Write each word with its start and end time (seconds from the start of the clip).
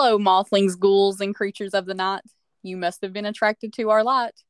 Hello, 0.00 0.16
mothlings, 0.16 0.76
ghouls, 0.76 1.20
and 1.20 1.34
creatures 1.34 1.74
of 1.74 1.84
the 1.84 1.92
night. 1.92 2.22
You 2.62 2.76
must 2.76 3.02
have 3.02 3.12
been 3.12 3.26
attracted 3.26 3.72
to 3.72 3.90
our 3.90 4.04
light. 4.04 4.44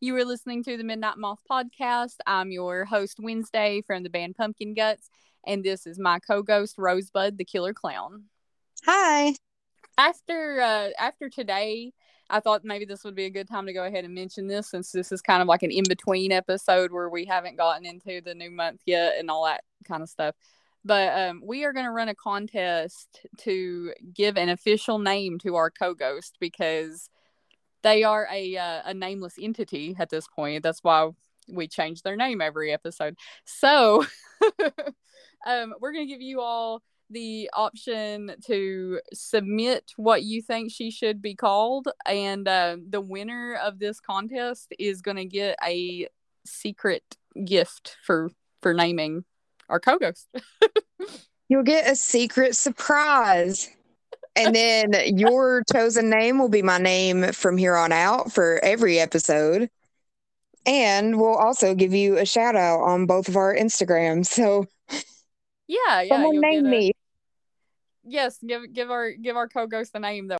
You 0.00 0.16
are 0.16 0.24
listening 0.24 0.64
to 0.64 0.78
the 0.78 0.84
Midnight 0.84 1.18
Moth 1.18 1.40
podcast. 1.50 2.14
I'm 2.26 2.50
your 2.50 2.86
host, 2.86 3.18
Wednesday, 3.20 3.82
from 3.86 4.04
the 4.04 4.08
band 4.08 4.36
Pumpkin 4.36 4.72
Guts, 4.72 5.10
and 5.46 5.62
this 5.62 5.86
is 5.86 5.98
my 5.98 6.18
co-ghost, 6.18 6.76
Rosebud, 6.78 7.36
the 7.36 7.44
Killer 7.44 7.74
Clown. 7.74 8.24
Hi. 8.86 9.34
After 9.98 10.62
uh, 10.62 10.88
after 10.98 11.28
today, 11.28 11.92
I 12.30 12.40
thought 12.40 12.64
maybe 12.64 12.86
this 12.86 13.04
would 13.04 13.14
be 13.14 13.26
a 13.26 13.30
good 13.30 13.48
time 13.48 13.66
to 13.66 13.74
go 13.74 13.84
ahead 13.84 14.06
and 14.06 14.14
mention 14.14 14.46
this, 14.46 14.70
since 14.70 14.92
this 14.92 15.12
is 15.12 15.20
kind 15.20 15.42
of 15.42 15.46
like 15.46 15.62
an 15.62 15.72
in-between 15.72 16.32
episode 16.32 16.90
where 16.90 17.10
we 17.10 17.26
haven't 17.26 17.58
gotten 17.58 17.84
into 17.84 18.22
the 18.22 18.34
new 18.34 18.50
month 18.50 18.80
yet 18.86 19.16
and 19.18 19.30
all 19.30 19.44
that 19.44 19.62
kind 19.86 20.02
of 20.02 20.08
stuff 20.08 20.34
but 20.86 21.18
um, 21.18 21.42
we 21.44 21.64
are 21.64 21.72
going 21.72 21.84
to 21.84 21.90
run 21.90 22.08
a 22.08 22.14
contest 22.14 23.20
to 23.38 23.92
give 24.14 24.36
an 24.36 24.48
official 24.48 25.00
name 25.00 25.38
to 25.40 25.56
our 25.56 25.68
co-ghost 25.68 26.36
because 26.38 27.10
they 27.82 28.04
are 28.04 28.28
a 28.32 28.56
uh, 28.56 28.82
a 28.84 28.94
nameless 28.94 29.34
entity 29.40 29.96
at 29.98 30.10
this 30.10 30.28
point. 30.28 30.62
That's 30.62 30.82
why 30.82 31.10
we 31.48 31.66
change 31.66 32.02
their 32.02 32.16
name 32.16 32.40
every 32.40 32.72
episode. 32.72 33.16
So 33.44 34.04
um, 35.46 35.74
we're 35.80 35.92
going 35.92 36.06
to 36.06 36.12
give 36.12 36.22
you 36.22 36.40
all 36.40 36.82
the 37.10 37.50
option 37.52 38.34
to 38.46 39.00
submit 39.12 39.92
what 39.96 40.22
you 40.22 40.42
think 40.42 40.72
she 40.72 40.90
should 40.90 41.20
be 41.20 41.34
called, 41.34 41.88
and 42.06 42.46
uh, 42.46 42.76
the 42.88 43.00
winner 43.00 43.56
of 43.56 43.80
this 43.80 43.98
contest 43.98 44.72
is 44.78 45.02
going 45.02 45.16
to 45.16 45.24
get 45.24 45.58
a 45.64 46.06
secret 46.44 47.02
gift 47.44 47.96
for 48.04 48.30
for 48.62 48.72
naming 48.72 49.24
our 49.68 49.80
co-ghost. 49.80 50.28
You'll 51.48 51.62
get 51.62 51.90
a 51.90 51.96
secret 51.96 52.56
surprise. 52.56 53.70
And 54.34 54.54
then 54.54 54.92
your 55.16 55.62
chosen 55.72 56.10
name 56.10 56.38
will 56.38 56.50
be 56.50 56.62
my 56.62 56.78
name 56.78 57.32
from 57.32 57.56
here 57.56 57.76
on 57.76 57.90
out 57.90 58.32
for 58.32 58.62
every 58.62 58.98
episode. 58.98 59.70
And 60.66 61.18
we'll 61.18 61.36
also 61.36 61.74
give 61.74 61.94
you 61.94 62.18
a 62.18 62.26
shout 62.26 62.56
out 62.56 62.80
on 62.80 63.06
both 63.06 63.28
of 63.28 63.36
our 63.36 63.54
Instagrams. 63.54 64.26
So 64.26 64.66
yeah, 65.68 66.02
yeah. 66.02 66.08
Someone 66.08 66.40
name 66.40 66.66
a... 66.66 66.68
me. 66.68 66.92
Yes, 68.04 68.38
give 68.46 68.72
give 68.72 68.90
our 68.90 69.12
give 69.12 69.36
our 69.36 69.48
co-ghost 69.48 69.92
the 69.92 70.00
name 70.00 70.28
though. 70.28 70.36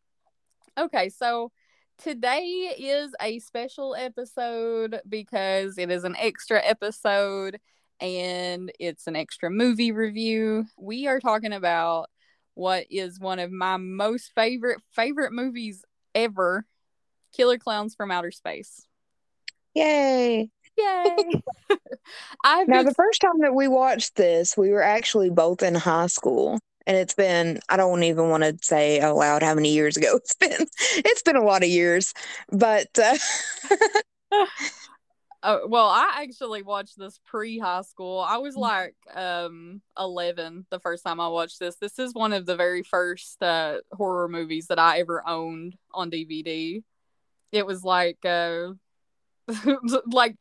Okay, 0.78 1.08
so 1.08 1.50
today 1.98 2.74
is 2.78 3.14
a 3.20 3.38
special 3.38 3.94
episode 3.94 5.00
because 5.08 5.78
it 5.78 5.90
is 5.90 6.04
an 6.04 6.16
extra 6.18 6.62
episode 6.62 7.58
and 8.00 8.70
it's 8.78 9.06
an 9.06 9.16
extra 9.16 9.50
movie 9.50 9.92
review. 9.92 10.66
We 10.78 11.06
are 11.06 11.20
talking 11.20 11.52
about 11.52 12.08
what 12.54 12.86
is 12.90 13.20
one 13.20 13.38
of 13.38 13.50
my 13.50 13.76
most 13.76 14.32
favorite 14.34 14.80
favorite 14.92 15.32
movies 15.32 15.84
ever, 16.14 16.64
Killer 17.34 17.58
Klowns 17.58 17.94
from 17.96 18.10
Outer 18.10 18.30
Space. 18.30 18.86
Yay. 19.74 20.50
Yay. 20.78 21.16
I've 22.44 22.68
now, 22.68 22.78
been... 22.78 22.86
the 22.86 22.94
first 22.94 23.20
time 23.20 23.40
that 23.40 23.54
we 23.54 23.68
watched 23.68 24.16
this, 24.16 24.56
we 24.56 24.70
were 24.70 24.82
actually 24.82 25.30
both 25.30 25.62
in 25.62 25.74
high 25.74 26.06
school. 26.06 26.58
And 26.88 26.96
it's 26.96 27.14
been, 27.14 27.58
I 27.68 27.76
don't 27.76 28.04
even 28.04 28.30
want 28.30 28.44
to 28.44 28.56
say 28.62 29.00
out 29.00 29.16
loud 29.16 29.42
how 29.42 29.54
many 29.54 29.72
years 29.72 29.96
ago 29.96 30.16
it's 30.16 30.34
been. 30.34 30.66
It's 30.96 31.22
been 31.22 31.36
a 31.36 31.44
lot 31.44 31.62
of 31.62 31.68
years. 31.68 32.14
But 32.50 32.88
uh... 32.98 33.16
Uh, 35.46 35.60
well, 35.68 35.86
I 35.86 36.22
actually 36.22 36.62
watched 36.62 36.98
this 36.98 37.20
pre 37.24 37.56
high 37.60 37.82
school. 37.82 38.18
I 38.18 38.38
was 38.38 38.56
mm. 38.56 38.62
like 38.62 38.96
um 39.14 39.80
11 39.96 40.66
the 40.70 40.80
first 40.80 41.04
time 41.04 41.20
I 41.20 41.28
watched 41.28 41.60
this. 41.60 41.76
This 41.76 42.00
is 42.00 42.12
one 42.14 42.32
of 42.32 42.46
the 42.46 42.56
very 42.56 42.82
first 42.82 43.40
uh, 43.40 43.78
horror 43.92 44.26
movies 44.26 44.66
that 44.66 44.80
I 44.80 44.98
ever 44.98 45.22
owned 45.24 45.76
on 45.94 46.10
DVD. 46.10 46.82
It 47.52 47.64
was 47.64 47.84
like 47.84 48.18
uh 48.24 48.70
like 50.10 50.34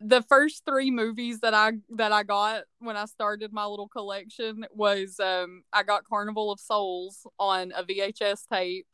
the 0.00 0.22
first 0.22 0.64
three 0.64 0.90
movies 0.90 1.38
that 1.40 1.54
I 1.54 1.74
that 1.90 2.10
I 2.10 2.24
got 2.24 2.64
when 2.80 2.96
I 2.96 3.04
started 3.04 3.52
my 3.52 3.64
little 3.64 3.86
collection 3.86 4.66
was 4.72 5.20
um 5.20 5.62
I 5.72 5.84
got 5.84 6.02
Carnival 6.04 6.50
of 6.50 6.58
Souls 6.58 7.28
on 7.38 7.72
a 7.76 7.84
VHS 7.84 8.48
tape 8.52 8.88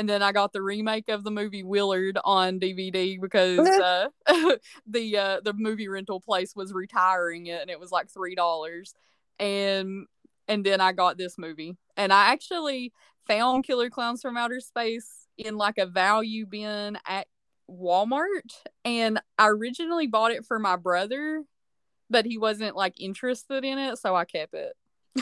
and 0.00 0.08
then 0.08 0.22
I 0.22 0.32
got 0.32 0.54
the 0.54 0.62
remake 0.62 1.10
of 1.10 1.24
the 1.24 1.30
movie 1.30 1.62
Willard 1.62 2.16
on 2.24 2.58
DVD 2.58 3.20
because 3.20 3.58
uh, 3.58 4.08
the 4.86 5.16
uh, 5.18 5.40
the 5.44 5.52
movie 5.52 5.88
rental 5.88 6.20
place 6.20 6.56
was 6.56 6.72
retiring 6.72 7.46
it, 7.46 7.60
and 7.60 7.68
it 7.68 7.78
was 7.78 7.92
like 7.92 8.08
three 8.08 8.34
dollars, 8.34 8.94
and 9.38 10.06
and 10.48 10.64
then 10.64 10.80
I 10.80 10.92
got 10.92 11.18
this 11.18 11.36
movie, 11.36 11.76
and 11.98 12.14
I 12.14 12.32
actually 12.32 12.94
found 13.26 13.64
Killer 13.64 13.90
Klowns 13.90 14.22
from 14.22 14.38
Outer 14.38 14.60
Space 14.60 15.26
in 15.36 15.58
like 15.58 15.76
a 15.76 15.84
value 15.84 16.46
bin 16.46 16.96
at 17.06 17.26
Walmart, 17.70 18.54
and 18.86 19.20
I 19.38 19.48
originally 19.48 20.06
bought 20.06 20.32
it 20.32 20.46
for 20.46 20.58
my 20.58 20.76
brother, 20.76 21.44
but 22.08 22.24
he 22.24 22.38
wasn't 22.38 22.74
like 22.74 22.98
interested 22.98 23.66
in 23.66 23.78
it, 23.78 23.98
so 23.98 24.16
I 24.16 24.24
kept 24.24 24.54
it. 24.54 24.72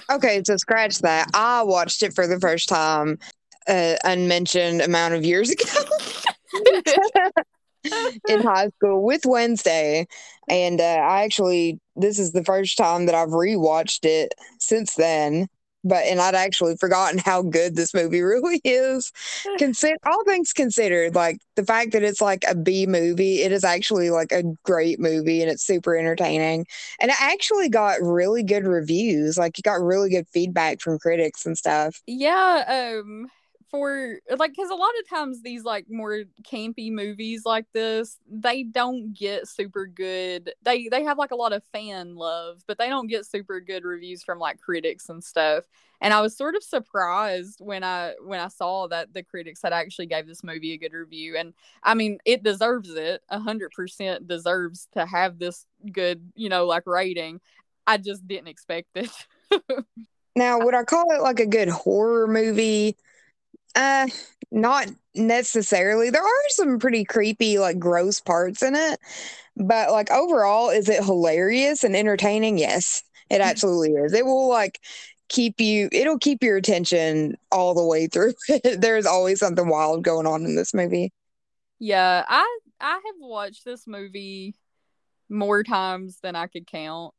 okay, 0.09 0.41
so 0.47 0.57
scratch 0.57 1.01
that. 1.01 1.31
I 1.35 1.65
watched 1.65 2.05
it 2.05 2.15
for 2.15 2.29
the 2.29 2.39
first 2.39 2.69
time 2.69 3.19
uh, 3.67 3.97
unmentioned 4.05 4.81
amount 4.81 5.15
of 5.15 5.25
years 5.25 5.51
ago 5.51 5.65
in 8.29 8.43
high 8.43 8.69
school 8.77 9.03
with 9.03 9.23
Wednesday. 9.25 10.07
And 10.49 10.81
uh, 10.81 10.85
I 10.85 11.25
actually, 11.25 11.81
this 11.97 12.19
is 12.19 12.33
the 12.33 12.45
first 12.45 12.77
time 12.77 13.07
that 13.07 13.15
I've 13.15 13.29
rewatched 13.29 14.05
it 14.05 14.35
since 14.59 14.95
then. 14.95 15.49
But 15.85 16.05
and 16.07 16.21
I'd 16.21 16.35
actually 16.35 16.77
forgotten 16.77 17.19
how 17.19 17.41
good 17.43 17.77
this 17.77 17.95
movie 17.95 18.21
really 18.23 18.61
is. 18.65 19.13
Consider 19.59 19.97
all 20.05 20.25
things 20.25 20.53
considered, 20.53 21.15
like 21.15 21.39
the 21.55 21.65
fact 21.65 21.93
that 21.93 22.03
it's 22.03 22.21
like 22.21 22.45
a 22.49 22.57
B 22.57 22.85
movie, 22.87 23.43
it 23.43 23.53
is 23.53 23.63
actually 23.63 24.11
like 24.11 24.33
a 24.33 24.43
great 24.65 24.99
movie 24.99 25.41
and 25.41 25.51
it's 25.51 25.65
super 25.65 25.97
entertaining. 25.97 26.67
And 27.01 27.13
it 27.13 27.17
actually 27.21 27.69
got 27.69 28.03
really 28.03 28.43
good 28.43 28.67
reviews. 28.67 29.39
Like 29.39 29.57
it 29.59 29.63
got 29.63 29.81
really 29.81 30.11
good 30.11 30.27
feedback 30.33 30.81
from 30.81 30.99
critics 30.99 31.47
and 31.47 31.57
stuff. 31.57 32.03
Yeah, 32.09 32.97
um 32.99 33.29
for 33.71 34.19
like 34.37 34.53
because 34.53 34.71
a 34.71 34.75
lot 34.75 34.91
of 35.01 35.09
times 35.09 35.43
these 35.43 35.65
like 35.65 35.87
more 35.91 36.23
campy 36.43 36.91
movies 36.91 37.43
like 37.45 37.67
this 37.75 38.19
they 38.31 38.63
don't 38.63 39.13
get 39.13 39.47
super 39.47 39.87
good 39.87 40.53
they 40.63 40.89
they 40.89 41.05
have 41.05 41.19
like 41.19 41.31
a 41.31 41.37
lot 41.37 41.53
of 41.53 41.63
fan 41.73 42.15
love 42.15 42.63
but 42.67 42.79
they 42.79 42.89
don't 42.89 43.09
get 43.09 43.27
super 43.27 43.61
good 43.61 43.85
reviews 43.85 44.23
from 44.23 44.39
like 44.39 44.61
critics 44.61 45.09
and 45.09 45.23
stuff. 45.23 45.65
And 46.01 46.15
i 46.15 46.21
was 46.21 46.37
sort 46.37 46.55
of 46.55 46.63
surprised 46.63 47.61
when 47.61 47.85
i 47.85 48.15
when 48.25 48.41
i 48.41 48.49
saw 48.49 48.87
that 48.89 49.13
the 49.13 49.23
critics 49.23 49.61
had 49.63 49.73
actually 49.73 50.07
gave 50.07 50.27
this 50.27 50.45
movie 50.45 50.73
a 50.73 50.79
good 50.79 50.93
review. 50.93 51.37
And 51.37 51.53
i 51.83 51.95
mean 51.95 52.19
it 52.25 52.43
deserves 52.43 52.91
it 52.91 53.23
a 53.29 53.39
hundred 53.39 53.73
percent 53.73 54.29
deserves 54.29 54.89
to 54.93 55.05
have 55.05 55.39
this 55.39 55.67
good 55.93 56.31
you 56.35 56.49
know 56.49 56.67
like 56.67 56.87
rating. 56.87 57.41
I 57.87 57.97
just 57.97 58.27
didn't 58.29 58.49
expect 58.49 58.89
it. 58.95 59.11
Now 60.37 60.61
would 60.61 60.75
i 60.75 60.85
call 60.85 61.11
it 61.11 61.21
like 61.21 61.41
a 61.41 61.47
good 61.47 61.69
horror 61.69 62.29
movie 62.29 62.97
uh, 63.75 64.09
not 64.51 64.89
necessarily. 65.15 66.11
There 66.11 66.23
are 66.23 66.49
some 66.51 66.79
pretty 66.79 67.05
creepy, 67.05 67.59
like 67.59 67.79
gross 67.79 68.21
parts 68.21 68.63
in 68.63 68.75
it, 68.75 68.99
but 69.57 69.91
like 69.91 70.11
overall, 70.11 70.71
is 70.71 70.89
it 70.89 71.05
hilarious 71.05 71.85
and 71.85 71.97
entertaining? 71.97 72.59
Yes, 72.59 73.03
it 73.31 73.35
mm-hmm. 73.35 73.43
absolutely 73.43 73.93
is. 73.93 74.13
It 74.13 74.25
will 74.25 74.49
like 74.49 74.81
keep 75.29 75.61
you. 75.61 75.89
It'll 75.93 76.19
keep 76.19 76.43
your 76.43 76.57
attention 76.57 77.37
all 77.51 77.75
the 77.75 77.85
way 77.85 78.07
through. 78.07 78.35
There's 78.79 79.07
always 79.07 79.41
something 79.41 79.69
wild 79.69 80.05
going 80.05 80.27
on 80.27 80.45
in 80.45 80.57
this 80.57 80.75
movie. 80.75 81.13
Yeah, 81.79 82.25
I 82.29 82.59
I 82.81 82.93
have 82.93 83.17
watched 83.21 83.65
this 83.65 83.87
movie 83.87 84.55
more 85.29 85.63
times 85.63 86.19
than 86.23 86.37
I 86.37 86.47
could 86.47 86.67
count. 86.67 87.15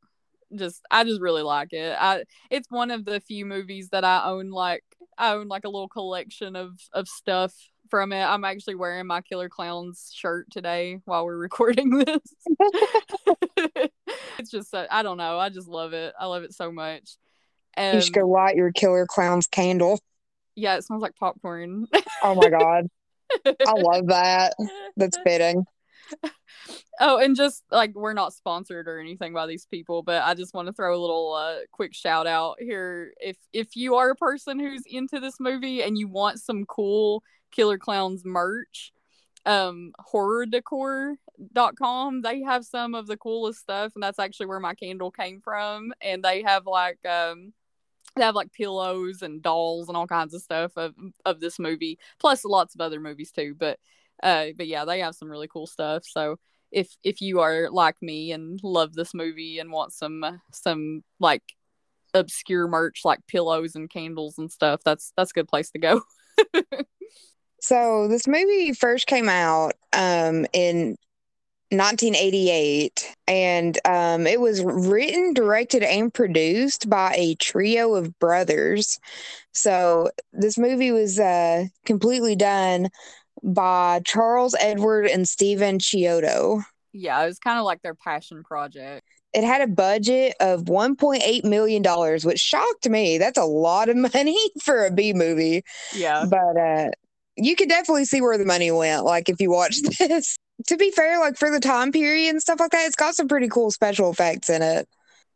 Just 0.54 0.82
I 0.90 1.04
just 1.04 1.20
really 1.20 1.42
like 1.42 1.72
it. 1.72 1.96
I 1.98 2.24
it's 2.50 2.70
one 2.70 2.90
of 2.90 3.04
the 3.04 3.20
few 3.20 3.46
movies 3.46 3.90
that 3.90 4.04
I 4.04 4.24
own 4.24 4.50
like 4.50 4.84
I 5.16 5.34
own 5.34 5.48
like 5.48 5.64
a 5.64 5.68
little 5.68 5.88
collection 5.88 6.56
of 6.56 6.78
of 6.92 7.08
stuff 7.08 7.54
from 7.90 8.12
it. 8.12 8.22
I'm 8.22 8.44
actually 8.44 8.76
wearing 8.76 9.06
my 9.06 9.20
Killer 9.20 9.48
Clowns 9.48 10.10
shirt 10.14 10.50
today 10.50 10.98
while 11.04 11.24
we're 11.24 11.36
recording 11.38 11.98
this. 11.98 12.20
it's 14.38 14.50
just 14.50 14.74
uh, 14.74 14.86
I 14.90 15.02
don't 15.02 15.18
know. 15.18 15.38
I 15.38 15.50
just 15.50 15.68
love 15.68 15.92
it. 15.92 16.14
I 16.18 16.26
love 16.26 16.42
it 16.42 16.54
so 16.54 16.72
much. 16.72 17.16
And 17.74 17.96
you 17.96 18.02
should 18.02 18.14
go 18.14 18.28
light 18.28 18.56
your 18.56 18.72
Killer 18.72 19.06
Clowns 19.06 19.46
candle. 19.46 20.00
Yeah, 20.56 20.76
it 20.76 20.84
smells 20.84 21.02
like 21.02 21.14
popcorn. 21.16 21.86
oh 22.22 22.34
my 22.34 22.48
god. 22.48 22.86
I 23.46 23.72
love 23.76 24.08
that. 24.08 24.54
That's 24.96 25.18
fitting. 25.24 25.64
Oh, 27.00 27.18
and 27.18 27.36
just 27.36 27.64
like 27.70 27.92
we're 27.94 28.12
not 28.12 28.34
sponsored 28.34 28.88
or 28.88 28.98
anything 28.98 29.32
by 29.32 29.46
these 29.46 29.66
people, 29.66 30.02
but 30.02 30.22
I 30.22 30.34
just 30.34 30.54
want 30.54 30.66
to 30.68 30.72
throw 30.72 30.96
a 30.96 31.00
little 31.00 31.34
uh, 31.34 31.58
quick 31.72 31.94
shout 31.94 32.26
out 32.26 32.56
here. 32.60 33.12
If 33.20 33.36
if 33.52 33.76
you 33.76 33.94
are 33.96 34.10
a 34.10 34.16
person 34.16 34.58
who's 34.58 34.82
into 34.86 35.20
this 35.20 35.38
movie 35.40 35.82
and 35.82 35.98
you 35.98 36.08
want 36.08 36.40
some 36.40 36.64
cool 36.66 37.22
Killer 37.52 37.78
Clowns 37.78 38.24
merch, 38.24 38.92
um 39.46 39.92
horrordecor.com 40.12 42.20
they 42.20 42.42
have 42.42 42.66
some 42.66 42.94
of 42.94 43.06
the 43.06 43.16
coolest 43.16 43.60
stuff 43.60 43.92
and 43.94 44.02
that's 44.02 44.18
actually 44.18 44.44
where 44.44 44.60
my 44.60 44.74
candle 44.74 45.10
came 45.10 45.40
from 45.40 45.94
and 46.02 46.22
they 46.22 46.42
have 46.42 46.66
like 46.66 46.98
um 47.06 47.54
they 48.16 48.22
have 48.22 48.34
like 48.34 48.52
pillows 48.52 49.22
and 49.22 49.42
dolls 49.42 49.88
and 49.88 49.96
all 49.96 50.06
kinds 50.06 50.34
of 50.34 50.42
stuff 50.42 50.72
of 50.76 50.94
of 51.24 51.40
this 51.40 51.58
movie, 51.58 51.98
plus 52.18 52.44
lots 52.44 52.74
of 52.74 52.80
other 52.80 53.00
movies 53.00 53.30
too. 53.30 53.54
But 53.58 53.78
uh, 54.22 54.46
but 54.56 54.66
yeah, 54.66 54.84
they 54.84 55.00
have 55.00 55.14
some 55.14 55.30
really 55.30 55.48
cool 55.48 55.66
stuff. 55.66 56.04
So 56.06 56.36
if 56.72 56.88
if 57.02 57.20
you 57.20 57.40
are 57.40 57.68
like 57.70 57.96
me 58.00 58.32
and 58.32 58.60
love 58.62 58.94
this 58.94 59.14
movie 59.14 59.58
and 59.58 59.72
want 59.72 59.92
some 59.92 60.40
some 60.52 61.02
like 61.18 61.42
obscure 62.14 62.68
merch 62.68 63.00
like 63.04 63.20
pillows 63.26 63.74
and 63.74 63.90
candles 63.90 64.38
and 64.38 64.50
stuff, 64.50 64.80
that's 64.84 65.12
that's 65.16 65.30
a 65.32 65.34
good 65.34 65.48
place 65.48 65.70
to 65.70 65.78
go. 65.78 66.02
so 67.60 68.08
this 68.08 68.26
movie 68.26 68.72
first 68.72 69.06
came 69.06 69.28
out 69.28 69.74
um 69.92 70.46
in 70.52 70.96
1988 71.72 73.14
and 73.28 73.78
um, 73.84 74.26
it 74.26 74.40
was 74.40 74.60
written 74.64 75.32
directed 75.34 75.84
and 75.84 76.12
produced 76.12 76.90
by 76.90 77.14
a 77.16 77.36
trio 77.36 77.94
of 77.94 78.18
brothers 78.18 78.98
so 79.52 80.10
this 80.32 80.58
movie 80.58 80.90
was 80.90 81.20
uh, 81.20 81.64
completely 81.86 82.34
done 82.34 82.88
by 83.42 84.00
charles 84.04 84.54
edward 84.60 85.06
and 85.06 85.28
stephen 85.28 85.78
chiodo. 85.78 86.62
Yeah 86.92 87.22
it 87.22 87.26
was 87.26 87.38
kind 87.38 87.58
of 87.58 87.64
like 87.64 87.82
their 87.82 87.94
passion 87.94 88.42
project. 88.42 89.06
It 89.32 89.44
had 89.44 89.62
a 89.62 89.68
budget 89.68 90.34
of 90.40 90.64
1.8 90.64 91.44
million 91.44 91.82
dollars 91.82 92.24
which 92.24 92.40
shocked 92.40 92.88
me. 92.88 93.18
That's 93.18 93.38
a 93.38 93.44
lot 93.44 93.88
of 93.88 93.96
money 94.14 94.38
for 94.62 94.86
a 94.86 94.90
b 94.90 95.12
movie. 95.12 95.62
Yeah. 95.94 96.26
But 96.28 96.56
uh 96.56 96.90
you 97.36 97.56
could 97.56 97.68
definitely 97.68 98.04
see 98.04 98.20
where 98.20 98.36
the 98.36 98.44
money 98.44 98.70
went 98.70 99.04
like 99.04 99.28
if 99.28 99.40
you 99.40 99.50
watch 99.50 99.80
this. 99.98 100.36
To 100.66 100.76
be 100.76 100.90
fair, 100.90 101.18
like 101.18 101.38
for 101.38 101.50
the 101.50 101.60
time 101.60 101.90
period 101.90 102.30
and 102.30 102.42
stuff 102.42 102.60
like 102.60 102.72
that, 102.72 102.86
it's 102.86 102.96
got 102.96 103.14
some 103.14 103.28
pretty 103.28 103.48
cool 103.48 103.70
special 103.70 104.10
effects 104.10 104.50
in 104.50 104.60
it. 104.60 104.86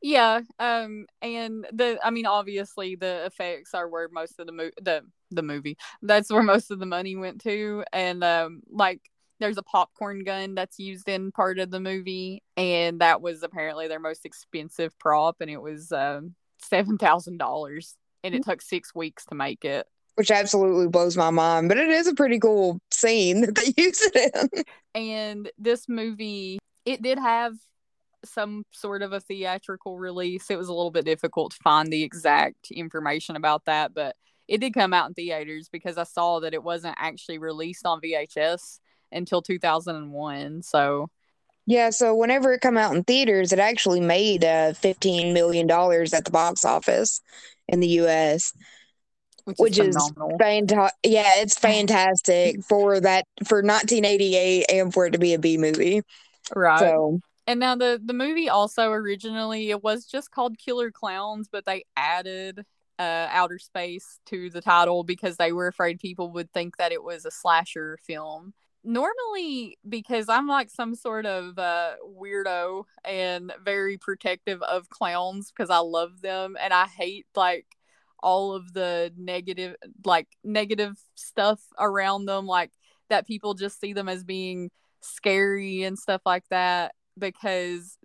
Yeah, 0.03 0.43
um, 0.59 1.07
and 1.23 1.67
the 1.73 1.99
I 2.05 2.11
mean, 2.11 2.27
obviously 2.27 2.95
the 2.95 3.25
effects 3.25 3.73
are 3.73 3.89
where 3.89 4.11
most 4.12 4.39
of 4.39 4.45
the 4.47 4.53
mo- 4.53 4.71
the 4.83 5.03
the 5.35 5.43
movie 5.43 5.77
that's 6.03 6.31
where 6.31 6.43
most 6.43 6.71
of 6.71 6.79
the 6.79 6.87
money 6.87 7.17
went 7.17 7.41
to, 7.43 7.85
and 7.93 8.23
um, 8.25 8.63
like 8.71 9.01
there's 9.41 9.59
a 9.59 9.63
popcorn 9.63 10.25
gun 10.25 10.55
that's 10.55 10.79
used 10.79 11.09
in 11.09 11.33
part 11.33 11.59
of 11.59 11.71
the 11.71 11.81
movie, 11.81 12.43
and 12.57 13.01
that 13.01 13.21
was 13.21 13.43
apparently 13.43 13.89
their 13.89 14.01
most 14.01 14.25
expensive 14.25 14.99
prop, 14.99 15.37
and 15.41 15.51
it 15.51 15.61
was 15.61 15.93
um 15.93 16.35
seven 16.61 16.99
thousand 16.99 17.39
dollars, 17.39 17.97
and 18.23 18.35
it 18.35 18.43
mm-hmm. 18.43 18.51
took 18.51 18.63
six 18.63 18.95
weeks 18.95 19.25
to 19.27 19.35
make 19.35 19.65
it 19.65 19.87
which 20.17 20.31
absolutely 20.31 20.87
blows 20.87 21.17
my 21.17 21.31
mind. 21.31 21.69
But 21.69 21.79
it 21.79 21.91
is 21.91 22.07
a 22.07 22.15
pretty 22.15 22.39
cool 22.39 22.79
scene 22.91 23.41
that 23.43 23.57
they 23.57 23.83
use 23.83 24.01
it 24.01 24.33
in. 24.35 24.65
And 24.95 25.51
this 25.59 25.89
movie, 25.89 26.59
it 26.85 27.03
did 27.03 27.19
have 27.19 27.55
some 28.25 28.65
sort 28.71 29.03
of 29.03 29.13
a 29.13 29.21
theatrical 29.21 29.99
release. 29.99 30.51
It 30.51 30.59
was 30.59 30.69
a 30.69 30.73
little 30.73 30.91
bit 30.91 31.05
difficult 31.05 31.53
to 31.53 31.59
find 31.63 31.93
the 31.93 32.03
exact 32.03 32.71
information 32.71 33.37
about 33.37 33.65
that, 33.67 33.95
but 33.95 34.17
it 34.49 34.58
did 34.61 34.75
come 34.75 34.93
out 34.93 35.08
in 35.08 35.14
theaters 35.14 35.69
because 35.70 35.99
I 35.99 36.05
saw 36.05 36.41
that 36.41 36.55
it 36.55 36.62
wasn't 36.62 36.96
actually 36.99 37.38
released 37.38 37.87
on 37.87 38.00
VHS 38.00 38.81
until 39.12 39.43
2001. 39.43 40.62
So 40.62 41.11
yeah, 41.67 41.91
so 41.91 42.14
whenever 42.14 42.52
it 42.52 42.61
come 42.61 42.76
out 42.76 42.94
in 42.94 43.05
theaters, 43.05 43.52
it 43.52 43.58
actually 43.58 44.00
made 44.00 44.44
uh, 44.44 44.75
15 44.75 45.32
million 45.32 45.67
dollars 45.67 46.12
at 46.12 46.25
the 46.25 46.31
box 46.31 46.64
office 46.64 47.20
in 47.69 47.81
the 47.81 47.88
US 47.88 48.52
which, 49.44 49.58
which 49.58 49.79
is, 49.79 49.94
is 49.94 50.12
fantastic. 50.38 50.99
Yeah, 51.02 51.31
it's 51.37 51.58
fantastic 51.58 52.62
for 52.69 53.00
that 53.00 53.26
for 53.47 53.58
1988 53.58 54.67
and 54.70 54.93
for 54.93 55.06
it 55.06 55.11
to 55.12 55.19
be 55.19 55.35
a 55.35 55.38
B 55.38 55.58
movie. 55.58 56.02
Right. 56.55 56.79
So 56.79 57.20
and 57.47 57.61
now 57.61 57.76
the 57.76 58.00
the 58.02 58.14
movie 58.14 58.49
also 58.49 58.90
originally 58.90 59.70
it 59.70 59.82
was 59.82 60.06
just 60.06 60.31
called 60.31 60.58
Killer 60.58 60.90
Clowns, 60.90 61.49
but 61.50 61.67
they 61.67 61.85
added 61.97 62.64
uh 62.99 63.29
outer 63.31 63.58
space 63.58 64.20
to 64.26 64.50
the 64.50 64.61
title 64.61 65.02
because 65.05 65.37
they 65.37 65.52
were 65.52 65.67
afraid 65.67 65.99
people 65.99 66.31
would 66.32 66.52
think 66.52 66.76
that 66.76 66.93
it 66.93 67.02
was 67.02 67.25
a 67.25 67.31
slasher 67.31 67.99
film. 68.02 68.55
Normally 68.85 69.79
because 69.88 70.29
I'm 70.29 70.46
like 70.46 70.70
some 70.70 70.94
sort 70.94 71.26
of 71.26 71.58
uh 71.58 71.94
weirdo 72.06 72.85
and 73.05 73.52
very 73.64 73.96
protective 73.99 74.62
of 74.62 74.88
clowns 74.91 75.50
because 75.50 75.70
I 75.70 75.79
love 75.79 76.20
them 76.20 76.56
and 76.61 76.73
I 76.73 76.87
hate 76.87 77.26
like 77.35 77.67
all 78.25 78.55
of 78.55 78.73
the 78.73 79.12
negative 79.17 79.76
like 80.05 80.29
negative 80.43 80.97
stuff 81.14 81.61
around 81.79 82.25
them 82.25 82.47
like 82.47 82.70
that 83.11 83.26
people 83.26 83.55
just 83.55 83.81
see 83.81 83.93
them 83.93 84.08
as 84.08 84.25
being 84.25 84.70
scary 85.02 85.82
and 85.82 85.99
stuff 85.99 86.23
like 86.25 86.49
that 86.49 86.94
because 87.19 87.99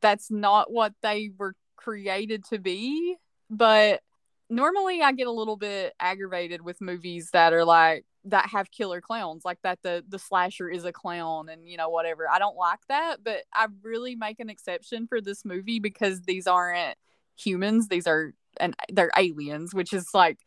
that's 0.00 0.30
not 0.30 0.72
what 0.72 0.94
they 1.02 1.30
were 1.38 1.54
created 1.76 2.42
to 2.44 2.58
be 2.58 3.16
but 3.50 4.00
normally 4.48 5.02
i 5.02 5.12
get 5.12 5.26
a 5.26 5.32
little 5.32 5.56
bit 5.56 5.92
aggravated 5.98 6.62
with 6.62 6.80
movies 6.80 7.30
that 7.32 7.52
are 7.52 7.64
like 7.64 8.04
that 8.24 8.48
have 8.48 8.70
killer 8.70 9.00
clowns 9.00 9.44
like 9.44 9.58
that 9.62 9.78
the 9.82 10.04
the 10.08 10.18
slasher 10.18 10.68
is 10.68 10.84
a 10.84 10.92
clown 10.92 11.48
and 11.48 11.68
you 11.68 11.76
know 11.76 11.88
whatever 11.88 12.28
i 12.28 12.38
don't 12.38 12.56
like 12.56 12.80
that 12.88 13.16
but 13.24 13.42
i 13.52 13.66
really 13.82 14.14
make 14.14 14.40
an 14.40 14.50
exception 14.50 15.06
for 15.06 15.20
this 15.20 15.44
movie 15.44 15.78
because 15.78 16.22
these 16.22 16.46
aren't 16.46 16.96
humans 17.36 17.88
these 17.88 18.06
are 18.06 18.32
and 18.58 18.74
they're 18.88 19.10
aliens, 19.16 19.74
which 19.74 19.92
is 19.92 20.08
like 20.14 20.38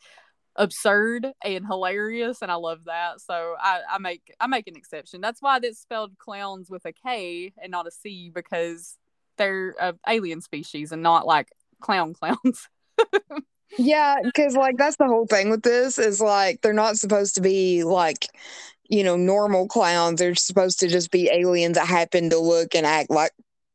absurd 0.55 1.27
and 1.43 1.65
hilarious 1.65 2.41
and 2.41 2.51
I 2.51 2.55
love 2.55 2.85
that. 2.85 3.21
So 3.21 3.55
I, 3.59 3.81
I 3.89 3.97
make 3.99 4.33
I 4.39 4.47
make 4.47 4.67
an 4.67 4.75
exception. 4.75 5.21
That's 5.21 5.41
why 5.41 5.59
it's 5.61 5.79
spelled 5.79 6.17
clowns 6.17 6.69
with 6.69 6.85
a 6.85 6.93
K 6.93 7.53
and 7.61 7.71
not 7.71 7.87
a 7.87 7.91
C 7.91 8.31
because 8.33 8.97
they're 9.37 9.75
a 9.79 9.95
alien 10.07 10.41
species 10.41 10.91
and 10.91 11.01
not 11.01 11.25
like 11.25 11.49
clown 11.81 12.13
clowns. 12.13 12.67
yeah, 13.77 14.15
because 14.23 14.55
like 14.55 14.77
that's 14.77 14.97
the 14.97 15.07
whole 15.07 15.27
thing 15.27 15.49
with 15.49 15.63
this 15.63 15.97
is 15.97 16.19
like 16.19 16.61
they're 16.61 16.73
not 16.73 16.97
supposed 16.97 17.35
to 17.35 17.41
be 17.41 17.83
like 17.83 18.27
you 18.89 19.03
know 19.03 19.15
normal 19.15 19.67
clowns. 19.67 20.19
They're 20.19 20.35
supposed 20.35 20.79
to 20.79 20.87
just 20.87 21.11
be 21.11 21.29
aliens 21.29 21.75
that 21.75 21.87
happen 21.87 22.29
to 22.29 22.39
look 22.39 22.75
and 22.75 22.85
act 22.85 23.09
like 23.09 23.31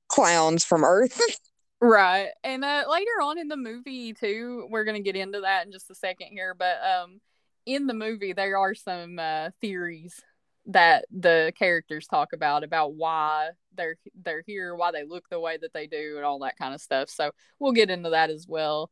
clowns 0.09 0.65
from 0.65 0.85
Earth. 0.85 1.21
Right. 1.81 2.29
And 2.43 2.65
uh, 2.65 2.85
later 2.89 3.11
on 3.23 3.37
in 3.37 3.49
the 3.49 3.59
movie 3.59 4.15
too, 4.15 4.67
we're 4.71 4.85
going 4.85 4.97
to 4.97 5.03
get 5.03 5.17
into 5.17 5.43
that 5.43 5.67
in 5.67 5.73
just 5.73 5.91
a 5.91 5.95
second 5.95 6.29
here, 6.29 6.55
but 6.55 6.79
um 6.83 7.21
in 7.67 7.87
the 7.87 7.95
movie 7.95 8.33
there 8.33 8.57
are 8.59 8.75
some 8.75 9.19
uh, 9.19 9.51
theories 9.61 10.21
that 10.67 11.05
the 11.11 11.53
characters 11.59 12.07
talk 12.07 12.33
about 12.33 12.65
about 12.65 12.95
why 12.95 13.51
they're 13.75 13.97
they're 14.23 14.43
here, 14.47 14.75
why 14.75 14.93
they 14.93 15.05
look 15.05 15.29
the 15.29 15.41
way 15.41 15.59
that 15.59 15.75
they 15.75 15.87
do 15.87 16.15
and 16.17 16.25
all 16.25 16.39
that 16.39 16.57
kind 16.57 16.75
of 16.75 16.81
stuff. 16.81 17.11
So 17.11 17.33
we'll 17.59 17.73
get 17.73 17.91
into 17.91 18.11
that 18.11 18.31
as 18.31 18.47
well. 18.49 18.91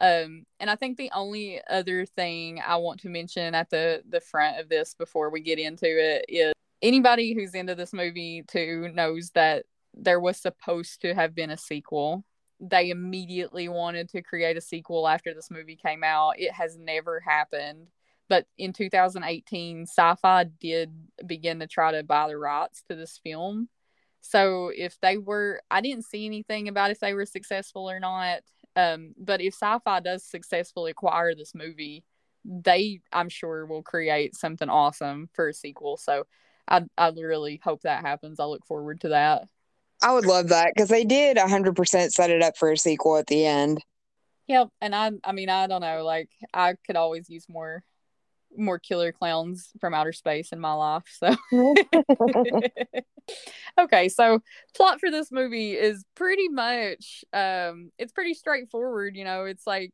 Um 0.00 0.44
and 0.60 0.70
I 0.70 0.76
think 0.76 0.96
the 0.96 1.10
only 1.14 1.60
other 1.68 2.06
thing 2.06 2.60
I 2.66 2.76
want 2.76 3.00
to 3.00 3.08
mention 3.08 3.54
at 3.54 3.70
the 3.70 4.02
the 4.08 4.20
front 4.20 4.58
of 4.58 4.68
this 4.68 4.94
before 4.94 5.30
we 5.30 5.40
get 5.40 5.58
into 5.58 5.86
it 5.86 6.24
is 6.28 6.52
anybody 6.82 7.34
who's 7.34 7.54
into 7.54 7.74
this 7.74 7.92
movie 7.92 8.44
too 8.46 8.90
knows 8.92 9.30
that 9.34 9.64
there 9.94 10.20
was 10.20 10.36
supposed 10.38 11.00
to 11.02 11.14
have 11.14 11.34
been 11.34 11.50
a 11.50 11.56
sequel 11.56 12.24
they 12.60 12.90
immediately 12.90 13.68
wanted 13.68 14.08
to 14.10 14.22
create 14.22 14.56
a 14.56 14.60
sequel 14.60 15.08
after 15.08 15.34
this 15.34 15.50
movie 15.50 15.76
came 15.76 16.04
out. 16.04 16.38
It 16.38 16.52
has 16.52 16.78
never 16.78 17.20
happened. 17.20 17.88
But 18.28 18.46
in 18.56 18.72
2018, 18.72 19.86
Syfy 19.86 20.50
did 20.58 20.92
begin 21.26 21.60
to 21.60 21.66
try 21.66 21.92
to 21.92 22.02
buy 22.02 22.28
the 22.28 22.38
rights 22.38 22.82
to 22.88 22.96
this 22.96 23.20
film. 23.22 23.68
So 24.22 24.70
if 24.74 24.98
they 25.00 25.18
were, 25.18 25.60
I 25.70 25.82
didn't 25.82 26.06
see 26.06 26.24
anything 26.24 26.68
about 26.68 26.90
if 26.90 27.00
they 27.00 27.12
were 27.12 27.26
successful 27.26 27.90
or 27.90 28.00
not. 28.00 28.40
Um, 28.76 29.14
but 29.18 29.40
if 29.40 29.58
Syfy 29.58 30.02
does 30.02 30.24
successfully 30.24 30.90
acquire 30.90 31.34
this 31.34 31.54
movie, 31.54 32.04
they, 32.44 33.00
I'm 33.12 33.28
sure, 33.28 33.66
will 33.66 33.82
create 33.82 34.34
something 34.34 34.68
awesome 34.68 35.30
for 35.32 35.48
a 35.48 35.54
sequel. 35.54 35.96
So 35.96 36.24
I, 36.68 36.82
I 36.98 37.10
really 37.10 37.60
hope 37.62 37.82
that 37.82 38.04
happens. 38.04 38.40
I 38.40 38.44
look 38.44 38.66
forward 38.66 39.00
to 39.02 39.10
that. 39.10 39.48
I 40.02 40.12
would 40.12 40.26
love 40.26 40.48
that 40.48 40.72
because 40.74 40.90
they 40.90 41.04
did 41.04 41.36
100% 41.36 42.10
set 42.12 42.30
it 42.30 42.42
up 42.42 42.56
for 42.58 42.70
a 42.70 42.76
sequel 42.76 43.16
at 43.16 43.26
the 43.26 43.46
end. 43.46 43.80
Yep, 44.46 44.68
and 44.82 44.94
I 44.94 45.12
I 45.24 45.32
mean 45.32 45.48
I 45.48 45.66
don't 45.66 45.80
know, 45.80 46.04
like 46.04 46.28
I 46.52 46.74
could 46.86 46.96
always 46.96 47.30
use 47.30 47.46
more 47.48 47.82
more 48.56 48.78
killer 48.78 49.12
clowns 49.12 49.70
from 49.80 49.94
outer 49.94 50.12
space 50.12 50.52
in 50.52 50.60
my 50.60 50.72
life. 50.72 51.04
So 51.08 51.34
Okay, 53.78 54.08
so 54.08 54.40
plot 54.76 55.00
for 55.00 55.10
this 55.10 55.32
movie 55.32 55.72
is 55.72 56.04
pretty 56.14 56.48
much 56.48 57.24
um 57.32 57.90
it's 57.98 58.12
pretty 58.12 58.34
straightforward, 58.34 59.16
you 59.16 59.24
know, 59.24 59.44
it's 59.44 59.66
like 59.66 59.92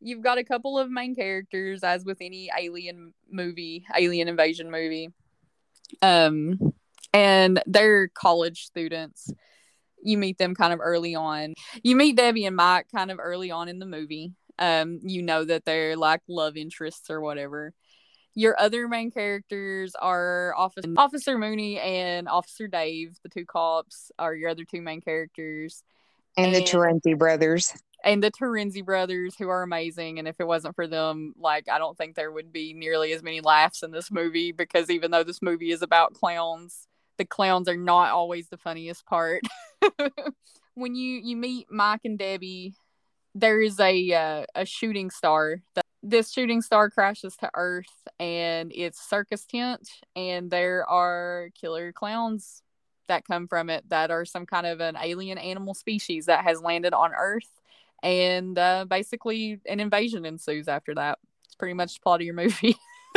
you've 0.00 0.22
got 0.22 0.38
a 0.38 0.44
couple 0.44 0.78
of 0.78 0.90
main 0.90 1.14
characters 1.14 1.82
as 1.82 2.04
with 2.04 2.18
any 2.20 2.50
alien 2.58 3.12
movie, 3.30 3.84
alien 3.96 4.28
invasion 4.28 4.70
movie. 4.70 5.10
Um 6.02 6.72
and 7.12 7.62
they're 7.66 8.08
college 8.08 8.64
students. 8.64 9.32
You 10.02 10.16
meet 10.16 10.38
them 10.38 10.54
kind 10.54 10.72
of 10.72 10.80
early 10.80 11.14
on. 11.14 11.54
You 11.82 11.96
meet 11.96 12.16
Debbie 12.16 12.46
and 12.46 12.56
Mike 12.56 12.86
kind 12.94 13.10
of 13.10 13.18
early 13.20 13.50
on 13.50 13.68
in 13.68 13.78
the 13.78 13.86
movie. 13.86 14.32
Um, 14.58 15.00
you 15.02 15.22
know 15.22 15.44
that 15.44 15.64
they're 15.64 15.96
like 15.96 16.20
love 16.28 16.56
interests 16.56 17.10
or 17.10 17.20
whatever. 17.20 17.72
Your 18.40 18.58
other 18.58 18.88
main 18.88 19.10
characters 19.10 19.94
are 20.00 20.54
Officer 20.56 20.88
Officer 20.96 21.36
Mooney 21.36 21.78
and 21.78 22.26
Officer 22.26 22.68
Dave. 22.68 23.18
The 23.22 23.28
two 23.28 23.44
cops 23.44 24.10
are 24.18 24.34
your 24.34 24.48
other 24.48 24.64
two 24.64 24.80
main 24.80 25.02
characters. 25.02 25.82
And, 26.38 26.46
and 26.46 26.56
the 26.56 26.62
Terenzi 26.62 27.18
brothers. 27.18 27.74
and 28.02 28.22
the 28.22 28.30
Terenzi 28.30 28.82
brothers, 28.82 29.34
who 29.38 29.50
are 29.50 29.62
amazing. 29.62 30.18
And 30.18 30.26
if 30.26 30.36
it 30.38 30.46
wasn't 30.46 30.74
for 30.74 30.86
them, 30.86 31.34
like 31.38 31.68
I 31.68 31.76
don't 31.76 31.98
think 31.98 32.16
there 32.16 32.32
would 32.32 32.50
be 32.50 32.72
nearly 32.72 33.12
as 33.12 33.22
many 33.22 33.42
laughs 33.42 33.82
in 33.82 33.90
this 33.90 34.10
movie 34.10 34.52
because 34.52 34.88
even 34.88 35.10
though 35.10 35.22
this 35.22 35.42
movie 35.42 35.70
is 35.70 35.82
about 35.82 36.14
clowns, 36.14 36.88
the 37.18 37.26
clowns 37.26 37.68
are 37.68 37.76
not 37.76 38.10
always 38.10 38.48
the 38.48 38.56
funniest 38.56 39.04
part. 39.04 39.42
when 40.72 40.94
you 40.94 41.20
you 41.22 41.36
meet 41.36 41.66
Mike 41.70 42.06
and 42.06 42.18
Debbie, 42.18 42.72
there 43.34 43.60
is 43.60 43.78
a 43.78 44.12
uh, 44.14 44.44
a 44.54 44.64
shooting 44.64 45.10
star. 45.10 45.60
That, 45.74 45.84
this 46.02 46.32
shooting 46.32 46.62
star 46.62 46.90
crashes 46.90 47.36
to 47.38 47.50
Earth, 47.54 48.08
and 48.18 48.72
it's 48.74 49.00
circus 49.00 49.44
tent, 49.44 49.88
and 50.16 50.50
there 50.50 50.88
are 50.88 51.50
killer 51.60 51.92
clowns 51.92 52.62
that 53.08 53.24
come 53.24 53.48
from 53.48 53.70
it 53.70 53.88
that 53.88 54.10
are 54.10 54.24
some 54.24 54.46
kind 54.46 54.66
of 54.66 54.80
an 54.80 54.96
alien 55.00 55.36
animal 55.36 55.74
species 55.74 56.26
that 56.26 56.44
has 56.44 56.62
landed 56.62 56.94
on 56.94 57.12
Earth 57.12 57.60
and 58.02 58.58
uh, 58.58 58.84
basically 58.88 59.60
an 59.66 59.80
invasion 59.80 60.24
ensues 60.24 60.68
after 60.68 60.94
that. 60.94 61.18
It's 61.44 61.54
pretty 61.54 61.74
much 61.74 61.94
the 61.94 62.00
plot 62.00 62.20
of 62.20 62.24
your 62.26 62.34
movie. 62.34 62.76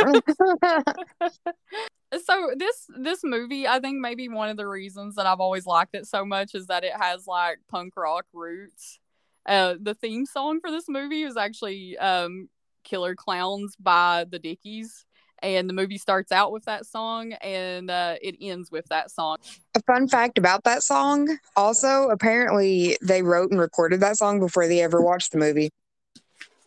so 2.24 2.50
this 2.56 2.86
this 2.98 3.20
movie, 3.22 3.66
I 3.66 3.80
think 3.80 4.00
maybe 4.00 4.28
one 4.28 4.50
of 4.50 4.56
the 4.56 4.66
reasons 4.66 5.14
that 5.14 5.26
I've 5.26 5.40
always 5.40 5.66
liked 5.66 5.94
it 5.94 6.06
so 6.06 6.24
much 6.24 6.54
is 6.54 6.66
that 6.66 6.84
it 6.84 6.92
has 6.98 7.26
like 7.26 7.58
punk 7.68 7.96
rock 7.96 8.26
roots. 8.32 8.98
Uh, 9.46 9.74
the 9.80 9.94
theme 9.94 10.26
song 10.26 10.60
for 10.60 10.70
this 10.70 10.88
movie 10.88 11.24
was 11.24 11.36
actually 11.36 11.98
um, 11.98 12.48
"Killer 12.84 13.14
Clowns" 13.14 13.74
by 13.76 14.24
the 14.30 14.38
Dickies 14.38 15.04
and 15.44 15.68
the 15.68 15.74
movie 15.74 15.98
starts 15.98 16.32
out 16.32 16.52
with 16.52 16.64
that 16.64 16.86
song 16.86 17.32
and 17.34 17.90
uh, 17.90 18.16
it 18.22 18.36
ends 18.40 18.70
with 18.70 18.86
that 18.86 19.10
song. 19.10 19.36
A 19.76 19.82
fun 19.82 20.08
fact 20.08 20.38
about 20.38 20.64
that 20.64 20.82
song 20.82 21.38
also, 21.54 22.08
apparently, 22.08 22.96
they 23.02 23.22
wrote 23.22 23.50
and 23.50 23.60
recorded 23.60 24.00
that 24.00 24.16
song 24.16 24.40
before 24.40 24.66
they 24.66 24.80
ever 24.80 25.02
watched 25.02 25.32
the 25.32 25.38
movie. 25.38 25.70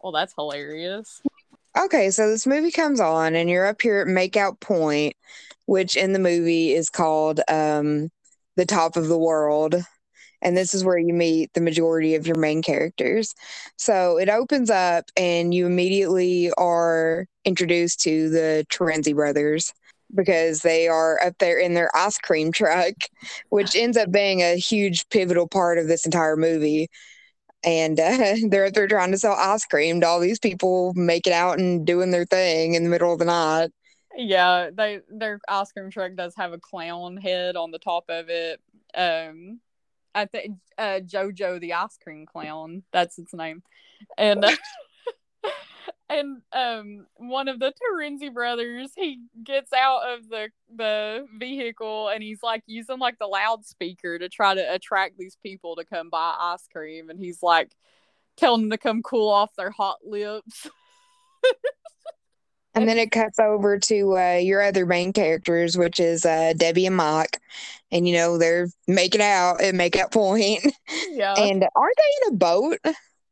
Well, 0.04 0.12
that's 0.12 0.34
hilarious. 0.34 1.22
Okay, 1.78 2.12
so 2.12 2.30
this 2.30 2.48
movie 2.48 2.72
comes 2.72 3.00
on, 3.00 3.36
and 3.36 3.50
you're 3.50 3.66
up 3.66 3.82
here 3.82 4.00
at 4.02 4.08
Makeout 4.08 4.60
Point, 4.60 5.16
which 5.66 5.98
in 5.98 6.14
the 6.14 6.20
movie 6.20 6.74
is 6.74 6.90
called 6.90 7.42
um, 7.48 8.10
the 8.56 8.66
top 8.66 8.96
of 8.96 9.08
the 9.08 9.18
world 9.18 9.76
and 10.42 10.56
this 10.56 10.74
is 10.74 10.84
where 10.84 10.98
you 10.98 11.14
meet 11.14 11.54
the 11.54 11.62
majority 11.62 12.16
of 12.16 12.28
your 12.28 12.38
main 12.38 12.62
characters. 12.62 13.34
So 13.78 14.18
it 14.18 14.30
opens 14.30 14.70
up, 14.70 15.06
and 15.16 15.54
you 15.54 15.66
immediately 15.66 16.52
are 16.58 17.26
introduced 17.46 18.02
to 18.02 18.30
the 18.30 18.66
Terenzi 18.70 19.16
brothers 19.16 19.74
because 20.16 20.62
they 20.62 20.88
are 20.88 21.22
up 21.22 21.38
there 21.40 21.60
in 21.60 21.74
their 21.74 21.90
ice 21.96 22.18
cream 22.18 22.52
truck, 22.52 22.94
which 23.50 23.76
ends 23.76 23.98
up 23.98 24.12
being 24.12 24.42
a 24.42 24.56
huge 24.56 25.08
pivotal 25.10 25.48
part 25.48 25.78
of 25.78 25.88
this 25.88 26.06
entire 26.06 26.38
movie. 26.38 26.90
And 27.64 28.00
uh, 28.00 28.36
they're 28.50 28.72
they're 28.72 28.88
trying 28.88 29.12
to 29.12 29.18
sell 29.18 29.34
ice 29.34 29.66
cream 29.66 30.02
to 30.02 30.08
all 30.08 30.20
these 30.20 30.40
people 30.40 30.94
making 30.96 31.34
out 31.34 31.60
and 31.60 31.86
doing 31.86 32.12
their 32.12 32.26
thing 32.26 32.76
in 32.76 32.84
the 32.84 32.90
middle 32.90 33.12
of 33.12 33.20
the 33.20 33.26
night. 33.26 33.72
Yeah, 34.16 34.70
they 34.74 35.02
their 35.10 35.40
ice 35.48 35.72
cream 35.72 35.92
truck 35.92 36.16
does 36.16 36.34
have 36.36 36.54
a 36.54 36.58
clown 36.58 37.18
head 37.18 37.56
on 37.56 37.72
the 37.72 37.80
top 37.80 38.06
of 38.10 38.30
it. 38.30 38.62
Um, 38.96 39.60
I 40.18 40.26
think 40.26 40.58
uh, 40.80 41.00
Jojo 41.06 41.60
the 41.60 41.74
ice 41.74 41.98
cream 42.04 42.26
clown. 42.26 42.82
That's 42.92 43.20
its 43.20 43.36
name, 43.36 43.62
and 44.18 44.44
uh, 44.44 44.56
and 46.10 46.42
um 46.54 47.06
one 47.18 47.48
of 47.48 47.60
the 47.60 47.72
Terenzi 47.72 48.34
brothers 48.34 48.92
he 48.96 49.20
gets 49.44 49.72
out 49.74 50.02
of 50.10 50.28
the 50.28 50.50
the 50.76 51.28
vehicle 51.38 52.10
and 52.10 52.24
he's 52.24 52.42
like 52.42 52.64
using 52.66 52.98
like 52.98 53.20
the 53.20 53.28
loudspeaker 53.28 54.18
to 54.18 54.28
try 54.28 54.56
to 54.56 54.74
attract 54.74 55.20
these 55.20 55.38
people 55.44 55.76
to 55.76 55.86
come 55.86 56.10
buy 56.10 56.36
ice 56.40 56.68
cream 56.72 57.12
and 57.12 57.20
he's 57.20 57.44
like 57.44 57.76
telling 58.38 58.62
them 58.62 58.72
to 58.72 58.78
come 58.78 59.04
cool 59.04 59.30
off 59.30 59.56
their 59.56 59.72
hot 59.72 59.98
lips. 60.04 60.68
And 62.78 62.90
then 62.90 62.98
it 62.98 63.12
cuts 63.12 63.40
over 63.40 63.80
to 63.80 64.18
uh, 64.18 64.34
your 64.36 64.62
other 64.62 64.86
main 64.86 65.14
characters, 65.14 65.78
which 65.78 66.00
is 66.00 66.26
uh, 66.26 66.54
Debbie 66.56 66.86
and 66.86 66.96
Mike. 66.96 67.40
And, 67.92 68.08
you 68.08 68.16
know, 68.16 68.38
they're 68.38 68.68
making 68.88 69.22
out 69.22 69.62
at 69.62 69.74
Makeout 69.74 70.12
Point. 70.12 70.66
Yeah. 71.10 71.34
And 71.34 71.66
aren't 71.76 71.98
they 71.98 72.28
in 72.28 72.34
a 72.34 72.38
boat? 72.38 72.78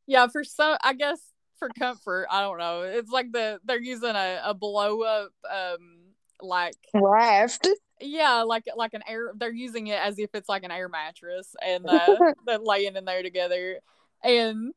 Yeah, 0.07 0.27
for 0.27 0.43
some, 0.43 0.77
I 0.83 0.93
guess 0.93 1.19
for 1.59 1.69
comfort, 1.77 2.27
I 2.31 2.41
don't 2.41 2.57
know. 2.57 2.81
It's 2.81 3.11
like 3.11 3.31
the 3.31 3.59
they're 3.63 3.81
using 3.81 4.15
a, 4.15 4.41
a 4.43 4.53
blow 4.53 5.03
up, 5.03 5.31
um, 5.49 5.97
like 6.41 6.75
raft. 6.93 7.67
Yeah, 8.01 8.43
like 8.43 8.65
like 8.75 8.93
an 8.93 9.03
air. 9.07 9.31
They're 9.35 9.53
using 9.53 9.87
it 9.87 9.99
as 9.99 10.19
if 10.19 10.29
it's 10.33 10.49
like 10.49 10.63
an 10.63 10.71
air 10.71 10.89
mattress, 10.89 11.55
and 11.63 11.85
uh, 11.87 12.17
they're 12.45 12.57
laying 12.59 12.95
in 12.95 13.05
there 13.05 13.23
together. 13.23 13.79
And 14.23 14.73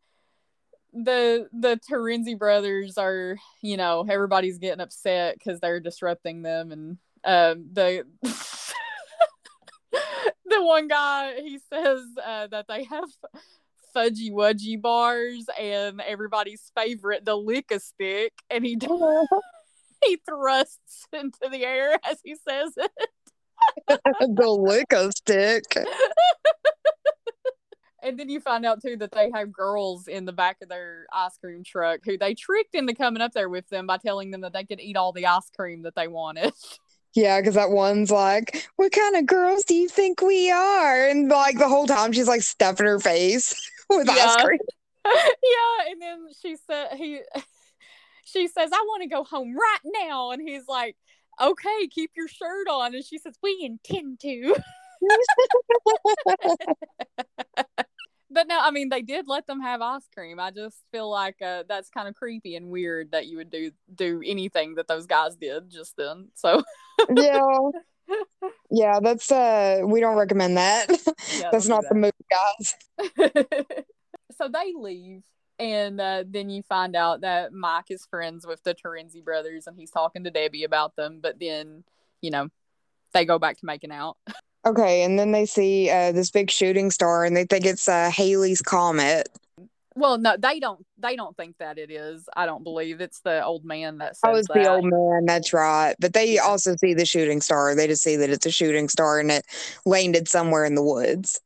the 0.93 1.49
the 1.53 1.79
Terenzi 1.89 2.39
brothers 2.39 2.99
are, 2.99 3.37
you 3.63 3.77
know, 3.77 4.07
everybody's 4.09 4.59
getting 4.59 4.81
upset 4.81 5.35
because 5.39 5.61
they're 5.61 5.81
disrupting 5.81 6.43
them, 6.43 6.73
and 6.73 6.99
um, 7.25 7.69
the 7.73 8.05
the 9.93 10.65
one 10.65 10.89
guy 10.89 11.35
he 11.41 11.59
says 11.73 12.03
uh, 12.25 12.47
that 12.49 12.67
they 12.69 12.85
have 12.85 13.09
fudgy 13.95 14.31
wudgy 14.31 14.81
bars 14.81 15.47
and 15.59 16.01
everybody's 16.01 16.71
favorite 16.77 17.25
the 17.25 17.37
lick 17.37 17.71
a 17.71 17.81
stick, 17.81 18.33
and 18.51 18.65
he 18.65 18.79
he 20.05 20.19
thrusts 20.29 21.07
into 21.13 21.49
the 21.51 21.65
air 21.65 21.99
as 22.09 22.19
he 22.25 22.35
says 22.37 22.73
it. 22.77 22.93
the 23.89 24.49
lick 24.49 24.93
a 24.93 25.11
stick. 25.13 25.65
And 28.03 28.19
then 28.19 28.29
you 28.29 28.41
find 28.41 28.65
out 28.65 28.81
too 28.81 28.97
that 28.99 29.11
they 29.13 29.31
have 29.35 29.53
girls 29.53 30.07
in 30.07 30.25
the 30.25 30.33
back 30.33 30.59
of 30.63 30.69
their 30.69 31.07
ice 31.13 31.37
cream 31.39 31.65
truck 31.65 32.01
who 32.05 32.17
they 32.17 32.35
tricked 32.35 32.75
into 32.75 32.95
coming 32.95 33.23
up 33.23 33.33
there 33.33 33.49
with 33.49 33.69
them 33.69 33.87
by 33.87 33.97
telling 33.97 34.31
them 34.31 34.43
that 34.43 34.53
they 34.53 34.65
could 34.65 34.81
eat 34.81 34.97
all 34.97 35.13
the 35.13 35.27
ice 35.27 35.51
cream 35.57 35.83
that 35.83 35.95
they 35.95 36.09
wanted. 36.09 36.53
Yeah, 37.15 37.41
because 37.41 37.55
that 37.55 37.71
one's 37.71 38.11
like, 38.11 38.69
"What 38.77 38.93
kind 38.93 39.17
of 39.17 39.27
girls 39.27 39.65
do 39.65 39.75
you 39.75 39.89
think 39.89 40.21
we 40.21 40.51
are?" 40.51 41.09
And 41.09 41.29
like 41.29 41.59
the 41.59 41.67
whole 41.67 41.87
time, 41.87 42.13
she's 42.13 42.29
like 42.29 42.43
stuffing 42.43 42.87
her 42.87 43.01
face 43.01 43.55
with 43.91 44.07
yeah. 44.07 44.27
ice 44.27 44.37
cream. 44.37 44.61
yeah, 45.07 45.91
and 45.91 46.03
then 46.03 46.27
she 46.41 46.57
said 46.57 46.89
he, 46.97 47.21
she 48.25 48.47
says, 48.47 48.71
"I 48.73 48.85
want 48.87 49.03
to 49.03 49.09
go 49.09 49.25
home 49.25 49.57
right 49.57 50.05
now," 50.07 50.33
and 50.33 50.47
he's 50.47 50.69
like, 50.69 50.97
"Okay, 51.41 51.89
keep 51.91 52.11
your 52.15 52.29
shirt 52.29 52.69
on," 52.69 52.95
and 52.95 53.05
she 53.05 53.19
says, 53.19 53.35
"We 53.43 53.59
intend 53.63 54.21
to." 54.21 54.55
But 58.31 58.47
no, 58.49 58.59
I 58.61 58.71
mean 58.71 58.89
they 58.89 59.03
did 59.03 59.27
let 59.29 59.47
them 59.47 59.61
have 59.61 59.81
ice 59.81 60.09
cream. 60.15 60.39
I 60.41 60.51
just 60.51 60.77
feel 60.93 61.11
like 61.11 61.37
uh, 61.43 61.65
that's 61.69 61.91
kind 61.91 62.09
of 62.09 62.15
creepy 62.15 62.57
and 62.57 62.69
weird 62.69 63.13
that 63.13 63.27
you 63.27 63.39
would 63.39 63.51
do 63.51 63.71
do 63.95 64.23
anything 64.25 64.75
that 64.77 64.89
those 64.89 65.07
guys 65.07 65.37
did 65.37 65.71
just 65.71 65.97
then. 65.97 66.29
So 66.35 66.63
yeah, 67.17 67.41
yeah, 68.71 69.01
that's 69.01 69.31
uh, 69.31 69.81
we 69.85 70.01
don't 70.01 70.17
recommend 70.17 70.57
that. 70.57 70.87
Yeah, 71.39 71.49
that's 71.53 71.69
not 71.69 71.83
that. 71.83 71.89
the 71.91 71.95
movie, 71.95 72.13
guys. 72.31 72.75
so 74.37 74.49
they 74.49 74.73
leave, 74.75 75.23
and 75.59 76.01
uh, 76.01 76.25
then 76.27 76.49
you 76.49 76.63
find 76.63 76.97
out 76.97 77.21
that 77.21 77.53
Mike 77.53 77.91
is 77.91 78.07
friends 78.07 78.47
with 78.47 78.63
the 78.63 78.75
Terenzi 78.75 79.23
brothers, 79.23 79.67
and 79.67 79.77
he's 79.77 79.91
talking 79.91 80.25
to 80.25 80.31
Debbie 80.31 80.65
about 80.65 80.97
them. 80.97 81.21
But 81.23 81.39
then, 81.39 81.85
you 82.21 82.31
know, 82.31 82.49
they 83.13 83.25
go 83.25 83.39
back 83.39 83.59
to 83.59 83.67
making 83.67 83.93
out. 83.93 84.17
Okay, 84.67 85.03
and 85.03 85.19
then 85.19 85.33
they 85.33 85.47
see 85.47 85.89
uh, 85.89 86.13
this 86.13 86.31
big 86.31 86.51
shooting 86.51 86.91
star, 86.91 87.25
and 87.25 87.37
they 87.37 87.45
think 87.45 87.65
it's 87.65 87.89
uh, 87.89 88.11
Halley's 88.11 88.61
comet. 88.61 89.29
Well, 89.95 90.19
no, 90.19 90.37
they 90.37 90.61
don't. 90.61 90.85
They 90.99 91.17
don't 91.17 91.37
think 91.37 91.57
that 91.59 91.79
it 91.79 91.91
is. 91.91 92.29
I 92.37 92.47
don't 92.47 92.63
believe 92.63 93.01
it's 93.01 93.21
the 93.21 93.45
old 93.45 93.65
man 93.65 93.99
that 93.99 94.17
says. 94.17 94.31
Oh, 94.31 94.37
it's 94.37 94.49
that. 94.49 94.55
the 94.55 94.71
old 94.71 94.85
man. 94.85 95.25
That's 95.27 95.53
right. 95.53 95.95
But 95.99 96.13
they 96.13 96.39
also 96.39 96.77
see 96.77 96.95
the 96.95 97.05
shooting 97.05 97.41
star. 97.41 97.75
They 97.75 97.89
just 97.89 98.03
see 98.03 98.17
that 98.17 98.31
it's 98.31 98.47
a 98.47 98.51
shooting 98.51 98.89
star 98.89 99.19
and 99.19 99.31
it 99.31 99.45
landed 99.85 100.29
somewhere 100.29 100.65
in 100.65 100.77
the 100.77 100.83
woods. 100.83 101.41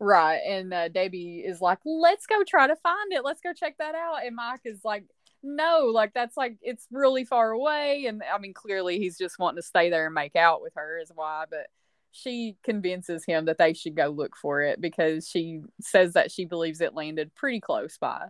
Right, 0.00 0.40
and 0.46 0.74
uh, 0.74 0.88
Debbie 0.88 1.44
is 1.46 1.60
like, 1.62 1.78
"Let's 1.86 2.26
go 2.26 2.42
try 2.44 2.66
to 2.66 2.76
find 2.76 3.12
it. 3.12 3.24
Let's 3.24 3.40
go 3.40 3.52
check 3.54 3.76
that 3.78 3.94
out." 3.94 4.26
And 4.26 4.36
Mike 4.36 4.60
is 4.64 4.80
like, 4.84 5.04
"No, 5.42 5.90
like 5.92 6.12
that's 6.12 6.36
like 6.36 6.58
it's 6.60 6.86
really 6.90 7.24
far 7.24 7.52
away." 7.52 8.04
And 8.06 8.22
I 8.22 8.38
mean, 8.38 8.52
clearly 8.52 8.98
he's 8.98 9.16
just 9.16 9.38
wanting 9.38 9.62
to 9.62 9.66
stay 9.66 9.88
there 9.88 10.06
and 10.06 10.14
make 10.14 10.36
out 10.36 10.60
with 10.60 10.74
her, 10.76 10.98
is 10.98 11.12
why. 11.14 11.44
But 11.48 11.68
she 12.14 12.56
convinces 12.62 13.24
him 13.24 13.46
that 13.46 13.58
they 13.58 13.74
should 13.74 13.96
go 13.96 14.08
look 14.08 14.36
for 14.36 14.62
it 14.62 14.80
because 14.80 15.28
she 15.28 15.60
says 15.80 16.12
that 16.12 16.30
she 16.30 16.44
believes 16.44 16.80
it 16.80 16.94
landed 16.94 17.34
pretty 17.34 17.60
close 17.60 17.98
by. 17.98 18.26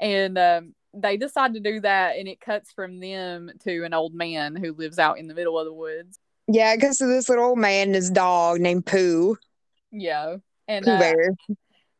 And 0.00 0.38
um, 0.38 0.74
they 0.94 1.18
decide 1.18 1.52
to 1.54 1.60
do 1.60 1.80
that, 1.80 2.16
and 2.16 2.26
it 2.26 2.40
cuts 2.40 2.72
from 2.72 2.98
them 2.98 3.50
to 3.64 3.84
an 3.84 3.92
old 3.92 4.14
man 4.14 4.56
who 4.56 4.72
lives 4.72 4.98
out 4.98 5.18
in 5.18 5.28
the 5.28 5.34
middle 5.34 5.58
of 5.58 5.66
the 5.66 5.72
woods. 5.72 6.18
Yeah, 6.48 6.74
because 6.74 7.00
of 7.02 7.08
this 7.08 7.28
little 7.28 7.44
old 7.44 7.58
man 7.58 7.88
and 7.88 7.94
his 7.94 8.10
dog 8.10 8.60
named 8.60 8.86
Pooh. 8.86 9.36
Yeah. 9.92 10.36
And 10.66 10.84
Pooh 10.84 10.92
uh, 10.92 10.98
Bear. 10.98 11.30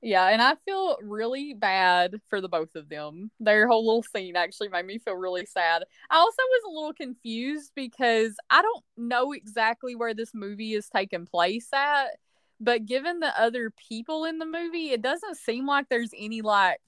Yeah, 0.02 0.28
and 0.28 0.40
I 0.40 0.54
feel 0.64 0.96
really 1.02 1.52
bad 1.52 2.20
for 2.30 2.40
the 2.40 2.48
both 2.48 2.74
of 2.74 2.88
them. 2.88 3.30
Their 3.38 3.68
whole 3.68 3.84
little 3.86 4.02
scene 4.02 4.34
actually 4.34 4.68
made 4.68 4.86
me 4.86 4.98
feel 4.98 5.14
really 5.14 5.44
sad. 5.44 5.84
I 6.08 6.16
also 6.16 6.38
was 6.40 6.62
a 6.66 6.70
little 6.74 6.94
confused 6.94 7.72
because 7.74 8.34
I 8.48 8.62
don't 8.62 8.82
know 8.96 9.32
exactly 9.32 9.94
where 9.94 10.14
this 10.14 10.30
movie 10.32 10.72
is 10.72 10.88
taking 10.88 11.26
place 11.26 11.68
at, 11.74 12.12
but 12.60 12.86
given 12.86 13.20
the 13.20 13.38
other 13.38 13.70
people 13.88 14.24
in 14.24 14.38
the 14.38 14.46
movie, 14.46 14.90
it 14.90 15.02
doesn't 15.02 15.36
seem 15.36 15.66
like 15.66 15.88
there's 15.90 16.12
any 16.16 16.40
like 16.40 16.80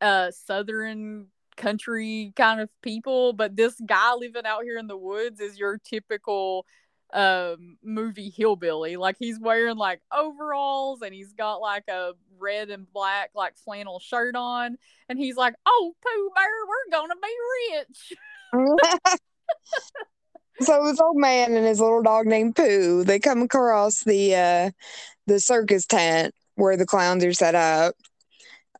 uh 0.00 0.30
southern 0.30 1.26
country 1.56 2.32
kind 2.36 2.60
of 2.60 2.68
people, 2.82 3.32
but 3.32 3.56
this 3.56 3.74
guy 3.84 4.14
living 4.14 4.46
out 4.46 4.62
here 4.62 4.78
in 4.78 4.86
the 4.86 4.96
woods 4.96 5.40
is 5.40 5.58
your 5.58 5.78
typical 5.78 6.64
um 7.14 7.78
movie 7.82 8.28
hillbilly 8.28 8.96
like 8.96 9.16
he's 9.18 9.40
wearing 9.40 9.76
like 9.76 10.02
overalls 10.12 11.00
and 11.00 11.14
he's 11.14 11.32
got 11.32 11.56
like 11.56 11.84
a 11.88 12.12
red 12.38 12.68
and 12.68 12.90
black 12.92 13.30
like 13.34 13.56
flannel 13.56 13.98
shirt 13.98 14.36
on 14.36 14.76
and 15.08 15.18
he's 15.18 15.36
like 15.36 15.54
oh 15.64 15.94
pooh 16.04 16.30
bear 16.34 16.44
we're 16.68 16.98
gonna 16.98 17.14
be 17.22 17.34
rich. 17.76 18.12
So 20.60 20.84
this 20.84 21.00
old 21.00 21.16
man 21.16 21.54
and 21.54 21.64
his 21.64 21.80
little 21.80 22.02
dog 22.02 22.26
named 22.26 22.56
pooh 22.56 23.04
they 23.04 23.20
come 23.20 23.42
across 23.42 24.02
the 24.02 24.34
uh 24.34 24.70
the 25.28 25.38
circus 25.38 25.86
tent 25.86 26.34
where 26.56 26.76
the 26.76 26.84
clowns 26.84 27.24
are 27.24 27.32
set 27.32 27.54
up 27.54 27.94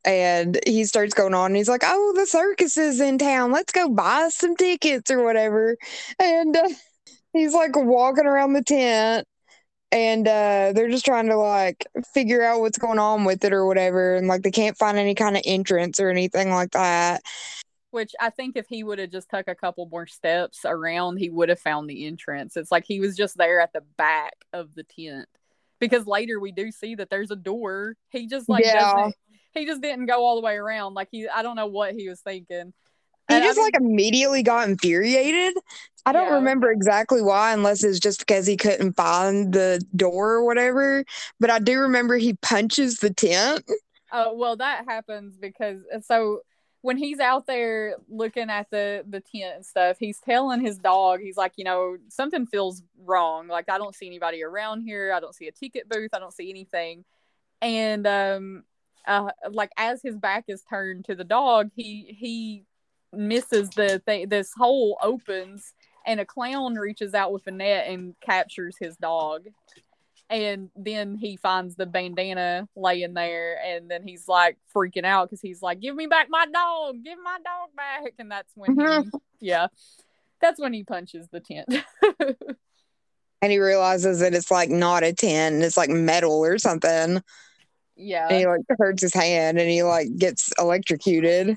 and 0.05 0.59
he 0.67 0.85
starts 0.85 1.15
going 1.15 1.35
on 1.35 1.47
and 1.47 1.57
he's 1.57 1.69
like 1.69 1.85
oh 1.85 2.13
the 2.17 2.27
circus 2.27 2.77
is 2.77 3.01
in 3.01 3.17
town. 3.17 3.53
Let's 3.53 3.73
go 3.73 3.89
buy 3.89 4.29
some 4.33 4.57
tickets 4.57 5.09
or 5.09 5.23
whatever. 5.23 5.77
And 6.19 6.57
uh, 6.57 6.69
he's 7.39 7.55
like 7.55 7.77
walking 7.77 8.27
around 8.27 8.53
the 8.53 8.63
tent 8.63 9.27
and 9.91 10.29
uh, 10.29 10.73
they're 10.75 10.91
just 10.91 11.05
trying 11.05 11.29
to 11.29 11.37
like 11.37 11.87
figure 12.13 12.43
out 12.43 12.61
what's 12.61 12.79
going 12.79 12.99
on 12.99 13.25
with 13.25 13.45
it 13.45 13.53
or 13.53 13.67
whatever 13.67 14.17
and 14.17 14.29
like 14.29 14.43
they 14.43 14.51
can't 14.51 14.77
find 14.77 14.99
any 14.99 15.15
kind 15.15 15.37
of 15.37 15.43
entrance 15.47 15.99
or 15.99 16.11
anything 16.11 16.51
like 16.51 16.73
that. 16.73 17.23
Which 17.91 18.13
i 18.21 18.29
think 18.29 18.57
if 18.57 18.67
he 18.69 18.85
would 18.85 18.99
have 18.99 19.11
just 19.11 19.31
took 19.31 19.49
a 19.49 19.55
couple 19.55 19.89
more 19.91 20.07
steps 20.07 20.61
around 20.67 21.17
he 21.17 21.31
would 21.31 21.49
have 21.49 21.61
found 21.61 21.89
the 21.89 22.07
entrance. 22.07 22.57
It's 22.57 22.71
like 22.71 22.85
he 22.87 23.01
was 23.01 23.17
just 23.17 23.39
there 23.39 23.61
at 23.61 23.73
the 23.73 23.83
back 23.97 24.35
of 24.53 24.75
the 24.75 24.85
tent. 24.85 25.27
Because 25.81 26.07
later 26.07 26.41
we 26.41 26.53
do 26.53 26.73
see 26.73 26.97
that 26.97 27.09
there's 27.09 27.31
a 27.31 27.37
door. 27.37 27.95
He 28.11 28.27
just 28.27 28.49
like 28.49 28.65
yeah. 28.65 29.11
he 29.55 29.65
just 29.65 29.81
didn't 29.81 30.07
go 30.07 30.25
all 30.25 30.35
the 30.35 30.45
way 30.45 30.57
around. 30.57 30.95
Like 30.95 31.09
he 31.11 31.29
i 31.29 31.43
don't 31.43 31.57
know 31.57 31.67
what 31.67 31.95
he 31.95 32.09
was 32.09 32.21
thinking 32.21 32.75
he 33.29 33.35
and 33.35 33.45
just 33.45 33.59
I 33.59 33.63
mean, 33.63 33.67
like 33.67 33.77
immediately 33.81 34.43
got 34.43 34.69
infuriated. 34.69 35.55
I 36.07 36.13
don't 36.13 36.29
yeah. 36.29 36.35
remember 36.37 36.71
exactly 36.71 37.21
why, 37.21 37.53
unless 37.53 37.85
it's 37.85 37.99
just 37.99 38.21
because 38.21 38.47
he 38.47 38.57
couldn't 38.57 38.95
find 38.95 39.53
the 39.53 39.83
door 39.95 40.33
or 40.33 40.45
whatever. 40.45 41.05
But 41.39 41.51
I 41.51 41.59
do 41.59 41.79
remember 41.81 42.17
he 42.17 42.35
punches 42.35 43.01
the 43.01 43.11
tent. 43.11 43.65
Oh 44.11 44.35
well, 44.35 44.57
that 44.57 44.85
happens 44.89 45.37
because 45.37 45.83
uh, 45.95 46.01
so 46.01 46.41
when 46.81 46.97
he's 46.97 47.19
out 47.19 47.47
there 47.47 47.97
looking 48.09 48.49
at 48.49 48.71
the 48.71 49.05
the 49.07 49.21
tent 49.21 49.57
and 49.57 49.67
stuff, 49.67 49.99
he's 49.99 50.19
telling 50.21 50.61
his 50.61 50.79
dog, 50.79 51.21
he's 51.21 51.37
like, 51.37 51.53
you 51.57 51.65
know, 51.65 51.99
something 52.09 52.47
feels 52.47 52.83
wrong. 53.05 53.49
Like 53.49 53.69
I 53.69 53.77
don't 53.77 53.95
see 53.95 54.07
anybody 54.07 54.43
around 54.43 54.83
here. 54.83 55.13
I 55.13 55.21
don't 55.21 55.35
see 55.35 55.49
a 55.49 55.53
ticket 55.53 55.89
booth. 55.89 56.11
I 56.15 56.19
don't 56.19 56.33
see 56.33 56.49
anything. 56.49 57.05
And 57.61 58.07
um, 58.07 58.65
uh, 59.07 59.31
like 59.51 59.73
as 59.77 60.01
his 60.03 60.17
back 60.17 60.45
is 60.49 60.63
turned 60.63 61.05
to 61.07 61.15
the 61.15 61.25
dog, 61.25 61.71
he 61.75 62.17
he 62.19 62.65
misses 63.13 63.71
the 63.71 64.01
thing. 64.05 64.29
This 64.29 64.53
hole 64.57 64.99
opens, 65.03 65.73
and 66.07 66.21
a 66.21 66.25
clown 66.25 66.75
reaches 66.75 67.15
out 67.15 67.33
with 67.33 67.47
a 67.47 67.51
net 67.51 67.87
and 67.89 68.15
captures 68.21 68.77
his 68.79 68.97
dog. 68.97 69.47
And 70.31 70.71
then 70.77 71.17
he 71.17 71.37
finds 71.37 71.77
the 71.77 71.87
bandana 71.87 72.69
laying 72.77 73.15
there, 73.15 73.59
and 73.65 73.91
then 73.91 74.03
he's 74.03 74.29
like 74.29 74.59
freaking 74.75 75.05
out 75.05 75.31
because 75.31 75.41
he's 75.41 75.63
like, 75.63 75.81
"Give 75.81 75.95
me 75.95 76.07
back 76.07 76.29
my 76.29 76.45
dog! 76.53 76.97
Give 77.03 77.19
my 77.23 77.39
dog 77.39 77.71
back!" 77.75 78.13
And 78.19 78.31
that's 78.31 78.53
when 78.55 78.73
he, 78.73 78.83
mm-hmm. 78.83 79.17
yeah, 79.41 79.69
that's 80.41 80.61
when 80.61 80.75
he 80.75 80.85
punches 80.85 81.29
the 81.33 81.41
tent. 81.41 81.75
and 83.41 83.53
he 83.53 83.59
realizes 83.59 84.21
that 84.21 84.35
it's 84.35 84.51
like 84.51 84.69
not 84.69 85.03
a 85.03 85.15
tent; 85.15 85.63
it's 85.63 85.79
like 85.79 85.89
metal 85.89 86.45
or 86.45 86.59
something. 86.59 87.23
Yeah, 87.97 88.29
and 88.29 88.37
he 88.37 88.47
like 88.47 88.61
hurts 88.79 89.01
his 89.01 89.15
hand, 89.15 89.59
and 89.59 89.71
he 89.71 89.83
like 89.83 90.15
gets 90.19 90.53
electrocuted 90.59 91.57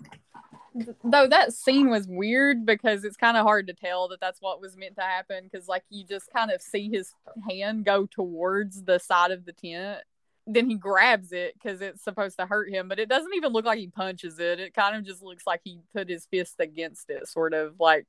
though 1.04 1.28
that 1.28 1.54
scene 1.54 1.90
was 1.90 2.08
weird 2.08 2.66
because 2.66 3.04
it's 3.04 3.18
kind 3.18 3.38
of 3.38 3.44
hard 3.44 3.68
to 3.68 3.74
tell 3.74 4.08
that 4.08 4.22
that's 4.22 4.42
what 4.42 4.62
was 4.62 4.78
meant 4.78 4.96
to 4.96 5.02
happen 5.02 5.44
because 5.44 5.68
like 5.68 5.84
you 5.90 6.06
just 6.06 6.32
kind 6.34 6.52
of 6.52 6.62
see 6.62 6.90
his 6.90 7.14
hand 7.50 7.86
go 7.86 8.06
towards 8.06 8.84
the 8.84 9.00
side 9.00 9.32
of 9.32 9.46
the 9.46 9.54
tent. 9.54 10.00
Then 10.48 10.70
he 10.70 10.76
grabs 10.76 11.32
it 11.32 11.54
because 11.54 11.82
it's 11.82 12.04
supposed 12.04 12.38
to 12.40 12.46
hurt 12.46 12.70
him 12.70 12.88
but 12.88 13.00
it 13.00 13.10
doesn't 13.10 13.36
even 13.36 13.52
look 13.52 13.66
like 13.66 13.80
he 13.80 13.88
punches 13.88 14.40
it. 14.40 14.60
It 14.60 14.74
kind 14.74 14.96
of 14.96 15.04
just 15.04 15.22
looks 15.22 15.46
like 15.46 15.62
he 15.64 15.80
put 15.94 16.10
his 16.10 16.26
fist 16.26 16.56
against 16.60 17.10
it 17.10 17.28
sort 17.28 17.54
of 17.54 17.76
like 17.80 18.08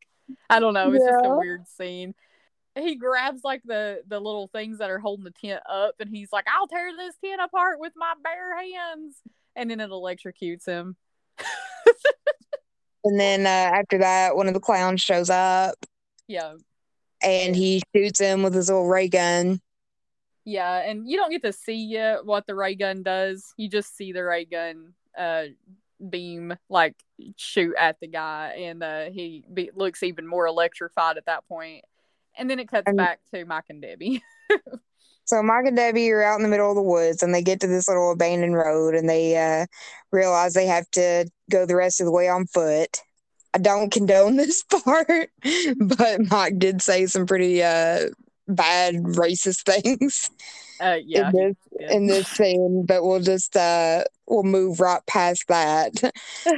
i 0.48 0.60
don't 0.60 0.72
know 0.72 0.92
it's 0.92 1.04
yeah. 1.04 1.12
just 1.12 1.26
a 1.26 1.36
weird 1.36 1.66
scene. 1.66 2.14
He 2.74 2.94
grabs 2.94 3.42
like 3.44 3.62
the 3.64 4.02
the 4.06 4.20
little 4.20 4.48
things 4.48 4.78
that 4.78 4.90
are 4.90 5.00
holding 5.00 5.24
the 5.24 5.30
tent 5.30 5.62
up 5.68 5.96
and 6.00 6.08
he's 6.08 6.32
like 6.32 6.46
i'll 6.48 6.68
tear 6.68 6.90
this 6.96 7.16
tent 7.22 7.40
apart 7.42 7.80
with 7.80 7.92
my 7.96 8.14
bare 8.22 8.56
hands. 8.56 9.16
And 9.54 9.70
then 9.70 9.80
it 9.80 9.90
electrocutes 9.90 10.64
him 10.64 10.96
And 13.04 13.18
then 13.18 13.46
uh, 13.46 13.76
after 13.76 13.98
that, 13.98 14.36
one 14.36 14.48
of 14.48 14.54
the 14.54 14.60
clowns 14.60 15.00
shows 15.00 15.30
up. 15.30 15.74
Yeah. 16.28 16.54
And 17.22 17.54
he 17.54 17.82
shoots 17.94 18.20
him 18.20 18.42
with 18.42 18.54
his 18.54 18.68
little 18.68 18.88
ray 18.88 19.08
gun. 19.08 19.60
Yeah, 20.44 20.78
and 20.78 21.08
you 21.08 21.16
don't 21.16 21.30
get 21.30 21.42
to 21.42 21.52
see 21.52 21.84
yet 21.86 22.26
what 22.26 22.46
the 22.46 22.54
ray 22.54 22.74
gun 22.74 23.04
does. 23.04 23.54
You 23.56 23.68
just 23.68 23.96
see 23.96 24.12
the 24.12 24.24
ray 24.24 24.44
gun 24.44 24.94
uh, 25.16 25.44
beam 26.10 26.56
like 26.68 26.96
shoot 27.36 27.74
at 27.78 28.00
the 28.00 28.08
guy, 28.08 28.56
and 28.58 28.82
uh, 28.82 29.04
he 29.10 29.44
be- 29.52 29.70
looks 29.74 30.02
even 30.02 30.26
more 30.26 30.46
electrified 30.46 31.16
at 31.16 31.26
that 31.26 31.46
point. 31.46 31.84
And 32.36 32.50
then 32.50 32.58
it 32.58 32.68
cuts 32.68 32.88
and- 32.88 32.96
back 32.96 33.20
to 33.32 33.44
Mike 33.44 33.66
and 33.68 33.80
Debbie. 33.80 34.22
So 35.24 35.40
Mike 35.42 35.66
and 35.66 35.76
Debbie 35.76 36.10
are 36.10 36.22
out 36.22 36.36
in 36.36 36.42
the 36.42 36.48
middle 36.48 36.68
of 36.68 36.74
the 36.74 36.82
woods 36.82 37.22
and 37.22 37.32
they 37.32 37.42
get 37.42 37.60
to 37.60 37.66
this 37.66 37.86
little 37.86 38.10
abandoned 38.10 38.56
road 38.56 38.94
and 38.94 39.08
they 39.08 39.36
uh, 39.36 39.66
realize 40.10 40.52
they 40.52 40.66
have 40.66 40.90
to 40.90 41.26
go 41.52 41.66
the 41.66 41.76
rest 41.76 42.00
of 42.00 42.06
the 42.06 42.12
way 42.12 42.28
on 42.28 42.46
foot. 42.46 43.02
I 43.54 43.58
don't 43.58 43.92
condone 43.92 44.36
this 44.36 44.62
part, 44.62 45.30
but 45.76 46.20
Mike 46.30 46.58
did 46.58 46.82
say 46.82 47.06
some 47.06 47.26
pretty 47.26 47.62
uh, 47.62 48.08
bad 48.48 48.96
racist 48.96 49.62
things. 49.82 50.30
Uh, 50.80 50.98
yeah, 51.04 51.28
in 51.28 51.36
this, 51.36 51.56
in 51.92 52.06
this 52.08 52.28
scene, 52.28 52.84
but 52.84 53.04
we'll 53.04 53.20
just 53.20 53.56
uh, 53.56 54.02
we'll 54.26 54.42
move 54.42 54.80
right 54.80 55.04
past 55.06 55.44
that. 55.48 55.92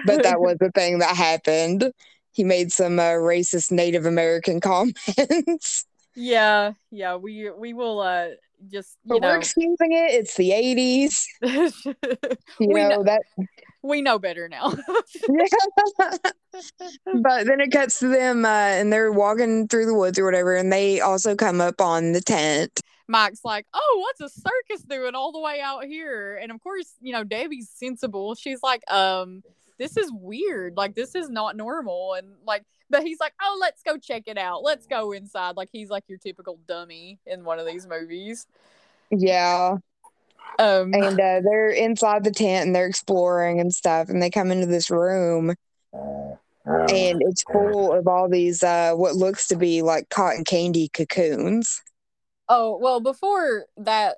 but 0.07 0.23
that 0.23 0.41
was 0.41 0.57
the 0.61 0.71
thing 0.71 1.01
that 1.01 1.15
happened. 1.15 1.93
He 2.33 2.43
made 2.43 2.73
some 2.73 2.99
uh, 2.99 3.13
racist 3.13 3.71
Native 3.71 4.07
American 4.07 4.61
comments. 4.61 5.85
Yeah, 6.17 6.73
yeah, 6.91 7.17
we 7.17 7.51
we 7.51 7.75
will 7.75 8.01
uh 8.01 8.29
just 8.69 8.97
you 9.05 9.15
but 9.15 9.23
know 9.23 9.29
we're 9.29 9.39
excusing 9.39 9.93
it. 9.93 10.13
It's 10.13 10.37
the 10.37 10.53
eighties. 10.53 11.27
you 11.43 11.73
know, 12.61 12.89
know, 12.89 13.05
that 13.05 13.23
we 13.85 14.03
know 14.03 14.19
better 14.19 14.49
now. 14.49 14.71
but 17.23 17.47
then 17.47 17.61
it 17.61 17.71
cuts 17.71 18.01
to 18.01 18.09
them 18.09 18.45
uh, 18.45 18.49
and 18.49 18.93
they're 18.93 19.13
walking 19.13 19.69
through 19.69 19.87
the 19.87 19.95
woods 19.95 20.19
or 20.19 20.25
whatever, 20.25 20.57
and 20.57 20.73
they 20.73 21.01
also 21.01 21.37
come 21.37 21.61
up 21.61 21.81
on 21.81 22.13
the 22.13 22.21
tent. 22.21 22.81
Mike's 23.07 23.45
like, 23.45 23.67
"Oh, 23.75 23.99
what's 24.01 24.21
a 24.21 24.41
circus 24.41 24.83
doing 24.89 25.15
all 25.15 25.31
the 25.31 25.41
way 25.41 25.61
out 25.61 25.85
here?" 25.85 26.37
And 26.43 26.51
of 26.51 26.61
course, 26.63 26.95
you 27.01 27.13
know, 27.13 27.23
Debbie's 27.23 27.69
sensible. 27.69 28.35
She's 28.35 28.63
like, 28.63 28.83
"Um, 28.91 29.43
this 29.79 29.97
is 29.99 30.11
weird. 30.11 30.77
Like, 30.77 30.95
this 30.95 31.15
is 31.15 31.29
not 31.29 31.55
normal." 31.55 32.15
And 32.15 32.29
like, 32.47 32.65
but 32.89 33.03
he's 33.03 33.21
like, 33.21 33.35
"Oh, 33.43 33.59
let's 33.61 33.83
go 33.83 33.99
check 33.99 34.23
it 34.27 34.39
out. 34.39 34.63
Let's 34.63 34.87
go 34.87 35.13
inside." 35.13 35.57
Like 35.57 35.69
he's 35.71 35.91
like 35.91 36.05
your 36.09 36.19
typical 36.19 36.59
dummy 36.67 37.19
in 37.27 37.45
one 37.45 37.59
of 37.59 37.67
these 37.67 37.87
movies. 37.87 38.47
Yeah. 39.11 39.77
Um, 40.59 40.93
and 40.95 41.21
uh, 41.21 41.41
they're 41.43 41.71
inside 41.71 42.25
the 42.25 42.31
tent 42.31 42.67
and 42.67 42.77
they're 42.77 42.87
exploring 42.87 43.61
and 43.61 43.73
stuff, 43.73 44.09
and 44.09 44.23
they 44.23 44.31
come 44.31 44.51
into 44.51 44.67
this 44.67 44.91
room, 44.91 45.55
and 45.93 47.23
it's 47.23 47.43
full 47.45 47.93
of 47.93 48.07
all 48.07 48.29
these 48.29 48.63
uh, 48.63 48.93
what 48.95 49.17
looks 49.17 49.47
to 49.49 49.57
be 49.57 49.83
like 49.83 50.09
cotton 50.09 50.45
candy 50.45 50.89
cocoons. 50.89 51.83
Oh 52.49 52.79
well, 52.81 53.01
before 53.01 53.67
that 53.77 54.17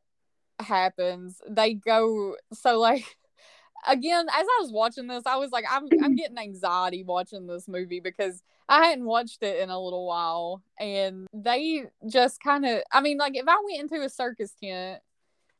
happens, 0.59 1.41
they 1.49 1.75
go 1.75 2.37
so 2.53 2.79
like 2.79 3.05
again, 3.87 4.27
as 4.29 4.47
I 4.47 4.59
was 4.61 4.73
watching 4.73 5.07
this, 5.07 5.25
I 5.27 5.37
was 5.37 5.51
like, 5.51 5.65
I'm 5.71 5.89
I'm 6.03 6.15
getting 6.17 6.39
anxiety 6.39 7.03
watching 7.03 7.47
this 7.47 7.69
movie 7.69 8.01
because 8.01 8.43
I 8.69 8.87
hadn't 8.87 9.05
watched 9.05 9.43
it 9.43 9.61
in 9.61 9.71
a 9.71 9.81
little 9.81 10.07
while, 10.07 10.63
and 10.79 11.27
they 11.33 11.85
just 12.09 12.41
kind 12.43 12.67
of, 12.67 12.83
I 12.93 13.01
mean, 13.01 13.17
like 13.17 13.37
if 13.37 13.47
I 13.47 13.57
went 13.65 13.81
into 13.81 14.05
a 14.05 14.09
circus 14.09 14.53
tent 14.61 15.01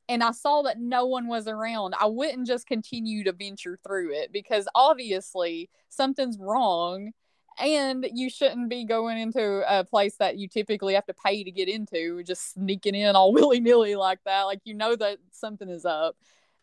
and 0.09 0.23
I 0.23 0.31
saw 0.31 0.63
that 0.63 0.79
no 0.79 1.07
one 1.07 1.27
was 1.27 1.49
around, 1.49 1.95
I 2.01 2.07
wouldn't 2.07 2.47
just 2.47 2.67
continue 2.67 3.25
to 3.25 3.33
venture 3.33 3.79
through 3.85 4.13
it 4.13 4.33
because 4.33 4.69
obviously 4.75 5.71
something's 5.89 6.39
wrong. 6.39 7.13
And 7.59 8.07
you 8.13 8.29
shouldn't 8.29 8.69
be 8.69 8.85
going 8.85 9.17
into 9.17 9.65
a 9.67 9.83
place 9.83 10.17
that 10.17 10.37
you 10.37 10.47
typically 10.47 10.93
have 10.93 11.07
to 11.07 11.15
pay 11.15 11.43
to 11.43 11.51
get 11.51 11.71
into, 11.71 12.23
just 12.23 12.53
sneaking 12.53 12.95
in 12.95 13.17
all 13.17 13.33
willy 13.35 13.61
nilly 13.61 13.97
like 13.97 14.19
that. 14.27 14.43
Like, 14.43 14.61
you 14.65 14.75
know 14.75 14.95
that 14.95 15.19
something 15.33 15.71
is 15.71 15.87
up 15.87 16.17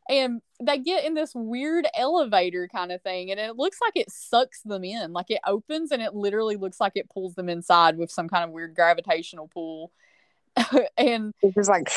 and 0.09 0.41
they 0.61 0.77
get 0.79 1.05
in 1.05 1.13
this 1.13 1.33
weird 1.33 1.87
elevator 1.93 2.67
kind 2.67 2.91
of 2.91 3.01
thing 3.01 3.31
and 3.31 3.39
it 3.39 3.55
looks 3.55 3.79
like 3.81 3.95
it 3.95 4.11
sucks 4.11 4.61
them 4.61 4.83
in 4.83 5.13
like 5.13 5.29
it 5.29 5.39
opens 5.45 5.91
and 5.91 6.01
it 6.01 6.13
literally 6.13 6.55
looks 6.55 6.79
like 6.79 6.93
it 6.95 7.09
pulls 7.09 7.35
them 7.35 7.49
inside 7.49 7.97
with 7.97 8.11
some 8.11 8.27
kind 8.27 8.43
of 8.43 8.51
weird 8.51 8.75
gravitational 8.75 9.47
pull 9.47 9.91
and 10.97 11.33
it's 11.41 11.55
just 11.55 11.69
like 11.69 11.89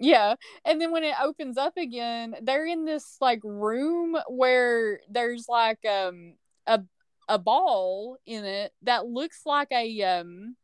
Yeah. 0.00 0.34
And 0.64 0.80
then 0.80 0.90
when 0.90 1.04
it 1.04 1.14
opens 1.22 1.58
up 1.58 1.76
again, 1.76 2.34
they're 2.42 2.66
in 2.66 2.86
this 2.86 3.18
like 3.20 3.40
room 3.44 4.16
where 4.28 5.00
there's 5.08 5.46
like 5.48 5.84
um 5.84 6.34
a 6.66 6.80
a 7.28 7.38
ball 7.38 8.16
in 8.26 8.44
it 8.44 8.72
that 8.82 9.06
looks 9.06 9.42
like 9.44 9.68
a 9.70 10.02
um 10.02 10.56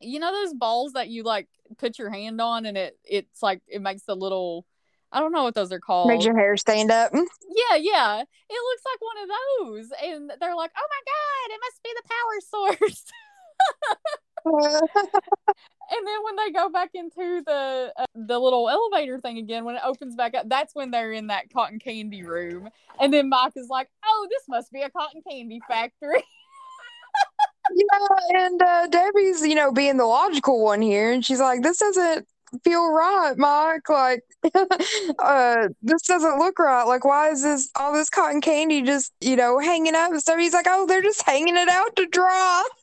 you 0.00 0.18
know 0.18 0.32
those 0.32 0.52
balls 0.52 0.92
that 0.92 1.08
you 1.08 1.22
like 1.22 1.48
put 1.78 1.98
your 1.98 2.10
hand 2.10 2.40
on 2.40 2.66
and 2.66 2.76
it 2.76 2.98
it's 3.04 3.42
like 3.42 3.62
it 3.68 3.80
makes 3.80 4.02
the 4.02 4.16
little 4.16 4.66
I 5.12 5.20
don't 5.20 5.32
know 5.32 5.44
what 5.44 5.54
those 5.54 5.70
are 5.70 5.78
called. 5.78 6.08
Makes 6.08 6.24
your 6.24 6.36
hair 6.36 6.56
stand 6.56 6.90
up. 6.90 7.12
Yeah, 7.70 7.76
yeah. 7.76 8.20
It 8.20 8.26
looks 8.50 8.82
like 8.84 9.00
one 9.00 9.22
of 9.22 9.28
those. 9.28 9.92
And 10.02 10.32
they're 10.40 10.56
like, 10.56 10.72
oh 10.76 10.88
my 10.90 11.02
God, 11.06 11.54
it 11.54 11.60
must 11.62 11.82
be 11.84 11.90
the 11.94 12.02
power 12.08 12.40
source. 12.88 13.04
and 14.44 16.06
then 16.06 16.22
when 16.24 16.36
they 16.36 16.50
go 16.52 16.68
back 16.68 16.90
into 16.94 17.42
the 17.46 17.92
uh, 17.96 18.04
the 18.14 18.38
little 18.38 18.68
elevator 18.68 19.18
thing 19.18 19.38
again, 19.38 19.64
when 19.64 19.76
it 19.76 19.82
opens 19.84 20.14
back 20.14 20.34
up, 20.34 20.48
that's 20.48 20.74
when 20.74 20.90
they're 20.90 21.12
in 21.12 21.28
that 21.28 21.52
cotton 21.52 21.78
candy 21.78 22.22
room. 22.22 22.68
And 23.00 23.12
then 23.12 23.28
Mike 23.28 23.52
is 23.56 23.68
like, 23.68 23.88
oh, 24.04 24.26
this 24.30 24.42
must 24.48 24.72
be 24.72 24.82
a 24.82 24.90
cotton 24.90 25.22
candy 25.28 25.60
factory. 25.66 26.22
yeah, 27.74 28.44
and 28.44 28.62
uh, 28.62 28.86
Debbie's, 28.88 29.46
you 29.46 29.54
know, 29.54 29.72
being 29.72 29.96
the 29.96 30.06
logical 30.06 30.62
one 30.62 30.82
here, 30.82 31.12
and 31.12 31.24
she's 31.24 31.40
like, 31.40 31.62
this 31.62 31.78
doesn't 31.78 32.26
feel 32.62 32.90
right, 32.90 33.36
Mike. 33.36 33.88
Like, 33.88 34.22
uh, 35.18 35.68
this 35.82 36.02
doesn't 36.02 36.38
look 36.38 36.58
right. 36.58 36.84
Like, 36.84 37.04
why 37.04 37.30
is 37.30 37.42
this 37.42 37.70
all 37.76 37.92
this 37.92 38.10
cotton 38.10 38.40
candy 38.40 38.82
just, 38.82 39.12
you 39.20 39.36
know, 39.36 39.58
hanging 39.58 39.94
up 39.94 40.10
and 40.10 40.20
stuff? 40.20 40.38
He's 40.38 40.52
like, 40.52 40.66
oh, 40.68 40.86
they're 40.86 41.02
just 41.02 41.22
hanging 41.22 41.56
it 41.56 41.68
out 41.68 41.96
to 41.96 42.06
dry. 42.06 42.64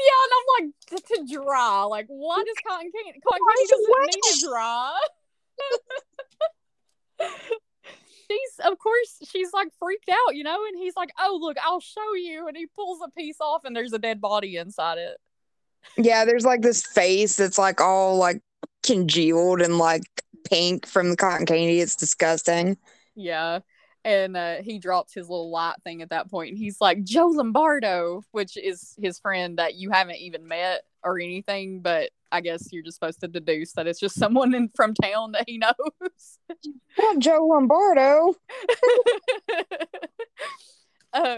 Yeah, 0.00 0.22
and 0.24 0.32
I'm 0.32 0.46
like, 0.64 0.72
to, 0.88 1.14
to 1.14 1.34
dry. 1.34 1.82
Like, 1.82 2.06
why 2.08 2.36
does 2.38 2.56
cotton 2.66 2.90
candy? 2.90 3.20
Cotton 3.20 3.40
candy 3.46 3.66
doesn't 3.68 4.06
need 4.06 4.22
to 4.22 4.46
dry. 4.48 4.98
she's 8.30 8.66
of 8.66 8.78
course 8.78 9.18
she's 9.28 9.52
like 9.52 9.68
freaked 9.78 10.08
out, 10.08 10.34
you 10.34 10.44
know, 10.44 10.64
and 10.66 10.78
he's 10.78 10.96
like, 10.96 11.10
"Oh, 11.18 11.38
look, 11.40 11.56
I'll 11.62 11.80
show 11.80 12.14
you," 12.14 12.48
and 12.48 12.56
he 12.56 12.66
pulls 12.66 13.00
a 13.04 13.10
piece 13.10 13.40
off, 13.40 13.64
and 13.64 13.74
there's 13.74 13.92
a 13.92 13.98
dead 13.98 14.20
body 14.20 14.56
inside 14.56 14.98
it. 14.98 15.18
Yeah, 15.96 16.24
there's 16.24 16.44
like 16.44 16.62
this 16.62 16.84
face 16.84 17.36
that's 17.36 17.58
like 17.58 17.80
all 17.80 18.16
like 18.16 18.42
congealed 18.90 19.62
and 19.62 19.78
like 19.78 20.02
pink 20.44 20.86
from 20.86 21.10
the 21.10 21.16
cotton 21.16 21.46
candy. 21.46 21.80
It's 21.80 21.96
disgusting. 21.96 22.76
Yeah. 23.14 23.60
And 24.04 24.36
uh, 24.36 24.56
he 24.62 24.78
drops 24.78 25.14
his 25.14 25.28
little 25.28 25.50
light 25.50 25.76
thing 25.84 26.00
at 26.00 26.08
that 26.08 26.30
point, 26.30 26.50
and 26.50 26.58
he's 26.58 26.80
like 26.80 27.04
Joe 27.04 27.26
Lombardo, 27.26 28.22
which 28.32 28.56
is 28.56 28.94
his 28.98 29.18
friend 29.18 29.58
that 29.58 29.74
you 29.74 29.90
haven't 29.90 30.16
even 30.16 30.48
met 30.48 30.82
or 31.04 31.18
anything, 31.18 31.80
but 31.80 32.10
I 32.32 32.40
guess 32.40 32.72
you're 32.72 32.82
just 32.82 32.98
supposed 32.98 33.20
to 33.20 33.28
deduce 33.28 33.72
that 33.72 33.86
it's 33.86 34.00
just 34.00 34.18
someone 34.18 34.54
in, 34.54 34.70
from 34.74 34.94
town 34.94 35.32
that 35.32 35.44
he 35.46 35.58
knows. 35.58 36.38
Not 36.98 37.18
Joe 37.18 37.46
Lombardo. 37.46 38.34
uh, 41.12 41.36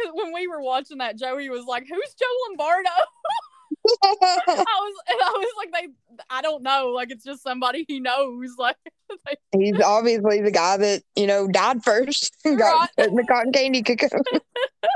cause 0.00 0.12
when 0.12 0.32
we 0.32 0.46
were 0.46 0.62
watching 0.62 0.98
that, 0.98 1.18
Joey 1.18 1.50
was 1.50 1.64
like, 1.64 1.84
"Who's 1.88 2.14
Joe 2.14 2.26
Lombardo?" 2.48 2.90
I 4.02 4.14
was, 4.22 4.94
and 5.08 5.18
I 5.22 5.30
was 5.30 5.52
like, 5.58 5.72
they, 5.72 6.16
I 6.30 6.42
don't 6.42 6.62
know, 6.62 6.92
like 6.94 7.10
it's 7.10 7.24
just 7.24 7.42
somebody 7.42 7.84
he 7.88 8.00
knows. 8.00 8.50
Like 9.26 9.38
he's 9.52 9.80
obviously 9.80 10.40
the 10.40 10.50
guy 10.50 10.78
that 10.78 11.02
you 11.14 11.26
know 11.26 11.46
died 11.46 11.84
first, 11.84 12.34
got 12.44 12.90
right. 12.98 13.14
the 13.14 13.24
cotton 13.28 13.52
candy 13.52 13.82
cocoon. 13.82 14.08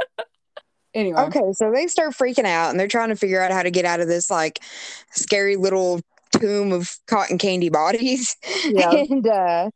anyway, 0.95 1.21
okay, 1.21 1.53
so 1.53 1.71
they 1.71 1.87
start 1.87 2.15
freaking 2.15 2.47
out 2.47 2.71
and 2.71 2.81
they're 2.81 2.89
trying 2.89 3.11
to 3.11 3.17
figure 3.17 3.41
out 3.41 3.53
how 3.53 3.63
to 3.63 3.71
get 3.71 3.85
out 3.85 4.01
of 4.01 4.09
this 4.09 4.31
like 4.31 4.61
scary 5.11 5.57
little 5.57 6.01
tomb 6.33 6.73
of 6.73 6.97
cotton 7.07 7.39
candy 7.39 7.69
bodies. 7.69 8.35
Yeah. 8.65 8.91
and 8.91 9.27
uh, 9.27 9.71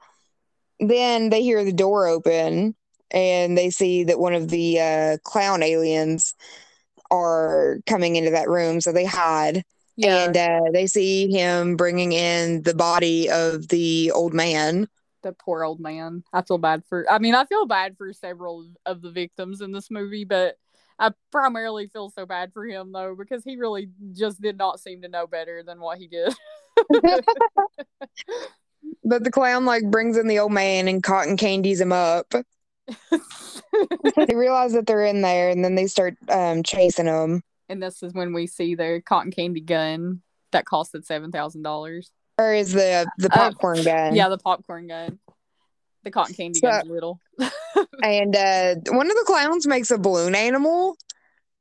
then 0.80 1.28
they 1.28 1.42
hear 1.42 1.62
the 1.62 1.72
door 1.72 2.06
open 2.06 2.74
and 3.10 3.56
they 3.56 3.70
see 3.70 4.04
that 4.04 4.18
one 4.18 4.34
of 4.34 4.48
the 4.48 4.80
uh, 4.80 5.16
clown 5.24 5.62
aliens 5.62 6.34
are 7.12 7.80
coming 7.86 8.16
into 8.16 8.30
that 8.30 8.48
room, 8.48 8.80
so 8.80 8.92
they 8.92 9.04
hide. 9.04 9.62
Yeah. 9.96 10.24
And 10.24 10.36
uh, 10.36 10.70
they 10.72 10.86
see 10.86 11.30
him 11.30 11.76
bringing 11.76 12.12
in 12.12 12.62
the 12.62 12.74
body 12.74 13.30
of 13.30 13.68
the 13.68 14.10
old 14.10 14.32
man. 14.32 14.88
The 15.22 15.32
poor 15.32 15.62
old 15.62 15.78
man. 15.78 16.24
I 16.32 16.42
feel 16.42 16.58
bad 16.58 16.82
for. 16.88 17.06
I 17.10 17.18
mean, 17.18 17.34
I 17.34 17.44
feel 17.44 17.66
bad 17.66 17.96
for 17.96 18.12
several 18.12 18.68
of 18.86 19.02
the 19.02 19.10
victims 19.10 19.60
in 19.60 19.70
this 19.70 19.90
movie, 19.90 20.24
but 20.24 20.56
I 20.98 21.10
primarily 21.30 21.86
feel 21.88 22.10
so 22.10 22.26
bad 22.26 22.52
for 22.52 22.66
him 22.66 22.92
though 22.92 23.14
because 23.16 23.44
he 23.44 23.56
really 23.56 23.90
just 24.12 24.40
did 24.40 24.56
not 24.56 24.80
seem 24.80 25.02
to 25.02 25.08
know 25.08 25.26
better 25.26 25.62
than 25.62 25.80
what 25.80 25.98
he 25.98 26.08
did. 26.08 26.34
but 29.04 29.24
the 29.24 29.30
clown 29.30 29.64
like 29.64 29.84
brings 29.84 30.16
in 30.16 30.26
the 30.26 30.38
old 30.38 30.52
man 30.52 30.88
and 30.88 31.02
cotton 31.02 31.36
candies 31.36 31.80
him 31.80 31.92
up. 31.92 32.34
They 34.26 34.34
realize 34.34 34.72
that 34.72 34.86
they're 34.86 35.04
in 35.04 35.22
there 35.22 35.50
and 35.50 35.64
then 35.64 35.74
they 35.74 35.86
start 35.86 36.16
um, 36.28 36.62
chasing 36.62 37.06
them. 37.06 37.42
And 37.68 37.82
this 37.82 38.02
is 38.02 38.12
when 38.12 38.32
we 38.32 38.46
see 38.46 38.74
their 38.74 39.00
cotton 39.00 39.30
candy 39.30 39.60
gun 39.60 40.22
that 40.52 40.64
costed 40.64 41.06
$7,000. 41.06 42.10
Or 42.38 42.54
is 42.54 42.72
the 42.72 43.06
the 43.18 43.32
uh, 43.32 43.36
popcorn 43.36 43.80
uh, 43.80 43.82
gun? 43.82 44.14
Yeah, 44.14 44.28
the 44.28 44.38
popcorn 44.38 44.88
gun. 44.88 45.18
The 46.02 46.10
cotton 46.10 46.34
candy 46.34 46.58
so, 46.58 46.68
gun's 46.68 46.88
little. 46.88 47.20
and 48.02 48.34
uh, 48.34 48.74
one 48.88 49.10
of 49.10 49.16
the 49.16 49.24
clowns 49.26 49.66
makes 49.66 49.90
a 49.90 49.98
balloon 49.98 50.34
animal. 50.34 50.96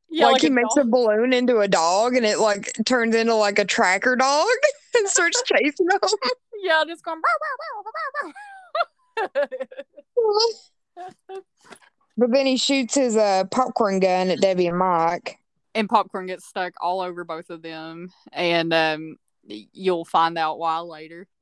Yeah, 0.10 0.26
like, 0.26 0.34
like 0.34 0.42
he 0.42 0.50
makes 0.50 0.76
dog. 0.76 0.88
a 0.88 0.90
balloon 0.90 1.32
into 1.32 1.60
a 1.60 1.68
dog 1.68 2.16
and 2.16 2.26
it 2.26 2.40
like 2.40 2.74
turns 2.86 3.16
into 3.16 3.36
like 3.36 3.60
a 3.60 3.66
tracker 3.66 4.16
dog 4.16 4.48
and 4.98 5.08
starts 5.08 5.42
chasing 5.46 5.86
them. 5.86 6.00
Yeah, 6.62 6.84
just 6.88 7.04
going. 7.04 7.22
But 12.18 12.32
then 12.32 12.46
he 12.46 12.58
shoots 12.58 12.96
his 12.96 13.16
uh, 13.16 13.46
popcorn 13.52 14.00
gun 14.00 14.30
at 14.30 14.42
Debbie 14.42 14.68
and 14.68 14.78
Mike. 14.78 15.38
And 15.74 15.88
popcorn 15.88 16.28
gets 16.28 16.46
stuck 16.46 16.74
all 16.82 17.02
over 17.02 17.24
both 17.24 17.50
of 17.50 17.62
them. 17.62 18.10
And 18.34 18.74
um, 18.74 19.16
you'll 19.44 20.06
find 20.06 20.38
out 20.38 20.60
why 20.60 20.80
later. 20.80 21.28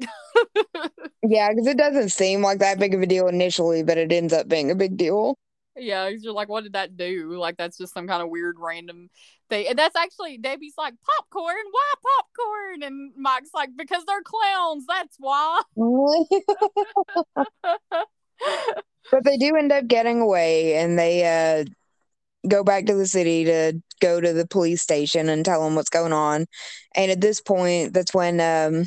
yeah, 1.23 1.49
because 1.49 1.67
it 1.67 1.77
doesn't 1.77 2.09
seem 2.09 2.41
like 2.41 2.59
that 2.59 2.79
big 2.79 2.93
of 2.93 3.01
a 3.01 3.07
deal 3.07 3.27
initially, 3.27 3.83
but 3.83 3.97
it 3.97 4.11
ends 4.11 4.33
up 4.33 4.47
being 4.47 4.71
a 4.71 4.75
big 4.75 4.97
deal. 4.97 5.35
Yeah, 5.75 6.09
you're 6.09 6.33
like, 6.33 6.49
what 6.49 6.63
did 6.63 6.73
that 6.73 6.97
do? 6.97 7.37
Like, 7.37 7.55
that's 7.55 7.77
just 7.77 7.93
some 7.93 8.07
kind 8.07 8.21
of 8.21 8.29
weird 8.29 8.57
random 8.59 9.09
thing. 9.49 9.67
And 9.69 9.79
that's 9.79 9.95
actually 9.95 10.37
Debbie's 10.37 10.73
like, 10.77 10.93
popcorn? 11.05 11.55
Why 11.71 11.93
popcorn? 12.03 12.83
And 12.83 13.13
Mike's 13.15 13.51
like, 13.53 13.69
because 13.77 14.03
they're 14.05 14.23
clowns. 14.23 14.85
That's 14.87 15.15
why. 15.17 15.61
but 19.11 19.23
they 19.23 19.37
do 19.37 19.55
end 19.55 19.71
up 19.71 19.87
getting 19.87 20.21
away 20.21 20.75
and 20.75 20.97
they 20.97 21.25
uh, 21.25 21.65
go 22.47 22.63
back 22.63 22.85
to 22.85 22.95
the 22.95 23.07
city 23.07 23.45
to 23.45 23.81
go 24.01 24.21
to 24.21 24.33
the 24.33 24.47
police 24.47 24.81
station 24.81 25.29
and 25.29 25.45
tell 25.45 25.63
them 25.63 25.75
what's 25.75 25.89
going 25.89 26.13
on. 26.13 26.45
And 26.95 27.11
at 27.11 27.21
this 27.21 27.41
point, 27.41 27.93
that's 27.93 28.13
when, 28.13 28.35
um, 28.39 28.85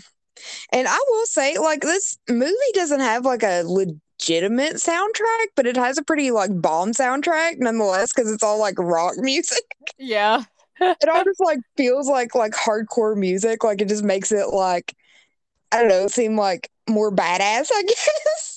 and 0.72 0.88
I 0.88 0.98
will 1.08 1.26
say, 1.26 1.58
like, 1.58 1.82
this 1.82 2.18
movie 2.28 2.54
doesn't 2.74 3.00
have 3.00 3.24
like 3.24 3.42
a 3.42 3.62
legitimate 3.64 4.74
soundtrack, 4.76 5.46
but 5.56 5.66
it 5.66 5.76
has 5.76 5.98
a 5.98 6.04
pretty 6.04 6.30
like 6.30 6.50
bomb 6.60 6.92
soundtrack 6.92 7.58
nonetheless 7.58 8.12
because 8.14 8.32
it's 8.32 8.42
all 8.42 8.58
like 8.58 8.78
rock 8.78 9.14
music. 9.18 9.62
Yeah. 9.98 10.44
it 10.80 11.08
all 11.08 11.24
just 11.24 11.40
like 11.40 11.60
feels 11.76 12.08
like 12.08 12.34
like 12.34 12.52
hardcore 12.52 13.16
music. 13.16 13.64
Like 13.64 13.80
it 13.80 13.88
just 13.88 14.04
makes 14.04 14.32
it 14.32 14.48
like 14.48 14.94
I 15.70 15.80
don't 15.80 15.88
know, 15.88 16.06
seem 16.08 16.36
like 16.36 16.70
more 16.88 17.10
badass, 17.12 17.68
I 17.72 17.82
guess 17.88 18.51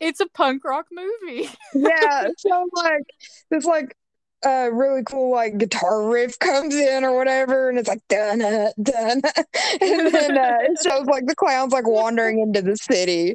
it's 0.00 0.20
a 0.20 0.26
punk 0.28 0.64
rock 0.64 0.86
movie. 0.92 1.48
yeah, 1.74 2.28
so 2.38 2.68
like 2.72 3.06
this 3.50 3.64
like 3.64 3.96
uh 4.46 4.70
really 4.72 5.02
cool 5.02 5.32
like 5.32 5.58
guitar 5.58 6.08
riff 6.08 6.38
comes 6.38 6.72
in 6.72 7.02
or 7.04 7.16
whatever 7.16 7.68
and 7.68 7.76
it's 7.76 7.88
like 7.88 8.02
dun 8.08 8.38
dun 8.38 9.20
and 9.80 10.14
then 10.14 10.38
uh, 10.38 10.58
it 10.60 10.78
shows 10.80 11.06
like 11.06 11.26
the 11.26 11.34
clowns 11.34 11.72
like 11.72 11.86
wandering 11.86 12.38
into 12.38 12.62
the 12.62 12.76
city. 12.76 13.34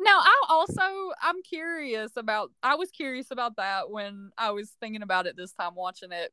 Now 0.00 0.20
i 0.20 0.42
also 0.48 1.12
i'm 1.22 1.42
curious 1.42 2.12
about 2.16 2.50
i 2.62 2.76
was 2.76 2.90
curious 2.90 3.30
about 3.30 3.56
that 3.56 3.90
when 3.90 4.30
i 4.38 4.52
was 4.52 4.70
thinking 4.80 5.02
about 5.02 5.26
it 5.26 5.36
this 5.36 5.52
time 5.52 5.74
watching 5.74 6.12
it. 6.12 6.32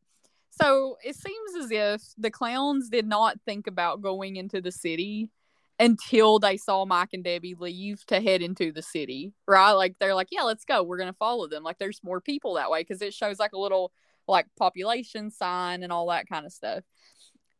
So 0.52 0.96
it 1.04 1.16
seems 1.16 1.66
as 1.66 1.72
if 1.72 2.02
the 2.18 2.32
clowns 2.32 2.88
did 2.88 3.06
not 3.06 3.38
think 3.46 3.68
about 3.68 4.02
going 4.02 4.38
into 4.38 4.62
the 4.62 4.72
city 4.72 5.30
until 5.80 6.40
they 6.40 6.58
saw 6.58 6.86
Mike 6.86 7.10
and 7.14 7.24
Debbie 7.24 7.56
leave 7.58 8.06
to 8.08 8.22
head 8.22 8.42
into 8.42 8.72
the 8.72 8.82
city, 8.82 9.34
right? 9.48 9.72
Like 9.72 9.96
they're 10.00 10.16
like, 10.16 10.30
yeah, 10.32 10.44
let's 10.44 10.66
go. 10.66 10.84
We're 10.84 10.98
gonna 10.98 11.14
follow 11.14 11.48
them. 11.48 11.64
Like 11.64 11.78
there's 11.78 12.02
more 12.04 12.22
people 12.22 12.56
that 12.56 12.72
way 12.72 12.82
because 12.82 13.02
it 13.02 13.14
shows 13.14 13.40
like 13.40 13.54
a 13.54 13.60
little 13.60 13.92
like 14.28 14.48
population 14.58 15.30
sign 15.30 15.84
and 15.84 15.92
all 15.92 16.08
that 16.08 16.28
kind 16.28 16.46
of 16.46 16.52
stuff. 16.52 16.84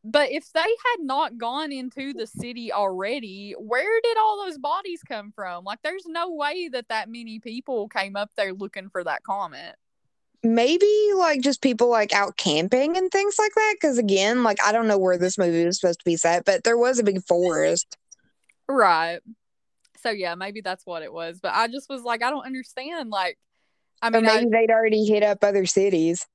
But 0.08 0.30
if 0.30 0.52
they 0.52 0.60
had 0.60 1.00
not 1.00 1.36
gone 1.36 1.72
into 1.72 2.12
the 2.12 2.28
city 2.28 2.72
already, 2.72 3.54
where 3.58 4.00
did 4.02 4.16
all 4.16 4.44
those 4.44 4.56
bodies 4.56 5.02
come 5.06 5.32
from? 5.32 5.64
Like 5.64 5.80
there's 5.82 6.06
no 6.06 6.30
way 6.30 6.68
that 6.68 6.88
that 6.88 7.10
many 7.10 7.40
people 7.40 7.88
came 7.88 8.14
up 8.14 8.30
there 8.36 8.52
looking 8.52 8.88
for 8.88 9.02
that 9.02 9.24
comet. 9.24 9.74
Maybe 10.44 11.10
like 11.16 11.40
just 11.40 11.60
people 11.60 11.88
like 11.88 12.12
out 12.12 12.36
camping 12.36 12.96
and 12.96 13.10
things 13.10 13.34
like 13.36 13.52
that. 13.56 13.74
Cause 13.82 13.98
again, 13.98 14.44
like 14.44 14.58
I 14.64 14.70
don't 14.70 14.86
know 14.86 14.98
where 14.98 15.18
this 15.18 15.38
movie 15.38 15.66
was 15.66 15.80
supposed 15.80 15.98
to 15.98 16.04
be 16.04 16.16
set, 16.16 16.44
but 16.44 16.62
there 16.62 16.78
was 16.78 17.00
a 17.00 17.04
big 17.04 17.24
forest. 17.24 17.96
Right. 18.68 19.20
So 20.02 20.10
yeah, 20.10 20.34
maybe 20.34 20.60
that's 20.60 20.84
what 20.86 21.02
it 21.02 21.12
was. 21.12 21.40
But 21.40 21.54
I 21.54 21.68
just 21.68 21.88
was 21.88 22.02
like, 22.02 22.22
I 22.22 22.30
don't 22.30 22.46
understand. 22.46 23.10
Like, 23.10 23.38
I 24.02 24.08
Or 24.08 24.10
mean, 24.10 24.26
I, 24.26 24.40
maybe 24.40 24.50
they'd 24.50 24.70
already 24.70 25.04
hit 25.04 25.22
up 25.22 25.42
other 25.42 25.66
cities. 25.66 26.26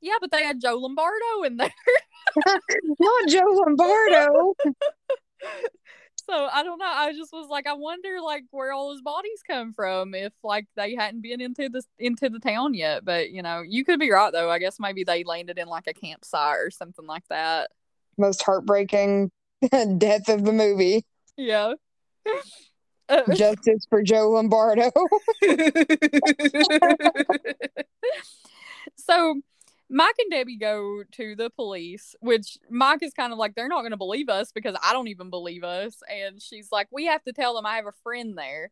yeah, 0.00 0.14
but 0.20 0.30
they 0.30 0.44
had 0.44 0.60
Joe 0.60 0.76
Lombardo 0.76 1.42
in 1.44 1.56
there. 1.56 1.72
Not 3.00 3.28
Joe 3.28 3.44
Lombardo. 3.46 4.54
So 6.26 6.48
I 6.50 6.62
don't 6.62 6.78
know. 6.78 6.86
I 6.86 7.12
just 7.12 7.32
was 7.34 7.48
like, 7.50 7.66
I 7.66 7.74
wonder 7.74 8.18
like 8.22 8.44
where 8.50 8.72
all 8.72 8.88
those 8.90 9.02
bodies 9.02 9.42
come 9.46 9.74
from 9.74 10.14
if 10.14 10.32
like 10.42 10.66
they 10.74 10.94
hadn't 10.94 11.20
been 11.20 11.42
into 11.42 11.68
the 11.68 11.82
into 11.98 12.30
the 12.30 12.38
town 12.38 12.72
yet. 12.72 13.04
But 13.04 13.30
you 13.30 13.42
know, 13.42 13.60
you 13.60 13.84
could 13.84 14.00
be 14.00 14.10
right 14.10 14.32
though. 14.32 14.50
I 14.50 14.58
guess 14.58 14.80
maybe 14.80 15.04
they 15.04 15.22
landed 15.24 15.58
in 15.58 15.68
like 15.68 15.86
a 15.86 15.92
campsite 15.92 16.56
or 16.56 16.70
something 16.70 17.06
like 17.06 17.28
that. 17.28 17.70
Most 18.16 18.42
heartbreaking 18.42 19.30
death 19.98 20.28
of 20.30 20.44
the 20.44 20.52
movie. 20.52 21.04
Yeah. 21.36 21.74
Uh, 23.08 23.22
Justice 23.34 23.86
for 23.88 24.02
Joe 24.02 24.30
Lombardo. 24.30 24.90
so 28.96 29.40
Mike 29.90 30.14
and 30.18 30.30
Debbie 30.30 30.56
go 30.56 31.02
to 31.12 31.36
the 31.36 31.50
police, 31.50 32.14
which 32.20 32.56
Mike 32.70 33.02
is 33.02 33.12
kind 33.12 33.32
of 33.32 33.38
like, 33.38 33.54
they're 33.54 33.68
not 33.68 33.82
going 33.82 33.90
to 33.90 33.98
believe 33.98 34.28
us 34.28 34.52
because 34.52 34.74
I 34.82 34.92
don't 34.92 35.08
even 35.08 35.30
believe 35.30 35.64
us. 35.64 35.98
And 36.10 36.40
she's 36.40 36.68
like, 36.72 36.88
we 36.90 37.06
have 37.06 37.22
to 37.24 37.32
tell 37.32 37.54
them 37.54 37.66
I 37.66 37.76
have 37.76 37.86
a 37.86 37.92
friend 38.02 38.38
there. 38.38 38.70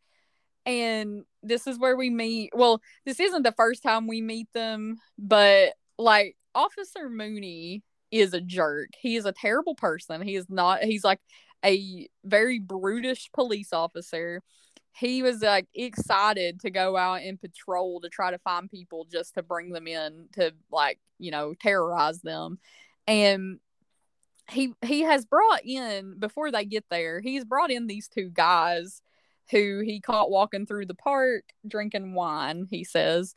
And 0.65 1.25
this 1.43 1.67
is 1.67 1.79
where 1.79 1.97
we 1.97 2.09
meet. 2.09 2.53
Well, 2.55 2.81
this 3.05 3.21
isn't 3.21 3.43
the 3.43 3.53
first 3.53 3.83
time 3.83 4.07
we 4.07 4.23
meet 4.23 4.49
them, 4.55 4.99
but 5.19 5.75
like 5.99 6.37
Officer 6.55 7.11
Mooney 7.11 7.83
is 8.11 8.33
a 8.33 8.41
jerk. 8.41 8.91
He 8.99 9.17
is 9.17 9.27
a 9.27 9.33
terrible 9.33 9.75
person. 9.75 10.23
He 10.23 10.37
is 10.37 10.47
not, 10.49 10.85
he's 10.85 11.05
like 11.05 11.21
a 11.65 12.09
very 12.25 12.59
brutish 12.59 13.31
police 13.33 13.73
officer. 13.73 14.43
He 14.95 15.23
was 15.23 15.43
like 15.43 15.69
excited 15.75 16.61
to 16.61 16.71
go 16.71 16.97
out 16.97 17.23
and 17.23 17.41
patrol 17.41 18.01
to 18.01 18.09
try 18.09 18.31
to 18.31 18.39
find 18.39 18.71
people 18.71 19.07
just 19.11 19.35
to 19.35 19.43
bring 19.43 19.71
them 19.71 19.87
in 19.87 20.29
to 20.35 20.53
like 20.71 20.99
you 21.19 21.31
know 21.31 21.55
terrorize 21.55 22.21
them. 22.21 22.59
And 23.07 23.59
he 24.51 24.75
he 24.83 25.03
has 25.03 25.25
brought 25.25 25.65
in 25.65 26.19
before 26.19 26.51
they 26.51 26.65
get 26.65 26.85
there 26.91 27.21
he's 27.21 27.45
brought 27.45 27.71
in 27.71 27.87
these 27.87 28.09
two 28.09 28.29
guys 28.29 29.01
who 29.51 29.81
he 29.81 30.01
caught 30.01 30.31
walking 30.31 30.67
through 30.67 30.87
the 30.87 30.95
park 30.95 31.45
drinking 31.67 32.15
wine 32.15 32.67
he 32.71 32.85
says. 32.85 33.35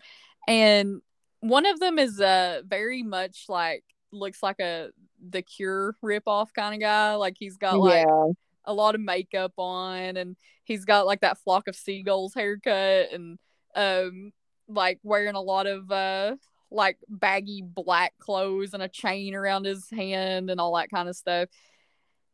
And 0.48 1.02
one 1.40 1.66
of 1.66 1.80
them 1.80 2.00
is 2.00 2.20
uh 2.20 2.62
very 2.66 3.04
much 3.04 3.46
like 3.50 3.84
looks 4.15 4.41
like 4.41 4.60
a 4.60 4.89
the 5.30 5.41
cure 5.41 5.95
rip 6.01 6.23
off 6.28 6.54
kind 6.54 6.73
of 6.73 6.82
guy 6.82 7.15
like 7.15 7.36
he's 7.38 7.58
got 7.58 7.78
like 7.78 8.06
yeah. 8.06 8.32
a 8.65 8.73
lot 8.73 8.95
of 8.95 9.01
makeup 9.01 9.54
on 9.58 10.17
and 10.17 10.36
he's 10.63 10.86
got 10.86 11.06
like 11.06 11.21
that 11.21 11.38
flock 11.38 11.67
of 11.67 11.75
seagulls 11.75 12.34
haircut 12.34 13.12
and 13.12 13.38
um 13.75 14.32
like 14.67 14.99
wearing 15.04 15.36
a 15.36 15.41
lot 15.41 15.67
of 15.67 15.91
uh 15.91 16.36
like 16.71 16.97
baggy 17.08 17.62
black 17.63 18.13
clothes 18.19 18.73
and 18.73 18.84
a 18.84 18.88
chain 18.88 19.34
around 19.34 19.65
his 19.65 19.89
hand 19.89 20.49
and 20.49 20.60
all 20.60 20.75
that 20.75 20.89
kind 20.89 21.08
of 21.10 21.15
stuff. 21.15 21.49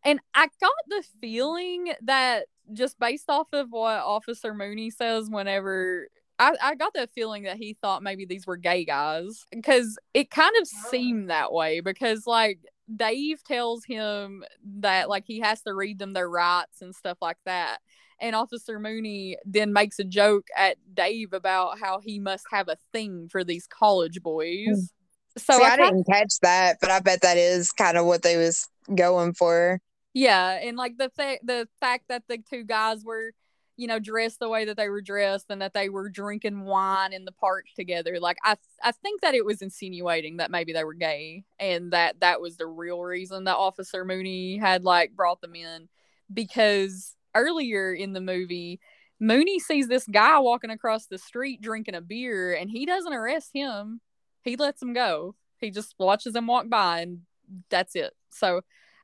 And 0.03 0.19
I 0.33 0.47
got 0.59 0.71
the 0.87 1.03
feeling 1.21 1.93
that 2.03 2.45
just 2.73 2.99
based 2.99 3.29
off 3.29 3.47
of 3.53 3.67
what 3.69 3.99
Officer 3.99 4.53
Mooney 4.53 4.89
says 4.89 5.29
whenever 5.29 6.07
I, 6.41 6.55
I 6.61 6.75
got 6.75 6.93
the 6.93 7.07
feeling 7.13 7.43
that 7.43 7.57
he 7.57 7.77
thought 7.79 8.01
maybe 8.01 8.25
these 8.25 8.47
were 8.47 8.57
gay 8.57 8.83
guys 8.83 9.45
because 9.51 9.97
it 10.13 10.31
kind 10.31 10.53
of 10.59 10.67
oh. 10.67 10.89
seemed 10.89 11.29
that 11.29 11.53
way 11.53 11.81
because 11.81 12.25
like 12.25 12.59
Dave 12.93 13.43
tells 13.43 13.85
him 13.85 14.43
that 14.79 15.07
like 15.07 15.23
he 15.27 15.39
has 15.41 15.61
to 15.61 15.73
read 15.73 15.99
them 15.99 16.13
their 16.13 16.29
rights 16.29 16.81
and 16.81 16.95
stuff 16.95 17.19
like 17.21 17.37
that. 17.45 17.77
And 18.19 18.35
Officer 18.35 18.79
Mooney 18.79 19.37
then 19.45 19.71
makes 19.71 19.99
a 19.99 20.03
joke 20.03 20.47
at 20.57 20.77
Dave 20.93 21.33
about 21.33 21.79
how 21.79 21.99
he 21.99 22.19
must 22.19 22.45
have 22.51 22.69
a 22.69 22.77
thing 22.91 23.29
for 23.31 23.43
these 23.43 23.67
college 23.67 24.17
hmm. 24.17 24.23
boys. 24.23 24.91
So 25.37 25.57
See, 25.57 25.63
I 25.63 25.67
I 25.67 25.77
kinda- 25.77 25.91
didn't 25.91 26.07
catch 26.07 26.33
that, 26.41 26.77
but 26.81 26.89
I 26.89 26.99
bet 26.99 27.21
that 27.21 27.37
is 27.37 27.71
kind 27.71 27.97
of 27.97 28.05
what 28.05 28.23
they 28.23 28.37
was 28.37 28.67
going 28.93 29.33
for. 29.33 29.79
Yeah, 30.13 30.59
and 30.61 30.75
like 30.75 30.97
the 30.97 31.09
the 31.43 31.69
fact 31.79 32.05
that 32.09 32.23
the 32.27 32.39
two 32.39 32.63
guys 32.65 33.05
were, 33.05 33.31
you 33.81 33.87
know, 33.87 33.97
dressed 33.97 34.37
the 34.37 34.47
way 34.47 34.63
that 34.65 34.77
they 34.77 34.89
were 34.89 35.01
dressed 35.01 35.47
and 35.49 35.59
that 35.59 35.73
they 35.73 35.89
were 35.89 36.07
drinking 36.07 36.65
wine 36.65 37.13
in 37.13 37.25
the 37.25 37.31
park 37.31 37.65
together, 37.75 38.19
like 38.19 38.37
I 38.43 38.55
I 38.83 38.91
think 38.91 39.21
that 39.21 39.33
it 39.33 39.43
was 39.43 39.63
insinuating 39.63 40.37
that 40.37 40.51
maybe 40.51 40.71
they 40.71 40.83
were 40.83 40.93
gay 40.93 41.45
and 41.59 41.91
that 41.91 42.19
that 42.19 42.39
was 42.39 42.57
the 42.57 42.67
real 42.67 43.01
reason 43.01 43.45
that 43.45 43.55
Officer 43.55 44.05
Mooney 44.05 44.57
had 44.57 44.83
like 44.83 45.15
brought 45.15 45.41
them 45.41 45.55
in 45.55 45.89
because 46.31 47.15
earlier 47.33 47.91
in 47.91 48.13
the 48.13 48.21
movie 48.21 48.79
Mooney 49.19 49.57
sees 49.57 49.87
this 49.87 50.05
guy 50.05 50.37
walking 50.37 50.69
across 50.69 51.07
the 51.07 51.17
street 51.17 51.59
drinking 51.59 51.95
a 51.95 52.01
beer 52.01 52.53
and 52.53 52.69
he 52.69 52.85
doesn't 52.85 53.13
arrest 53.13 53.49
him. 53.51 53.99
He 54.43 54.57
lets 54.57 54.79
him 54.79 54.93
go. 54.93 55.33
He 55.57 55.71
just 55.71 55.95
watches 55.97 56.35
him 56.35 56.45
walk 56.45 56.69
by 56.69 56.99
and 56.99 57.21
that's 57.71 57.95
it. 57.95 58.13
So 58.29 58.61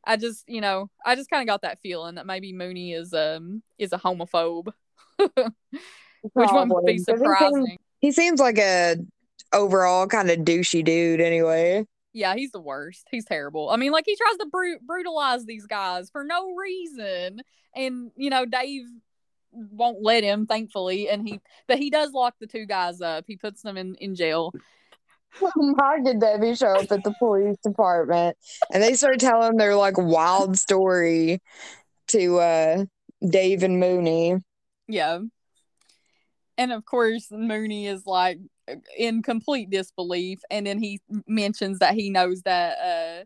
I 0.08 0.16
just, 0.18 0.46
you 0.48 0.62
know, 0.62 0.90
I 1.06 1.16
just 1.16 1.30
kind 1.30 1.42
of 1.42 1.48
got 1.48 1.62
that 1.64 1.80
feeling 1.80 2.16
that 2.16 2.26
maybe 2.26 2.54
Mooney 2.54 2.94
is 2.94 3.14
um 3.14 3.62
is 3.78 3.94
a 3.94 3.98
homophobe, 3.98 4.68
which 5.18 5.30
wouldn't 6.34 6.50
Probably, 6.70 6.94
be 6.94 7.00
'cause 7.00 7.06
he 7.06 7.18
seems- 7.18 7.20
surprising. 7.20 7.78
He 8.00 8.12
seems 8.12 8.40
like 8.40 8.58
a 8.58 8.98
overall 9.54 10.08
kind 10.08 10.30
of 10.30 10.40
douchey 10.40 10.84
dude 10.84 11.20
anyway. 11.22 11.86
Yeah, 12.14 12.36
he's 12.36 12.52
the 12.52 12.62
worst. 12.62 13.08
He's 13.12 13.26
terrible. 13.26 13.70
I 13.70 13.76
mean, 13.76 13.92
like 13.92 14.06
he 14.08 14.16
tries 14.16 14.38
to 14.38 14.46
bru- 14.52 14.80
brutalize 14.80 15.46
these 15.46 15.66
guys 15.68 16.10
for 16.10 16.24
no 16.24 16.56
reason, 16.56 17.42
and 17.76 18.12
you 18.16 18.30
know, 18.30 18.46
Dave 18.46 18.84
won't 19.52 20.02
let 20.04 20.24
him, 20.24 20.46
thankfully, 20.46 21.10
and 21.10 21.28
he 21.28 21.40
but 21.68 21.78
he 21.80 21.90
does 21.90 22.12
lock 22.14 22.36
the 22.40 22.48
two 22.48 22.66
guys 22.66 23.02
up. 23.02 23.26
He 23.28 23.36
puts 23.36 23.62
them 23.62 23.78
in 23.78 23.96
in 23.96 24.16
jail. 24.16 24.54
Mike 25.56 26.06
and 26.06 26.20
Debbie 26.20 26.56
show 26.56 26.68
up 26.68 26.92
at 26.92 27.04
the 27.04 27.14
police 27.20 27.58
department 27.64 28.38
and 28.72 28.82
they 28.82 28.94
start 28.94 29.20
telling 29.20 29.58
their 29.58 29.76
like 29.76 29.98
wild 29.98 30.58
story 30.58 31.40
to 32.08 32.40
uh 32.40 32.86
Dave 33.28 33.64
and 33.64 33.80
Mooney. 33.80 34.38
Yeah. 34.88 35.20
And 36.58 36.72
of 36.72 36.86
course, 36.86 37.28
Mooney 37.32 37.88
is 37.88 38.06
like 38.06 38.40
in 38.98 39.22
complete 39.22 39.70
disbelief. 39.70 40.40
And 40.50 40.66
then 40.66 40.80
he 40.80 41.02
mentions 41.28 41.80
that 41.80 41.94
he 41.94 42.10
knows 42.10 42.42
that 42.44 42.78
uh, 42.78 43.26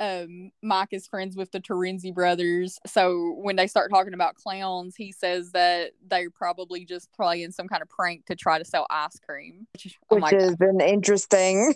um, 0.00 0.50
Mike 0.62 0.92
is 0.92 1.06
friends 1.06 1.36
with 1.36 1.50
the 1.50 1.60
Terenzi 1.60 2.14
brothers. 2.14 2.78
So 2.86 3.34
when 3.38 3.56
they 3.56 3.66
start 3.66 3.90
talking 3.90 4.14
about 4.14 4.34
clowns, 4.36 4.96
he 4.96 5.12
says 5.12 5.52
that 5.52 5.92
they're 6.06 6.30
probably 6.30 6.84
just 6.84 7.12
playing 7.12 7.50
some 7.50 7.68
kind 7.68 7.82
of 7.82 7.88
prank 7.88 8.26
to 8.26 8.36
try 8.36 8.58
to 8.58 8.64
sell 8.64 8.86
ice 8.90 9.18
cream. 9.18 9.66
Which, 9.72 9.98
Which 10.08 10.22
like, 10.22 10.34
is 10.34 10.56
an 10.60 10.80
interesting 10.80 11.74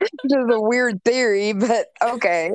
which 0.00 0.12
is 0.24 0.46
a 0.50 0.60
weird 0.60 1.02
theory, 1.04 1.52
but 1.52 1.88
okay. 2.02 2.52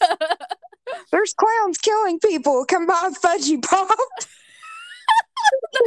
There's 1.12 1.34
clowns 1.34 1.78
killing 1.78 2.18
people. 2.18 2.64
Come 2.64 2.86
buy 2.86 3.10
fudgy 3.22 3.62
pop. 3.62 3.88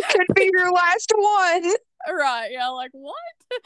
Could 0.10 0.28
be 0.36 0.50
your 0.54 0.72
last 0.72 1.12
one. 1.16 1.74
right 2.10 2.50
yeah 2.52 2.68
like 2.70 2.90
what 2.94 3.16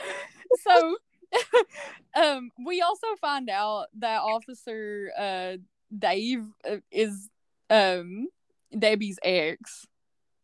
so 0.60 0.98
um 2.16 2.52
we 2.66 2.82
also 2.82 3.08
find 3.20 3.50
out 3.50 3.88
that 4.00 4.22
officer 4.22 5.12
uh 5.18 5.58
dave 5.98 6.46
uh, 6.70 6.78
is 6.92 7.30
um 7.70 8.28
debbie's 8.78 9.20
ex. 9.24 9.86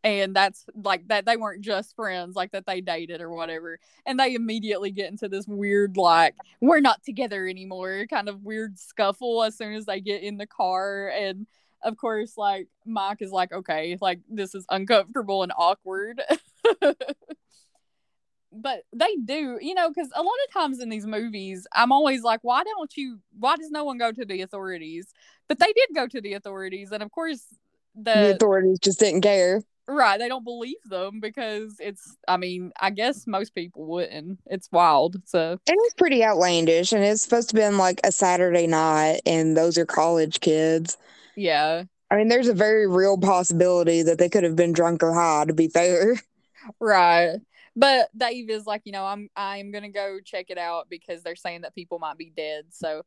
And 0.04 0.36
that's 0.36 0.65
like 0.73 1.08
that 1.10 1.27
they 1.27 1.38
weren't 1.38 1.62
just 1.62 1.95
friends 1.95 2.36
like 2.36 2.54
that 2.54 2.65
they 2.65 2.82
dated 2.82 3.21
or 3.21 3.30
whatever. 3.30 3.77
And 4.08 4.19
they 4.19 4.34
immediately 4.34 4.89
get 4.89 5.12
into 5.12 5.30
this 5.30 5.47
weird 5.47 5.95
like 5.95 6.34
we're 6.60 6.80
not 6.80 7.04
together 7.04 7.47
anymore 7.47 8.08
kind 8.10 8.27
of 8.27 8.41
weird 8.41 8.80
scuffle 8.80 9.43
as 9.43 9.56
soon 9.56 9.75
as 9.75 9.86
they 9.86 10.01
get 10.01 10.23
in 10.23 10.38
the 10.38 10.47
car. 10.47 11.10
And 11.10 11.45
of 11.84 11.97
course 11.97 12.38
like 12.38 12.67
mike 12.86 13.21
is 13.21 13.32
like 13.32 13.51
okay 13.51 13.97
like 14.01 14.19
this 14.30 14.54
is 14.54 14.65
uncomfortable 14.69 15.43
and 15.43 15.51
awkward 15.58 16.21
but 18.51 18.83
they 18.93 19.15
do, 19.23 19.57
you 19.61 19.73
know, 19.73 19.89
because 19.89 20.09
a 20.15 20.21
lot 20.21 20.33
of 20.47 20.53
times 20.53 20.79
in 20.79 20.89
these 20.89 21.05
movies, 21.05 21.67
I'm 21.73 21.91
always 21.91 22.23
like, 22.23 22.39
why 22.43 22.63
don't 22.63 22.95
you, 22.97 23.19
why 23.39 23.55
does 23.57 23.71
no 23.71 23.83
one 23.85 23.97
go 23.97 24.11
to 24.11 24.25
the 24.25 24.41
authorities? 24.41 25.13
But 25.47 25.59
they 25.59 25.71
did 25.73 25.89
go 25.95 26.07
to 26.07 26.21
the 26.21 26.33
authorities. 26.33 26.91
And 26.91 27.03
of 27.03 27.11
course, 27.11 27.43
The 28.13 28.29
the, 28.29 28.29
authorities 28.29 28.79
just 28.79 28.99
didn't 28.99 29.21
care. 29.21 29.61
right, 29.87 30.17
they 30.17 30.27
don't 30.27 30.43
believe 30.43 30.77
them 30.85 31.19
because 31.19 31.75
it's, 31.79 32.17
I 32.27 32.37
mean, 32.37 32.71
I 32.79 32.89
guess 32.91 33.27
most 33.27 33.53
people 33.55 33.85
wouldn't. 33.85 34.39
It's 34.45 34.69
wild. 34.71 35.17
So, 35.25 35.59
And 35.67 35.77
it's 35.81 35.93
pretty 35.93 36.23
outlandish, 36.23 36.91
and 36.91 37.03
it's 37.03 37.21
supposed 37.23 37.49
to 37.49 37.55
be 37.55 37.67
like 37.69 38.01
a 38.03 38.11
Saturday 38.11 38.67
night, 38.67 39.21
and 39.25 39.55
those 39.55 39.77
are 39.77 39.85
college 39.85 40.39
kids. 40.39 40.97
yeah, 41.35 41.83
I 42.09 42.17
mean, 42.17 42.27
there's 42.27 42.47
a 42.49 42.53
very 42.53 42.87
real 42.87 43.17
possibility 43.17 44.03
that 44.03 44.17
they 44.17 44.29
could 44.29 44.43
have 44.43 44.55
been 44.55 44.73
drunk 44.73 45.01
or 45.01 45.13
high, 45.13 45.45
to 45.45 45.53
be 45.53 45.67
fair. 45.69 46.17
right. 46.79 47.39
But 47.75 48.10
Dave 48.17 48.49
is 48.49 48.65
like, 48.65 48.81
you 48.86 48.91
know, 48.91 49.05
I'm 49.05 49.29
I'm 49.36 49.71
gonna 49.71 49.89
go 49.89 50.19
check 50.23 50.47
it 50.49 50.57
out 50.57 50.88
because 50.89 51.23
they're 51.23 51.36
saying 51.36 51.62
that 51.62 51.75
people 51.75 51.99
might 51.99 52.17
be 52.17 52.31
dead. 52.36 52.65
So 52.71 53.03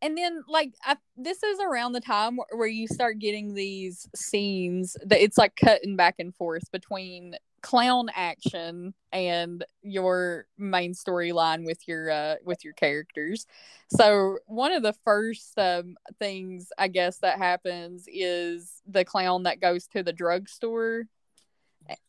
and 0.00 0.16
then 0.16 0.42
like 0.48 0.74
I, 0.84 0.96
this 1.16 1.42
is 1.42 1.58
around 1.60 1.92
the 1.92 2.00
time 2.00 2.38
where, 2.50 2.68
you 2.68 2.86
start 2.86 3.18
getting 3.18 3.54
these 3.54 4.08
scenes 4.14 4.96
that 5.04 5.22
it's 5.22 5.38
like 5.38 5.56
cutting 5.56 5.96
back 5.96 6.16
and 6.18 6.34
forth 6.34 6.70
between 6.70 7.34
clown 7.62 8.08
action 8.14 8.94
and 9.10 9.64
your 9.82 10.46
main 10.58 10.94
storyline 10.94 11.64
with 11.64 11.88
your 11.88 12.08
uh 12.08 12.36
with 12.44 12.62
your 12.62 12.72
characters 12.74 13.46
so 13.90 14.38
one 14.46 14.70
of 14.70 14.84
the 14.84 14.92
first 15.04 15.58
um 15.58 15.96
things 16.20 16.68
i 16.78 16.86
guess 16.86 17.18
that 17.18 17.38
happens 17.38 18.04
is 18.06 18.80
the 18.86 19.04
clown 19.04 19.42
that 19.42 19.60
goes 19.60 19.88
to 19.88 20.04
the 20.04 20.12
drugstore 20.12 21.04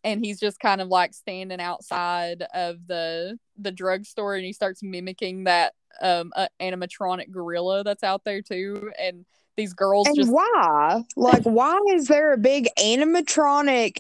and 0.04 0.24
he's 0.24 0.40
just 0.40 0.60
kind 0.60 0.82
of 0.82 0.88
like 0.88 1.14
standing 1.14 1.60
outside 1.60 2.44
of 2.54 2.86
the 2.88 3.38
the 3.58 3.72
drugstore 3.72 4.36
and 4.36 4.46
he 4.46 4.54
starts 4.54 4.84
mimicking 4.84 5.46
that 5.46 5.74
um 6.02 6.32
uh, 6.36 6.48
animatronic 6.62 7.30
gorilla 7.32 7.84
that's 7.84 8.04
out 8.04 8.24
there 8.24 8.42
too 8.42 8.92
and 9.00 9.26
these 9.60 9.74
girls 9.74 10.08
And 10.08 10.16
just 10.16 10.32
why? 10.32 11.04
Like, 11.16 11.44
why 11.44 11.78
is 11.90 12.08
there 12.08 12.34
a 12.34 12.38
big 12.38 12.68
animatronic 12.80 13.98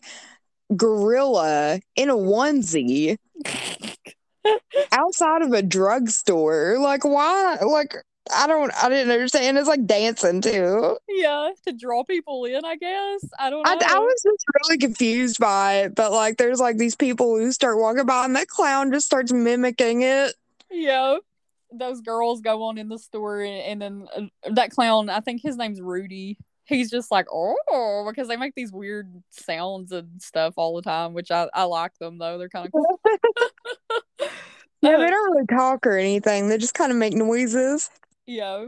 gorilla 0.75 1.81
in 1.95 2.09
a 2.09 2.15
onesie 2.15 3.17
outside 4.91 5.41
of 5.41 5.51
a 5.51 5.61
drugstore? 5.61 6.77
Like, 6.79 7.03
why? 7.03 7.57
Like, 7.61 7.95
I 8.33 8.47
don't, 8.47 8.71
I 8.81 8.89
didn't 8.89 9.11
understand. 9.11 9.57
It's 9.57 9.67
like 9.67 9.85
dancing 9.85 10.41
too. 10.41 10.97
yeah 11.07 11.49
to 11.65 11.73
draw 11.73 12.03
people 12.03 12.45
in 12.45 12.63
i 12.63 12.75
guess 12.75 13.21
i 13.39 13.49
don't 13.49 13.63
know 13.63 13.71
I, 13.71 13.95
I 13.95 13.99
was 13.99 14.21
just 14.23 14.45
really 14.63 14.77
confused 14.77 15.39
by 15.39 15.75
it, 15.83 15.95
but 15.95 16.11
like, 16.11 16.37
there's 16.37 16.59
like 16.59 16.77
these 16.77 16.95
people 16.95 17.37
who 17.37 17.51
start 17.51 17.77
walking 17.77 18.05
by, 18.05 18.25
and 18.25 18.35
that 18.35 18.47
clown 18.47 18.91
just 18.91 19.05
starts 19.05 19.31
mimicking 19.31 20.01
it. 20.03 20.33
yeah 20.71 21.17
those 21.71 22.01
girls 22.01 22.41
go 22.41 22.63
on 22.63 22.77
in 22.77 22.89
the 22.89 22.97
store 22.97 23.41
and, 23.41 23.61
and 23.61 23.81
then 23.81 24.07
uh, 24.15 24.51
that 24.51 24.71
clown 24.71 25.09
i 25.09 25.19
think 25.19 25.41
his 25.41 25.55
name's 25.55 25.79
rudy 25.79 26.37
he's 26.65 26.89
just 26.89 27.11
like 27.11 27.27
oh 27.31 28.05
because 28.07 28.27
they 28.27 28.37
make 28.37 28.55
these 28.55 28.71
weird 28.71 29.07
sounds 29.29 29.91
and 29.91 30.21
stuff 30.21 30.55
all 30.57 30.75
the 30.75 30.81
time 30.81 31.13
which 31.13 31.29
i, 31.31 31.47
I 31.53 31.63
like 31.63 31.97
them 31.99 32.17
though 32.17 32.37
they're 32.37 32.49
kind 32.49 32.65
of 32.65 32.71
cool 32.71 32.99
Yeah, 34.81 34.97
they 34.97 35.07
don't 35.09 35.31
really 35.33 35.45
talk 35.47 35.85
or 35.85 35.97
anything. 35.97 36.49
They 36.49 36.57
just 36.57 36.73
kind 36.73 36.91
of 36.91 36.97
make 36.97 37.13
noises. 37.13 37.89
Yeah 38.29 38.65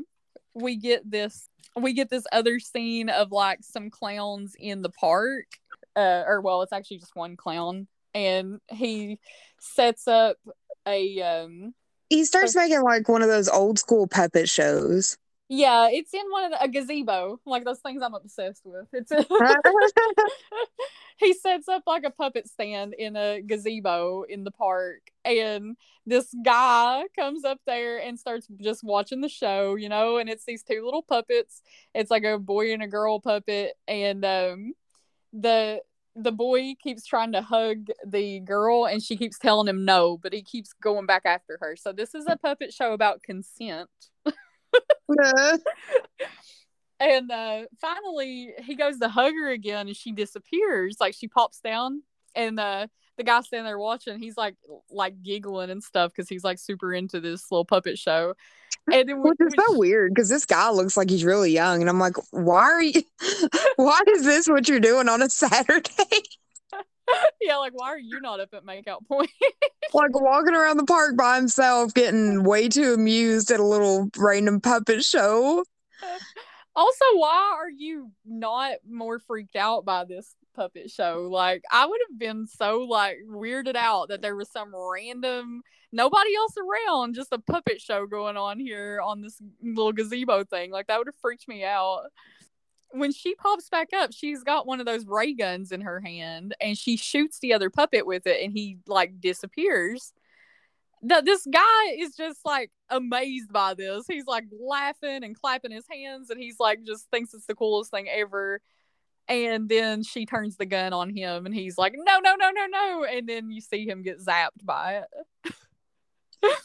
we 0.54 0.76
get 0.76 1.10
this 1.10 1.48
we 1.80 1.94
get 1.94 2.10
this 2.10 2.26
other 2.32 2.60
scene 2.60 3.10
of 3.10 3.32
like 3.32 3.60
some 3.62 3.90
clowns 3.90 4.56
in 4.60 4.82
the 4.82 4.90
park 4.90 5.46
uh 5.96 6.24
or 6.26 6.42
well 6.42 6.62
it's 6.62 6.74
actually 6.74 6.98
just 6.98 7.16
one 7.16 7.38
clown 7.38 7.88
and 8.14 8.60
he 8.70 9.20
sets 9.60 10.08
up 10.08 10.38
a 10.88 11.22
um 11.22 11.74
He 12.10 12.26
starts 12.26 12.56
making 12.56 12.82
like 12.82 13.08
one 13.08 13.22
of 13.22 13.30
those 13.30 13.48
old 13.48 13.80
school 13.80 14.08
puppet 14.08 14.50
shows. 14.50 15.18
Yeah 15.52 15.90
it's 15.92 16.14
in 16.14 16.22
one 16.32 16.46
of 16.46 16.52
the 16.52 16.64
a 16.64 16.68
gazebo 16.70 17.38
like 17.46 17.66
those 17.66 17.80
things 17.80 18.02
i'm 18.02 18.14
obsessed 18.14 18.62
with. 18.64 18.88
It's 18.94 19.12
he 21.18 21.34
sets 21.34 21.68
up 21.68 21.84
like 21.86 22.06
a 22.06 22.10
puppet 22.10 22.48
stand 22.48 22.94
in 22.94 23.18
a 23.18 23.42
gazebo 23.42 24.24
in 24.24 24.46
the 24.46 24.52
park 24.52 25.02
and 25.26 25.76
this 26.06 26.34
guy 26.46 27.04
comes 27.20 27.44
up 27.44 27.60
there 27.68 28.00
and 28.00 28.18
starts 28.18 28.48
just 28.62 28.82
watching 28.82 29.20
the 29.20 29.28
show 29.28 29.76
you 29.76 29.90
know 29.90 30.18
and 30.18 30.30
it's 30.30 30.46
these 30.46 30.64
two 30.64 30.86
little 30.86 31.04
puppets. 31.04 31.62
It's 31.94 32.10
like 32.10 32.24
a 32.24 32.40
boy 32.40 32.72
and 32.72 32.82
a 32.82 32.88
girl 32.88 33.20
puppet 33.20 33.74
and 33.90 34.24
um 34.24 34.72
the 35.34 35.82
the 36.16 36.32
boy 36.32 36.76
keeps 36.82 37.06
trying 37.06 37.34
to 37.34 37.42
hug 37.42 37.88
the 38.06 38.40
girl 38.40 38.86
and 38.86 39.04
she 39.04 39.18
keeps 39.18 39.38
telling 39.38 39.68
him 39.68 39.84
no 39.84 40.18
but 40.18 40.32
he 40.32 40.44
keeps 40.44 40.72
going 40.82 41.06
back 41.06 41.24
after 41.26 41.58
her. 41.60 41.76
So 41.76 41.92
this 41.92 42.16
is 42.16 42.24
a 42.30 42.38
puppet 42.38 42.74
show 42.74 42.94
about 42.94 43.22
consent 43.22 43.90
and 47.00 47.32
uh 47.32 47.62
finally 47.80 48.54
he 48.60 48.76
goes 48.76 49.00
to 49.00 49.10
hug 49.10 49.34
her 49.34 49.50
again 49.50 49.88
and 49.88 49.96
she 49.98 50.12
disappears 50.12 50.98
like 51.00 51.14
she 51.14 51.28
pops 51.28 51.60
down 51.60 52.04
and 52.36 52.60
uh 52.60 52.88
the 53.18 53.24
guy 53.24 53.42
standing 53.42 53.66
there 53.66 53.80
watching 53.80 54.20
he's 54.20 54.38
like 54.38 54.56
like 54.90 55.22
giggling 55.22 55.70
and 55.70 55.84
stuff 55.84 56.12
because 56.12 56.30
he's 56.30 56.44
like 56.44 56.60
super 56.60 56.94
into 56.94 57.20
this 57.20 57.52
little 57.52 57.66
puppet 57.66 57.98
show 57.98 58.34
and 58.92 59.08
then 59.08 59.22
Which 59.22 59.38
is 59.40 59.54
so 59.58 59.78
weird 59.78 60.14
because 60.14 60.30
this 60.30 60.46
guy 60.46 60.70
looks 60.70 60.98
like 60.98 61.10
he's 61.10 61.24
really 61.24 61.52
young, 61.52 61.82
and 61.82 61.90
I'm 61.90 62.00
like, 62.00 62.16
why 62.32 62.64
are 62.64 62.82
you? 62.82 63.04
why 63.76 64.00
is 64.08 64.24
this 64.24 64.48
what 64.48 64.68
you're 64.68 64.80
doing 64.80 65.08
on 65.08 65.22
a 65.22 65.30
Saturday? 65.30 65.92
yeah 67.42 67.58
like 67.58 67.74
why 67.74 67.88
are 67.88 68.00
you 68.00 68.20
not 68.22 68.40
up 68.40 68.54
at 68.54 68.66
makeout 68.66 69.06
point? 69.08 69.32
Like 69.94 70.18
walking 70.18 70.56
around 70.56 70.78
the 70.78 70.86
park 70.86 71.18
by 71.18 71.36
himself, 71.36 71.94
getting 71.94 72.46
way 72.46 72.70
too 72.70 72.94
amused 72.94 73.52
at 73.52 73.60
a 73.60 73.66
little 73.66 74.10
random 74.18 74.62
puppet 74.62 75.04
show. 75.04 75.66
also 76.76 77.06
why 77.16 77.54
are 77.58 77.70
you 77.70 78.10
not 78.26 78.76
more 78.90 79.20
freaked 79.20 79.58
out 79.58 79.84
by 79.84 80.06
this 80.06 80.34
puppet 80.56 80.90
show? 80.90 81.28
Like 81.30 81.64
i 81.72 81.86
would 81.86 82.00
have 82.10 82.18
been 82.18 82.48
so 82.48 82.86
like 82.90 83.18
weirded 83.30 83.76
out 83.76 84.10
that 84.10 84.22
there 84.22 84.36
was 84.36 84.50
some 84.50 84.72
random 84.74 85.62
nobody 85.92 86.36
else 86.36 86.56
around 86.58 87.16
just 87.16 87.34
a 87.34 87.40
puppet 87.40 87.82
show 87.82 88.06
going 88.06 88.38
on 88.38 88.60
here 88.60 89.02
on 89.04 89.22
this 89.22 89.42
little 89.62 89.92
gazebo 89.92 90.44
thing. 90.44 90.72
Like 90.72 90.88
that 90.88 90.98
would 90.98 91.08
have 91.08 91.16
freaked 91.22 91.48
me 91.48 91.64
out 91.64 92.04
when 92.92 93.12
she 93.12 93.36
pops 93.36 93.70
back 93.70 93.90
up 93.94 94.12
she's 94.14 94.44
got 94.44 94.68
one 94.68 94.80
of 94.80 94.86
those 94.86 95.06
ray 95.06 95.34
guns 95.34 95.72
in 95.72 95.82
her 95.82 96.00
hand 96.00 96.56
and 96.60 96.78
she 96.78 96.98
shoots 96.98 97.40
the 97.40 97.54
other 97.54 97.70
puppet 97.70 98.06
with 98.06 98.28
it 98.28 98.44
and 98.44 98.54
he 98.54 98.78
like 98.88 99.20
disappears 99.22 100.14
that 101.04 101.26
this 101.26 101.46
guy 101.52 101.92
is 101.98 102.16
just 102.16 102.40
like 102.46 102.72
amazed 102.90 103.52
by 103.52 103.74
this. 103.74 104.06
He's 104.08 104.26
like 104.26 104.46
laughing 104.52 105.24
and 105.24 105.36
clapping 105.36 105.72
his 105.72 105.86
hands, 105.92 106.30
and 106.30 106.40
he's 106.40 106.60
like 106.60 106.84
just 106.84 107.10
thinks 107.10 107.34
it's 107.34 107.46
the 107.46 107.56
coolest 107.56 107.92
thing 107.92 108.08
ever. 108.10 108.62
And 109.28 109.70
then 109.70 110.04
she 110.04 110.26
turns 110.26 110.58
the 110.58 110.66
gun 110.66 110.94
on 110.94 111.10
him, 111.16 111.46
and 111.46 111.56
he's 111.56 111.78
like, 111.78 111.94
"No, 111.96 112.20
no, 112.20 112.36
no, 112.36 112.52
no, 112.52 112.66
no!" 112.68 113.06
And 113.06 113.28
then 113.28 113.52
you 113.52 113.62
see 113.62 113.88
him 113.88 114.04
get 114.04 114.20
zapped 114.20 114.64
by 114.64 115.04
it. 115.04 115.54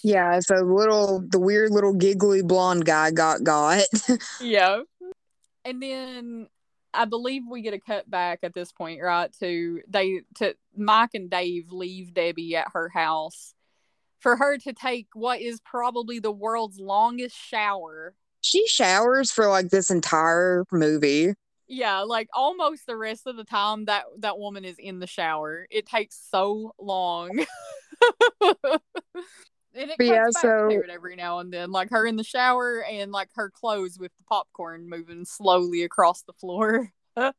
Yeah, 0.03 0.41
so 0.41 0.55
little 0.55 1.23
the 1.29 1.39
weird 1.39 1.71
little 1.71 1.93
giggly 1.93 2.41
blonde 2.41 2.87
guy 2.87 3.11
got 3.11 3.45
got. 3.45 3.85
Yeah. 4.41 4.81
And 5.67 5.83
then 5.83 6.49
I 6.95 7.05
believe 7.05 7.43
we 7.51 7.63
get 7.63 7.75
a 7.75 7.81
cut 7.81 8.09
back 8.11 8.39
at 8.43 8.55
this 8.55 8.73
point, 8.73 9.03
right? 9.03 9.31
To 9.41 9.83
they 9.89 10.23
to 10.37 10.55
Mike 10.77 11.11
and 11.15 11.29
Dave 11.29 11.71
leave 11.71 12.15
Debbie 12.15 12.57
at 12.57 12.69
her 12.73 12.89
house 12.89 13.55
for 14.21 14.37
her 14.37 14.57
to 14.59 14.73
take 14.73 15.09
what 15.13 15.41
is 15.41 15.61
probably 15.61 16.21
the 16.21 16.33
world's 16.33 16.79
longest 16.79 17.37
shower 17.37 18.15
she 18.47 18.67
showers 18.69 19.33
for 19.33 19.49
like 19.49 19.71
this 19.71 19.91
entire 19.91 20.65
movie. 20.71 21.35
Yeah, 21.67 22.03
like 22.03 22.29
almost 22.33 22.87
the 22.87 22.97
rest 22.97 23.27
of 23.27 23.37
the 23.37 23.45
time 23.45 23.87
that 23.87 24.05
that 24.19 24.39
woman 24.39 24.65
is 24.65 24.77
in 24.79 25.01
the 25.01 25.09
shower. 25.09 25.67
It 25.69 25.87
takes 25.87 26.17
so 26.31 26.73
long. 26.79 27.45
and 29.77 29.91
it 29.91 29.99
cuts 29.99 30.09
yeah, 30.09 30.25
back 30.33 30.43
so- 30.43 30.69
to 30.69 30.81
it 30.81 30.91
every 30.91 31.17
now 31.17 31.39
and 31.41 31.53
then, 31.53 31.71
like 31.71 31.91
her 31.91 32.07
in 32.07 32.17
the 32.17 32.25
shower 32.25 32.85
and 32.85 33.13
like 33.13 33.29
her 33.35 33.51
clothes 33.51 33.99
with 33.99 34.13
the 34.19 34.25
popcorn 34.25 34.89
moving 34.89 35.25
slowly 35.25 35.83
across 35.83 36.23
the 36.23 36.33
floor. 36.35 36.91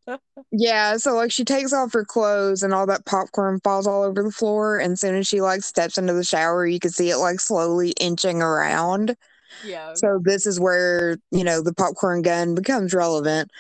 Yeah, 0.51 0.97
so 0.97 1.13
like 1.13 1.31
she 1.31 1.43
takes 1.43 1.71
off 1.73 1.93
her 1.93 2.03
clothes 2.05 2.63
and 2.63 2.73
all 2.73 2.87
that 2.87 3.05
popcorn 3.05 3.59
falls 3.63 3.85
all 3.85 4.01
over 4.01 4.23
the 4.23 4.31
floor. 4.31 4.79
And 4.79 4.93
as 4.93 5.01
soon 5.01 5.15
as 5.15 5.27
she 5.27 5.39
like 5.41 5.61
steps 5.61 5.97
into 5.99 6.13
the 6.13 6.23
shower, 6.23 6.65
you 6.65 6.79
can 6.79 6.89
see 6.89 7.11
it 7.11 7.17
like 7.17 7.39
slowly 7.39 7.91
inching 7.99 8.41
around. 8.41 9.15
yeah. 9.63 9.93
So 9.93 10.19
this 10.23 10.47
is 10.47 10.59
where, 10.59 11.17
you 11.31 11.43
know, 11.43 11.61
the 11.61 11.73
popcorn 11.75 12.21
gun 12.23 12.55
becomes 12.55 12.93
relevant. 12.93 13.51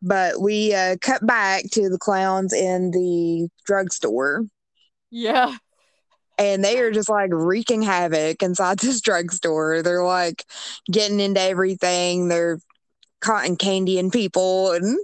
But 0.00 0.40
we 0.40 0.72
uh, 0.74 0.96
cut 1.00 1.26
back 1.26 1.64
to 1.72 1.88
the 1.90 1.98
clowns 1.98 2.52
in 2.54 2.90
the 2.92 3.48
drugstore. 3.66 4.44
yeah. 5.10 5.56
And 6.38 6.62
they 6.62 6.80
are 6.80 6.90
just 6.90 7.08
like 7.08 7.30
wreaking 7.32 7.82
havoc 7.82 8.42
inside 8.42 8.78
this 8.78 9.00
drugstore. 9.00 9.82
They're 9.82 10.04
like 10.04 10.44
getting 10.90 11.20
into 11.20 11.40
everything. 11.40 12.28
They're 12.28 12.58
cotton 13.20 13.56
candying 13.56 14.10
people 14.10 14.72
and 14.72 14.98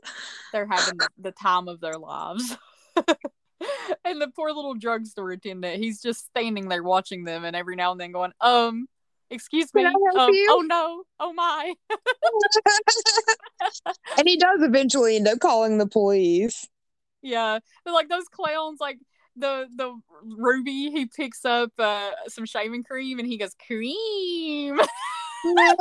They're 0.53 0.69
having 0.71 0.99
the, 1.19 1.33
time 1.33 1.69
of 1.69 1.81
their 1.81 1.99
lives. 1.99 2.57
and 4.05 4.21
the 4.21 4.31
poor 4.35 4.53
little 4.53 4.75
drugstore 4.75 5.33
attendant, 5.33 5.83
he's 5.83 6.01
just 6.01 6.27
standing 6.27 6.69
there 6.69 6.83
watching 6.83 7.25
them 7.25 7.45
and 7.45 7.57
every 7.57 7.77
now 7.77 7.93
and 7.93 8.01
then 8.01 8.13
going, 8.13 8.33
um, 8.41 8.87
excuse 9.31 9.73
me. 9.75 9.85
Um, 9.85 9.95
you?" 10.31 10.49
oh 10.51 10.61
no. 10.61 11.03
Oh 11.19 11.33
my. 11.33 11.75
and 14.19 14.29
he 14.29 14.37
does 14.37 14.63
eventually 14.63 15.17
end 15.17 15.29
up 15.29 15.41
calling 15.41 15.79
the 15.79 15.87
police. 15.87 16.67
Yeah, 17.23 17.61
but 17.85 17.95
like 17.95 18.09
those 18.09 18.29
clowns, 18.29 18.81
like 18.81 18.99
the 19.37 19.67
the 19.75 19.95
Ruby, 20.25 20.91
he 20.91 21.07
picks 21.07 21.45
up 21.45 21.73
uh, 21.79 22.11
some 22.29 22.47
shaving 22.47 22.85
cream 22.85 23.19
and 23.19 23.27
he 23.27 23.39
goes 23.39 23.55
cream, 23.67 24.79
and 25.45 25.79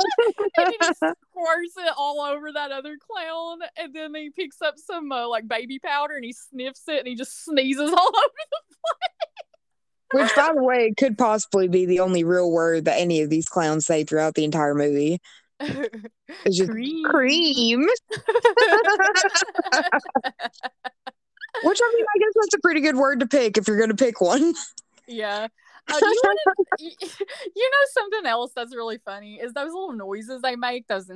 he 0.68 0.76
just 0.80 0.98
squirts 1.30 1.76
it 1.76 1.92
all 1.96 2.20
over 2.20 2.52
that 2.52 2.72
other 2.72 2.96
clown, 2.98 3.60
and 3.76 3.94
then 3.94 4.14
he 4.14 4.30
picks 4.30 4.60
up 4.62 4.74
some 4.76 5.10
uh, 5.12 5.28
like 5.28 5.46
baby 5.48 5.78
powder 5.78 6.14
and 6.14 6.24
he 6.24 6.32
sniffs 6.32 6.88
it 6.88 6.98
and 6.98 7.08
he 7.08 7.14
just 7.14 7.44
sneezes 7.44 7.92
all 7.96 8.08
over. 8.08 8.28
The 8.50 8.76
place. 10.10 10.30
Which, 10.30 10.36
by 10.36 10.52
the 10.54 10.62
way, 10.62 10.92
could 10.98 11.16
possibly 11.16 11.68
be 11.68 11.86
the 11.86 12.00
only 12.00 12.22
real 12.22 12.50
word 12.50 12.84
that 12.84 13.00
any 13.00 13.22
of 13.22 13.30
these 13.30 13.48
clowns 13.48 13.86
say 13.86 14.04
throughout 14.04 14.34
the 14.34 14.44
entire 14.44 14.74
movie. 14.74 15.20
It's 15.58 16.58
just 16.58 16.70
cream. 16.70 17.04
cream. 17.04 17.86
Which 21.62 21.78
I 21.82 21.92
mean, 21.94 22.04
I 22.14 22.18
guess 22.18 22.32
that's 22.34 22.54
a 22.54 22.60
pretty 22.60 22.80
good 22.80 22.96
word 22.96 23.20
to 23.20 23.26
pick 23.26 23.56
if 23.56 23.68
you're 23.68 23.76
going 23.78 23.90
to 23.90 23.96
pick 23.96 24.20
one. 24.20 24.54
yeah. 25.06 25.48
Uh, 25.88 25.98
you, 26.00 26.20
wanna, 26.22 26.38
you 26.80 27.70
know 27.70 27.84
something 27.92 28.26
else 28.26 28.52
that's 28.54 28.74
really 28.74 28.98
funny 29.04 29.36
is 29.36 29.52
those 29.52 29.72
little 29.72 29.92
noises 29.92 30.42
I 30.44 30.54
make, 30.56 30.86
those 30.86 31.10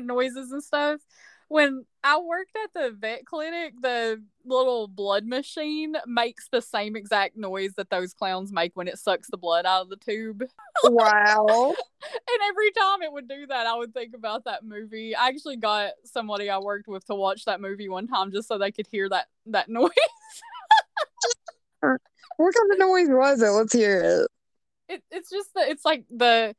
noises 0.00 0.50
and 0.50 0.62
stuff. 0.62 1.00
When 1.48 1.84
I 2.02 2.18
worked 2.18 2.56
at 2.64 2.72
the 2.74 2.90
vet 2.90 3.24
clinic, 3.24 3.74
the 3.80 4.22
little 4.44 4.88
blood 4.88 5.26
machine 5.26 5.96
makes 6.06 6.48
the 6.50 6.60
same 6.60 6.96
exact 6.96 7.36
noise 7.36 7.74
that 7.76 7.90
those 7.90 8.14
clowns 8.14 8.52
make 8.52 8.72
when 8.74 8.88
it 8.88 8.98
sucks 8.98 9.28
the 9.30 9.36
blood 9.36 9.66
out 9.66 9.82
of 9.82 9.88
the 9.90 9.96
tube. 9.96 10.44
Wow. 10.84 11.46
And 11.48 12.40
every 12.48 12.70
time 12.70 13.00
it 13.02 13.10
would 13.10 13.28
do 13.28 13.46
that, 13.46 13.66
I 13.66 13.74
would 13.76 13.94
think 13.94 14.14
about 14.14 14.44
that 14.44 14.62
movie. 14.62 15.16
I 15.16 15.28
actually 15.28 15.56
got 15.56 15.92
somebody 16.04 16.50
I 16.50 16.58
worked 16.58 16.86
with 16.86 17.04
to 17.06 17.14
watch 17.14 17.46
that 17.46 17.62
movie 17.62 17.88
one 17.88 18.06
time 18.06 18.30
just 18.30 18.46
so 18.46 18.58
they 18.58 18.70
could 18.70 18.86
hear 18.86 19.08
that 19.08 19.26
that 19.46 19.68
noise. 19.70 19.90
What 21.80 22.54
kind 22.54 22.72
of 22.72 22.78
noise 22.78 23.08
was 23.08 23.40
it? 23.40 23.48
Let's 23.48 23.72
hear 23.72 24.00
it. 24.02 24.28
It, 24.88 25.02
it's 25.10 25.30
just 25.30 25.54
the 25.54 25.68
it's 25.68 25.84
like 25.84 26.04
the 26.10 26.54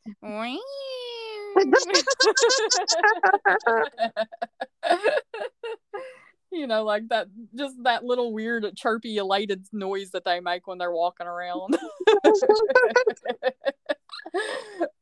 you 6.51 6.67
know 6.67 6.83
like 6.83 7.07
that 7.09 7.27
just 7.55 7.75
that 7.83 8.03
little 8.03 8.33
weird 8.33 8.65
chirpy 8.75 9.17
elated 9.17 9.65
noise 9.71 10.11
that 10.11 10.23
they 10.23 10.39
make 10.39 10.67
when 10.67 10.77
they're 10.77 10.91
walking 10.91 11.27
around. 11.27 11.77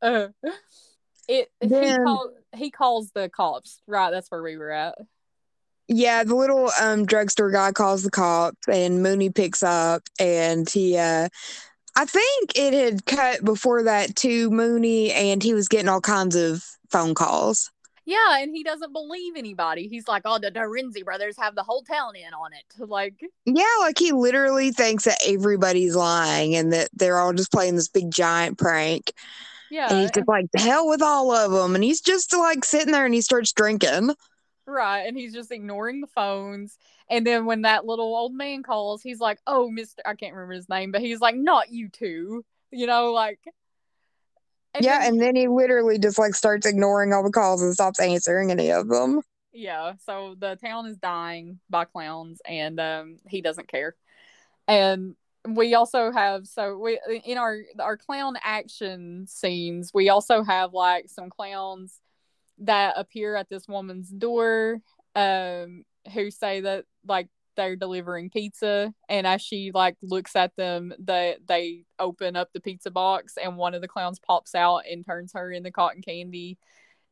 Uh, 0.02 0.28
it 1.28 1.50
he, 1.60 1.70
call, 1.70 2.32
he 2.56 2.70
calls 2.70 3.12
the 3.12 3.30
cops. 3.30 3.82
Right 3.88 4.12
that's 4.12 4.30
where 4.30 4.44
we 4.44 4.56
were 4.56 4.72
at. 4.72 4.96
Yeah, 5.88 6.24
the 6.24 6.36
little 6.36 6.70
um 6.80 7.06
drugstore 7.06 7.52
guy 7.52 7.72
calls 7.72 8.04
the 8.04 8.12
cops 8.12 8.68
and 8.68 9.04
Mooney 9.04 9.30
picks 9.30 9.64
up 9.64 10.04
and 10.20 10.70
he 10.70 10.98
uh 10.98 11.30
I 11.96 12.06
think 12.06 12.52
it 12.56 12.74
had 12.74 13.06
cut 13.06 13.44
before 13.44 13.84
that 13.84 14.16
to 14.18 14.50
Mooney 14.52 15.12
and 15.12 15.42
he 15.42 15.54
was 15.54 15.68
getting 15.68 15.88
all 15.90 16.02
kinds 16.02 16.36
of 16.36 16.64
phone 16.90 17.16
calls. 17.16 17.72
yeah 18.06 18.38
and 18.40 18.56
he 18.56 18.64
doesn't 18.64 18.94
believe 18.94 19.34
anybody 19.36 19.88
he's 19.88 20.08
like 20.08 20.22
oh 20.26 20.38
the 20.38 20.52
Terenzi 20.52 21.04
brothers 21.04 21.36
have 21.40 21.56
the 21.56 21.64
whole 21.64 21.82
town 21.84 22.16
in 22.16 22.34
on 22.34 22.52
it 22.54 22.88
like 22.90 23.16
Yeah, 23.46 23.64
like 23.80 23.98
he 23.98 24.12
literally 24.12 24.72
thinks 24.72 25.06
that 25.06 25.18
everybody's 25.26 25.96
lying 25.96 26.56
and 26.56 26.72
that 26.74 26.90
they're 26.94 27.18
all 27.20 27.34
just 27.34 27.52
playing 27.52 27.76
this 27.76 27.88
big 27.90 28.12
giant 28.12 28.58
prank. 28.58 29.12
yeah 29.72 29.90
and 29.90 30.02
he's 30.02 30.12
just 30.12 30.28
like, 30.28 30.46
"The 30.52 30.60
hell 30.62 30.88
with 30.88 31.02
all 31.02 31.32
of 31.32 31.52
them. 31.52 31.76
And 31.76 31.84
he's 31.84 32.02
just 32.02 32.34
like 32.34 32.64
sitting 32.66 32.92
there 32.92 33.06
and 33.06 33.14
he 33.14 33.22
starts 33.22 33.52
drinking. 33.52 34.14
Right. 34.68 35.02
And 35.02 35.16
he's 35.16 35.34
just 35.34 35.52
ignoring 35.52 36.02
the 36.02 36.08
phones. 36.08 36.78
And 37.10 37.26
then 37.26 37.46
when 37.46 37.62
that 37.64 37.86
little 37.86 38.16
old 38.16 38.34
man 38.34 38.64
calls, 38.64 39.02
he's 39.04 39.20
like, 39.20 39.40
Oh, 39.46 39.70
Mr. 39.70 40.00
I 40.06 40.16
can't 40.16 40.34
remember 40.34 40.54
his 40.54 40.70
name, 40.70 40.92
but 40.92 41.02
he's 41.02 41.22
like, 41.22 41.36
Not 41.36 41.72
you 41.72 41.90
two. 41.90 42.44
You 42.72 42.88
know, 42.88 43.12
like 43.14 43.40
yeah, 44.80 45.00
then- 45.00 45.14
and 45.14 45.22
then 45.22 45.36
he 45.36 45.48
literally 45.48 45.98
just 46.00 46.18
like 46.20 46.36
starts 46.36 46.66
ignoring 46.66 47.14
all 47.14 47.24
the 47.24 47.32
calls 47.32 47.62
and 47.62 47.74
stops 47.74 48.00
answering 48.00 48.52
any 48.52 48.72
of 48.72 48.88
them. 48.90 49.22
yeah. 49.54 49.94
So 50.06 50.36
the 50.38 50.56
town 50.58 50.88
is 50.88 50.98
dying 50.98 51.60
by 51.70 51.86
clowns 51.86 52.42
and 52.46 52.80
um 52.80 53.18
he 53.30 53.42
doesn't 53.42 53.68
care. 53.68 53.96
And 54.68 55.16
we 55.48 55.76
also 55.76 56.12
have 56.12 56.48
so 56.48 56.78
we 56.78 57.00
in 57.24 57.38
our 57.38 57.60
our 57.80 57.98
clown 57.98 58.36
action 58.42 59.28
scenes, 59.28 59.92
we 59.94 60.10
also 60.10 60.44
have 60.44 60.74
like 60.74 61.08
some 61.08 61.30
clowns 61.30 62.02
that 62.60 62.94
appear 62.98 63.36
at 63.36 63.50
this 63.50 63.68
woman's 63.68 64.10
door 64.10 64.80
um 65.16 65.84
who 66.14 66.30
say 66.32 66.62
that 66.62 66.86
like 67.08 67.28
they're 67.58 67.78
delivering 67.78 68.30
pizza. 68.30 68.94
And 69.08 69.26
as 69.26 69.42
she 69.42 69.72
like 69.74 69.96
looks 70.02 70.36
at 70.36 70.56
them 70.58 70.94
they 71.00 71.38
they 71.48 71.84
open 72.00 72.36
up 72.36 72.50
the 72.54 72.60
pizza 72.60 72.92
box 72.92 73.36
and 73.42 73.56
one 73.56 73.74
of 73.74 73.82
the 73.82 73.88
clowns 73.88 74.20
pops 74.20 74.54
out 74.56 74.82
and 74.92 75.06
turns 75.06 75.32
her 75.34 75.52
into 75.52 75.72
cotton 75.72 76.02
candy. 76.02 76.58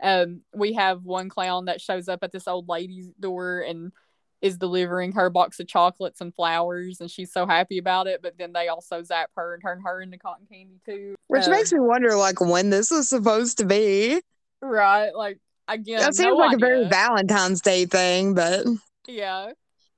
Um 0.01 0.41
we 0.53 0.73
have 0.73 1.03
one 1.03 1.29
clown 1.29 1.65
that 1.65 1.79
shows 1.81 2.09
up 2.09 2.23
at 2.23 2.31
this 2.33 2.47
old 2.47 2.67
lady's 2.67 3.09
door 3.19 3.61
and 3.61 3.93
is 4.41 4.57
delivering 4.57 5.13
her 5.13 5.29
box 5.29 5.61
of 5.61 5.67
chocolates 5.67 6.19
and 6.19 6.35
flowers 6.35 6.99
and 6.99 7.09
she's 7.09 7.31
so 7.31 7.47
happy 7.47 7.77
about 7.77 8.07
it. 8.07 8.21
But 8.21 8.37
then 8.37 8.51
they 8.51 8.67
also 8.67 9.01
zap 9.01 9.29
her 9.37 9.53
and 9.53 9.63
turn 9.63 9.81
her 9.85 10.01
into 10.01 10.17
cotton 10.17 10.45
candy 10.51 10.81
too. 10.85 11.15
Which 11.27 11.45
Um, 11.45 11.51
makes 11.51 11.71
me 11.71 11.79
wonder 11.79 12.17
like 12.17 12.41
when 12.41 12.69
this 12.69 12.91
was 12.91 13.07
supposed 13.07 13.59
to 13.59 13.65
be. 13.65 14.19
Right 14.63 15.15
like 15.15 15.39
again 15.67 15.99
That 15.99 16.15
seems 16.15 16.27
no 16.27 16.35
like 16.35 16.55
a 16.55 16.59
very. 16.59 16.87
Valentine's 16.87 17.61
Day 17.61 17.85
thing, 17.85 18.33
but 18.33 18.65
yeah 19.07 19.51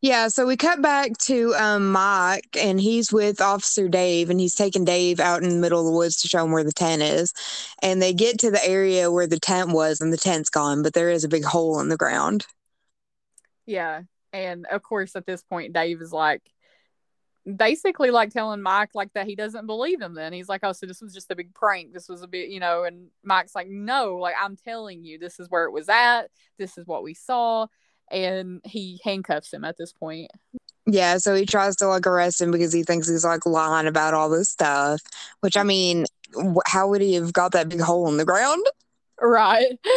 yeah, 0.06 0.28
so 0.28 0.46
we 0.46 0.56
cut 0.56 0.84
back 0.84 1.18
to 1.24 1.56
um 1.56 1.92
Mike 1.92 2.56
and 2.56 2.80
he's 2.80 3.12
with 3.12 3.42
Officer 3.42 3.88
Dave 3.88 4.30
and 4.30 4.40
he's 4.40 4.54
taking 4.54 4.86
Dave 4.86 5.20
out 5.20 5.42
in 5.42 5.50
the 5.50 5.56
middle 5.56 5.80
of 5.80 5.86
the 5.88 5.98
woods 5.98 6.18
to 6.18 6.28
show 6.28 6.46
him 6.46 6.52
where 6.52 6.64
the 6.64 6.72
tent 6.72 7.02
is. 7.02 7.34
And 7.82 8.00
they 8.00 8.14
get 8.14 8.38
to 8.42 8.52
the 8.52 8.64
area 8.64 9.12
where 9.12 9.26
the 9.26 9.40
tent 9.40 9.72
was 9.72 10.02
and 10.02 10.14
the 10.14 10.18
tent's 10.18 10.52
gone, 10.52 10.84
but 10.84 10.94
there 10.94 11.10
is 11.10 11.24
a 11.24 11.28
big 11.28 11.44
hole 11.44 11.80
in 11.80 11.90
the 11.90 11.98
ground. 11.98 12.46
Yeah. 13.66 14.04
And 14.32 14.68
of 14.68 14.84
course, 14.84 15.16
at 15.16 15.26
this 15.26 15.42
point, 15.42 15.74
Dave 15.74 16.00
is 16.04 16.14
like, 16.14 16.44
basically 17.46 18.12
like 18.12 18.32
telling 18.32 18.62
Mike 18.62 18.90
like 18.94 19.14
that 19.14 19.28
he 19.28 19.36
doesn't 19.36 19.68
believe 19.68 20.02
him. 20.02 20.14
Then 20.14 20.34
he's 20.34 20.50
like, 20.50 20.62
"Oh, 20.64 20.72
so 20.72 20.86
this 20.86 21.02
was 21.02 21.14
just 21.14 21.32
a 21.32 21.36
big 21.36 21.54
prank. 21.54 21.94
This 21.94 22.10
was 22.10 22.22
a 22.22 22.28
bit, 22.28 22.50
you 22.50 22.60
know." 22.60 22.84
And 22.84 23.08
Mike's 23.24 23.56
like, 23.56 23.68
"No, 23.68 24.18
like 24.18 24.36
I'm 24.42 24.56
telling 24.56 25.04
you, 25.04 25.20
this 25.20 25.40
is 25.40 25.50
where 25.50 25.66
it 25.66 25.72
was 25.72 25.90
at. 25.90 26.26
This 26.58 26.78
is 26.78 26.88
what 26.88 27.04
we 27.04 27.14
saw." 27.14 27.68
And 28.12 28.62
he 28.64 29.00
handcuffs 29.04 29.54
him 29.54 29.64
at 29.64 29.78
this 29.78 29.92
point. 29.92 30.32
Yeah, 30.88 31.18
so 31.18 31.34
he 31.34 31.46
tries 31.46 31.76
to 31.78 31.88
like 31.88 32.06
arrest 32.06 32.42
him 32.42 32.52
because 32.52 32.72
he 32.72 32.84
thinks 32.84 33.10
he's 33.10 33.26
like 33.26 33.46
lying 33.46 33.88
about 33.88 34.14
all 34.14 34.30
this 34.30 34.50
stuff. 34.50 35.02
Which 35.40 35.58
I 35.58 35.64
mean, 35.64 36.06
how 36.68 36.88
would 36.88 37.02
he 37.02 37.16
have 37.16 37.34
got 37.34 37.52
that 37.54 37.70
big 37.70 37.82
hole 37.82 38.08
in 38.08 38.18
the 38.18 38.26
ground? 38.26 38.66
Right. 39.22 39.80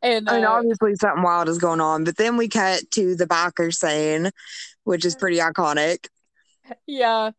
And 0.00 0.28
uh, 0.28 0.44
obviously 0.48 0.94
something 0.94 1.24
wild 1.24 1.48
is 1.48 1.58
going 1.58 1.80
on. 1.80 2.04
But 2.04 2.18
then 2.18 2.36
we 2.36 2.46
cut 2.46 2.88
to 2.92 3.16
the 3.16 3.26
biker 3.26 3.74
scene, 3.74 4.30
which 4.84 5.04
is 5.04 5.16
pretty 5.16 5.38
iconic. 5.38 6.06
yeah. 6.86 7.30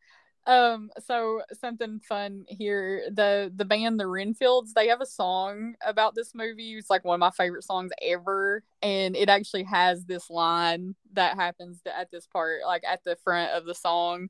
Um 0.47 0.89
so 1.05 1.41
something 1.59 1.99
fun 1.99 2.45
here 2.49 3.03
the 3.13 3.51
the 3.55 3.65
band 3.65 3.99
the 3.99 4.05
renfields 4.07 4.73
they 4.73 4.87
have 4.87 5.01
a 5.01 5.05
song 5.05 5.75
about 5.85 6.15
this 6.15 6.33
movie. 6.35 6.73
It's 6.73 6.89
like 6.89 7.05
one 7.05 7.15
of 7.15 7.19
my 7.19 7.31
favorite 7.31 7.63
songs 7.65 7.91
ever 8.01 8.63
and 8.81 9.15
it 9.15 9.29
actually 9.29 9.63
has 9.63 10.05
this 10.05 10.29
line 10.29 10.95
that 11.13 11.35
happens 11.35 11.81
at 11.85 12.11
this 12.11 12.27
part 12.27 12.61
like 12.65 12.83
at 12.87 13.03
the 13.05 13.17
front 13.23 13.51
of 13.51 13.65
the 13.65 13.75
song. 13.75 14.29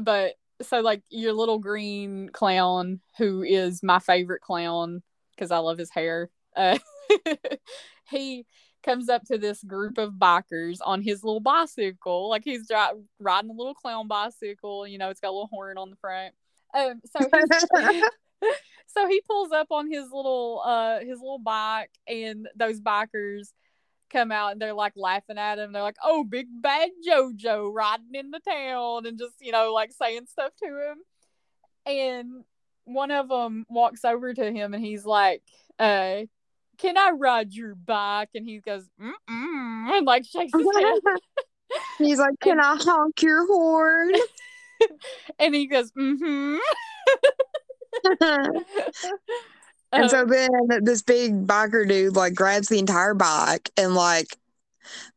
But 0.00 0.34
so 0.62 0.80
like 0.80 1.02
your 1.10 1.32
little 1.32 1.58
green 1.58 2.30
clown 2.30 3.00
who 3.18 3.42
is 3.42 3.82
my 3.82 3.98
favorite 3.98 4.42
clown 4.42 5.02
because 5.34 5.50
i 5.50 5.58
love 5.58 5.78
his 5.78 5.90
hair 5.90 6.30
uh, 6.56 6.78
he 8.10 8.44
comes 8.82 9.08
up 9.08 9.24
to 9.24 9.38
this 9.38 9.62
group 9.62 9.98
of 9.98 10.14
bikers 10.14 10.78
on 10.84 11.02
his 11.02 11.22
little 11.22 11.40
bicycle. 11.40 12.28
Like 12.28 12.42
he's 12.44 12.66
dri- 12.68 13.02
riding 13.18 13.50
a 13.50 13.54
little 13.54 13.74
clown 13.74 14.08
bicycle. 14.08 14.86
You 14.86 14.98
know, 14.98 15.10
it's 15.10 15.20
got 15.20 15.28
a 15.28 15.36
little 15.36 15.50
horn 15.52 15.78
on 15.78 15.90
the 15.90 15.96
front. 15.96 16.34
Um, 16.74 17.00
so 17.04 17.20
he's, 17.20 18.04
so 18.86 19.06
he 19.08 19.20
pulls 19.28 19.52
up 19.52 19.68
on 19.70 19.90
his 19.90 20.04
little 20.12 20.62
uh 20.64 21.00
his 21.00 21.18
little 21.20 21.38
bike, 21.38 21.90
and 22.06 22.48
those 22.56 22.80
bikers 22.80 23.48
come 24.10 24.32
out 24.32 24.52
and 24.52 24.60
they're 24.60 24.74
like 24.74 24.94
laughing 24.96 25.38
at 25.38 25.58
him. 25.58 25.72
They're 25.72 25.82
like, 25.82 25.96
"Oh, 26.02 26.24
big 26.24 26.46
bad 26.60 26.90
JoJo 27.06 27.72
riding 27.72 28.14
in 28.14 28.30
the 28.30 28.40
town," 28.40 29.06
and 29.06 29.18
just 29.18 29.34
you 29.40 29.52
know 29.52 29.72
like 29.72 29.92
saying 29.92 30.26
stuff 30.26 30.52
to 30.62 30.66
him. 30.66 30.98
And 31.86 32.44
one 32.84 33.10
of 33.10 33.28
them 33.28 33.64
walks 33.68 34.04
over 34.04 34.34
to 34.34 34.52
him 34.52 34.74
and 34.74 34.84
he's 34.84 35.04
like, 35.04 35.42
uh, 35.78 36.22
can 36.80 36.96
I 36.96 37.10
ride 37.10 37.52
your 37.52 37.74
bike? 37.74 38.30
And 38.34 38.46
he 38.46 38.58
goes, 38.60 38.88
mm 39.00 39.12
and 39.28 40.06
like 40.06 40.24
shakes 40.24 40.52
his 40.56 40.68
head. 40.74 41.00
He's 41.98 42.18
like, 42.18 42.38
Can 42.40 42.60
I 42.60 42.76
honk 42.76 43.22
your 43.22 43.46
horn? 43.46 44.12
and 45.38 45.54
he 45.54 45.66
goes, 45.66 45.92
mm-hmm. 45.92 46.56
and 49.92 50.04
Um, 50.04 50.08
so 50.08 50.24
then 50.24 50.50
this 50.82 51.02
big 51.02 51.46
biker 51.46 51.86
dude 51.88 52.16
like 52.16 52.34
grabs 52.34 52.68
the 52.68 52.78
entire 52.78 53.14
bike 53.14 53.70
and 53.76 53.94
like 53.94 54.36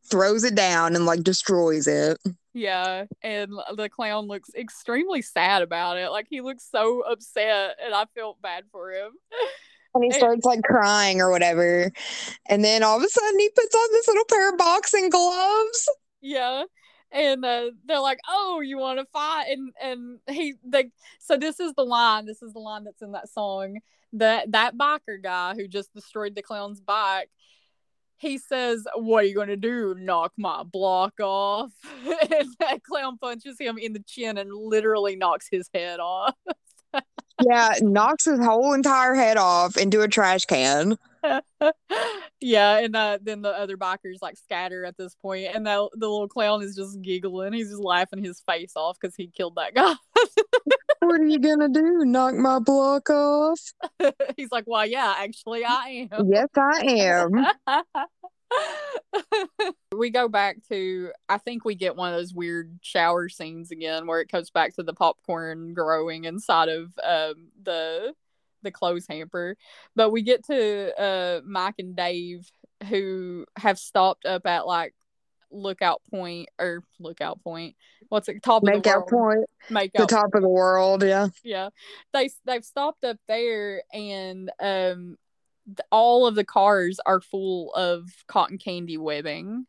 throws 0.04 0.44
it 0.44 0.54
down 0.54 0.96
and 0.96 1.06
like 1.06 1.22
destroys 1.22 1.86
it. 1.86 2.18
yeah, 2.52 3.06
and 3.22 3.52
the 3.76 3.88
clown 3.88 4.26
looks 4.26 4.50
extremely 4.54 5.22
sad 5.22 5.62
about 5.62 5.96
it. 5.98 6.10
Like 6.10 6.26
he 6.28 6.40
looks 6.40 6.68
so 6.70 7.02
upset, 7.02 7.76
and 7.84 7.94
I 7.94 8.04
felt 8.14 8.40
bad 8.42 8.64
for 8.72 8.92
him. 8.92 9.12
And 9.94 10.04
he 10.04 10.10
starts 10.12 10.44
like 10.44 10.62
crying 10.64 11.20
or 11.20 11.30
whatever. 11.30 11.92
And 12.46 12.64
then 12.64 12.82
all 12.82 12.96
of 12.98 13.02
a 13.04 13.08
sudden 13.08 13.38
he 13.38 13.48
puts 13.50 13.74
on 13.74 13.88
this 13.92 14.08
little 14.08 14.24
pair 14.24 14.50
of 14.52 14.58
boxing 14.58 15.08
gloves. 15.10 15.88
Yeah. 16.20 16.64
and 17.12 17.44
uh, 17.44 17.70
they're 17.84 18.00
like, 18.00 18.18
"Oh, 18.28 18.60
you 18.60 18.76
want 18.78 18.98
to 18.98 19.06
fight?" 19.12 19.46
And 19.50 19.72
and 19.80 20.18
he 20.28 20.54
the 20.68 20.90
so 21.20 21.36
this 21.36 21.60
is 21.60 21.72
the 21.74 21.84
line. 21.84 22.26
This 22.26 22.42
is 22.42 22.52
the 22.52 22.58
line 22.58 22.84
that's 22.84 23.02
in 23.02 23.12
that 23.12 23.28
song. 23.28 23.78
That 24.14 24.52
that 24.52 24.76
biker 24.76 25.22
guy 25.22 25.54
who 25.54 25.68
just 25.68 25.92
destroyed 25.94 26.34
the 26.34 26.42
clown's 26.42 26.80
bike. 26.80 27.30
He 28.16 28.38
says, 28.38 28.84
"What 28.96 29.24
are 29.24 29.26
you 29.26 29.34
gonna 29.36 29.56
do? 29.56 29.94
Knock 29.98 30.32
my 30.36 30.62
block 30.64 31.14
off?" 31.20 31.72
and 32.30 32.48
that 32.58 32.82
clown 32.82 33.18
punches 33.18 33.56
him 33.60 33.78
in 33.78 33.92
the 33.92 34.02
chin 34.06 34.38
and 34.38 34.52
literally 34.52 35.14
knocks 35.16 35.46
his 35.50 35.68
head 35.72 36.00
off. 36.00 36.34
yeah, 37.42 37.74
knocks 37.80 38.24
his 38.24 38.38
whole 38.38 38.72
entire 38.72 39.14
head 39.14 39.36
off 39.36 39.76
into 39.76 40.02
a 40.02 40.08
trash 40.08 40.44
can. 40.44 40.96
yeah, 42.40 42.78
and 42.78 42.94
uh, 42.94 43.18
then 43.22 43.42
the 43.42 43.50
other 43.50 43.76
bikers 43.76 44.20
like 44.20 44.36
scatter 44.36 44.84
at 44.84 44.96
this 44.96 45.14
point, 45.14 45.48
and 45.54 45.66
the 45.66 45.88
the 45.94 46.08
little 46.08 46.28
clown 46.28 46.62
is 46.62 46.76
just 46.76 47.00
giggling. 47.00 47.52
He's 47.52 47.70
just 47.70 47.82
laughing 47.82 48.22
his 48.22 48.40
face 48.46 48.72
off 48.76 48.98
because 49.00 49.16
he 49.16 49.28
killed 49.28 49.56
that 49.56 49.74
guy. 49.74 49.94
what 51.00 51.20
are 51.20 51.26
you 51.26 51.38
gonna 51.38 51.68
do? 51.68 52.04
Knock 52.04 52.34
my 52.34 52.58
block 52.58 53.10
off? 53.10 53.60
He's 54.36 54.50
like, 54.52 54.64
well, 54.66 54.86
yeah, 54.86 55.14
actually, 55.18 55.64
I 55.64 56.08
am. 56.12 56.30
Yes, 56.30 56.48
I 56.56 56.80
am. 56.86 57.84
we 59.96 60.10
go 60.10 60.28
back 60.28 60.58
to 60.68 61.10
I 61.28 61.38
think 61.38 61.64
we 61.64 61.74
get 61.74 61.96
one 61.96 62.12
of 62.12 62.18
those 62.18 62.34
weird 62.34 62.78
shower 62.82 63.28
scenes 63.28 63.70
again 63.70 64.06
where 64.06 64.20
it 64.20 64.30
goes 64.30 64.50
back 64.50 64.74
to 64.74 64.82
the 64.82 64.94
popcorn 64.94 65.74
growing 65.74 66.24
inside 66.24 66.68
of 66.68 66.92
um, 67.02 67.48
the 67.62 68.12
the 68.62 68.70
clothes 68.70 69.06
hamper. 69.08 69.56
But 69.94 70.10
we 70.10 70.22
get 70.22 70.44
to 70.46 71.00
uh, 71.00 71.40
Mike 71.44 71.76
and 71.78 71.94
Dave 71.94 72.50
who 72.88 73.46
have 73.56 73.78
stopped 73.78 74.26
up 74.26 74.46
at 74.46 74.66
like 74.66 74.94
lookout 75.50 76.02
point 76.10 76.48
or 76.58 76.82
lookout 76.98 77.42
point. 77.42 77.76
What's 78.08 78.28
it? 78.28 78.42
Top 78.42 78.62
Make 78.62 78.76
of 78.76 78.82
the 78.82 78.90
out 78.90 79.12
world. 79.12 79.36
point. 79.36 79.50
Make 79.70 79.92
The 79.92 80.06
top 80.06 80.34
of 80.34 80.42
the 80.42 80.48
world, 80.48 81.02
yeah. 81.02 81.28
yeah 81.42 81.70
they 82.12 82.30
they've 82.44 82.64
stopped 82.64 83.04
up 83.04 83.18
there 83.28 83.82
and 83.92 84.50
um 84.60 85.16
all 85.90 86.26
of 86.26 86.34
the 86.34 86.44
cars 86.44 87.00
are 87.06 87.20
full 87.20 87.72
of 87.74 88.08
cotton 88.26 88.58
candy 88.58 88.98
webbing 88.98 89.66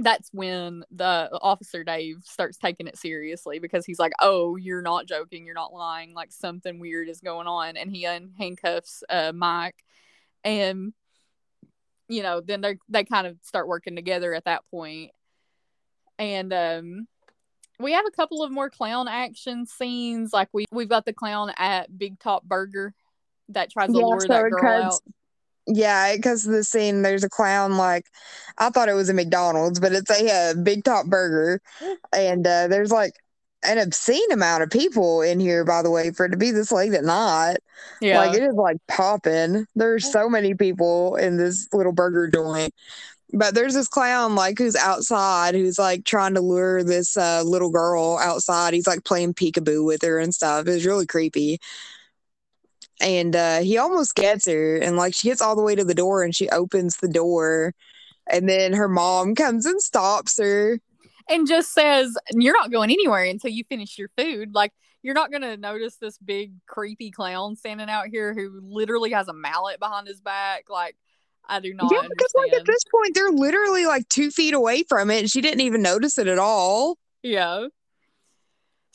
that's 0.00 0.28
when 0.32 0.84
the 0.90 1.28
officer 1.42 1.82
dave 1.82 2.18
starts 2.22 2.56
taking 2.58 2.86
it 2.86 2.96
seriously 2.96 3.58
because 3.58 3.84
he's 3.84 3.98
like 3.98 4.12
oh 4.20 4.56
you're 4.56 4.82
not 4.82 5.06
joking 5.06 5.44
you're 5.44 5.54
not 5.54 5.72
lying 5.72 6.14
like 6.14 6.30
something 6.30 6.78
weird 6.78 7.08
is 7.08 7.20
going 7.20 7.46
on 7.46 7.76
and 7.76 7.90
he 7.90 8.04
unhandcuffs 8.04 9.02
uh 9.10 9.32
mike 9.34 9.84
and 10.44 10.92
you 12.08 12.22
know 12.22 12.40
then 12.40 12.60
they 12.60 12.76
they 12.88 13.04
kind 13.04 13.26
of 13.26 13.36
start 13.42 13.66
working 13.66 13.96
together 13.96 14.34
at 14.34 14.44
that 14.44 14.62
point 14.70 15.10
and 16.18 16.52
um 16.52 17.08
we 17.80 17.92
have 17.92 18.06
a 18.06 18.10
couple 18.10 18.42
of 18.42 18.50
more 18.50 18.70
clown 18.70 19.06
action 19.06 19.64
scenes. 19.64 20.32
Like 20.32 20.48
we 20.52 20.64
we've 20.72 20.88
got 20.88 21.04
the 21.04 21.12
clown 21.12 21.52
at 21.56 21.96
Big 21.96 22.18
Top 22.18 22.42
Burger 22.42 22.92
that 23.50 23.70
tries 23.70 23.92
to 23.92 23.98
Yeah, 23.98 24.04
lure 24.04 24.26
that 24.26 24.50
girl 24.50 24.60
cuts- 24.60 24.96
out. 24.96 25.00
Yeah, 25.70 26.16
because 26.16 26.44
the 26.44 26.64
scene, 26.64 27.02
there's 27.02 27.24
a 27.24 27.28
clown 27.28 27.76
like 27.76 28.06
I 28.56 28.70
thought 28.70 28.88
it 28.88 28.94
was 28.94 29.10
a 29.10 29.14
McDonald's, 29.14 29.80
but 29.80 29.92
it's 29.92 30.10
a, 30.10 30.30
uh 30.30 30.54
Big 30.62 30.82
Top 30.84 31.06
Burger, 31.06 31.60
and 32.12 32.46
uh, 32.46 32.68
there's 32.68 32.92
like 32.92 33.12
an 33.64 33.78
obscene 33.78 34.32
amount 34.32 34.62
of 34.62 34.70
people 34.70 35.22
in 35.22 35.40
here. 35.40 35.64
By 35.64 35.82
the 35.82 35.90
way, 35.90 36.10
for 36.12 36.26
it 36.26 36.30
to 36.30 36.38
be 36.38 36.52
this 36.52 36.72
late 36.72 36.94
at 36.94 37.04
night, 37.04 37.58
Yeah, 38.00 38.18
like 38.18 38.34
it 38.34 38.42
is 38.42 38.54
like 38.54 38.78
popping. 38.88 39.66
There's 39.76 40.06
so 40.06 40.28
many 40.28 40.54
people 40.54 41.16
in 41.16 41.38
this 41.38 41.68
little 41.72 41.92
burger 41.92 42.28
joint. 42.28 42.74
But 43.34 43.54
there's 43.54 43.74
this 43.74 43.88
clown 43.88 44.34
like 44.36 44.58
who's 44.58 44.76
outside 44.76 45.54
who's 45.54 45.78
like 45.78 46.04
trying 46.04 46.34
to 46.34 46.40
lure 46.40 46.82
this 46.84 47.16
uh, 47.16 47.42
little 47.44 47.70
girl 47.70 48.18
outside. 48.22 48.74
He's 48.74 48.86
like 48.86 49.04
playing 49.04 49.34
peekaboo 49.34 49.84
with 49.84 50.02
her 50.02 50.18
and 50.18 50.34
stuff. 50.34 50.66
It's 50.66 50.86
really 50.86 51.06
creepy. 51.06 51.60
And 53.00 53.36
uh, 53.36 53.58
he 53.60 53.78
almost 53.78 54.14
gets 54.14 54.46
her, 54.46 54.76
and 54.76 54.96
like 54.96 55.14
she 55.14 55.28
gets 55.28 55.40
all 55.40 55.54
the 55.54 55.62
way 55.62 55.74
to 55.76 55.84
the 55.84 55.94
door, 55.94 56.22
and 56.24 56.34
she 56.34 56.48
opens 56.48 56.96
the 56.96 57.08
door, 57.08 57.74
and 58.28 58.48
then 58.48 58.72
her 58.72 58.88
mom 58.88 59.34
comes 59.34 59.66
and 59.66 59.80
stops 59.80 60.38
her. 60.38 60.80
and 61.28 61.46
just 61.46 61.72
says 61.72 62.16
you're 62.32 62.56
not 62.56 62.72
going 62.72 62.90
anywhere 62.90 63.24
until 63.24 63.50
you 63.50 63.64
finish 63.68 63.98
your 63.98 64.10
food. 64.16 64.54
Like 64.54 64.72
you're 65.02 65.14
not 65.14 65.30
gonna 65.30 65.56
notice 65.56 65.96
this 65.96 66.18
big 66.18 66.52
creepy 66.66 67.10
clown 67.10 67.54
standing 67.56 67.88
out 67.88 68.08
here 68.08 68.34
who 68.34 68.60
literally 68.62 69.12
has 69.12 69.28
a 69.28 69.32
mallet 69.32 69.78
behind 69.78 70.08
his 70.08 70.20
back. 70.20 70.64
Like 70.68 70.96
I 71.48 71.60
do 71.60 71.72
not 71.74 71.92
yeah, 71.92 72.02
because 72.02 72.32
like 72.34 72.52
at 72.52 72.66
this 72.66 72.82
point 72.90 73.14
they're 73.14 73.30
literally 73.30 73.86
like 73.86 74.08
two 74.08 74.30
feet 74.30 74.54
away 74.54 74.82
from 74.88 75.10
it, 75.10 75.20
and 75.20 75.30
she 75.30 75.40
didn't 75.40 75.60
even 75.60 75.82
notice 75.82 76.18
it 76.18 76.26
at 76.26 76.38
all. 76.38 76.98
Yeah. 77.22 77.68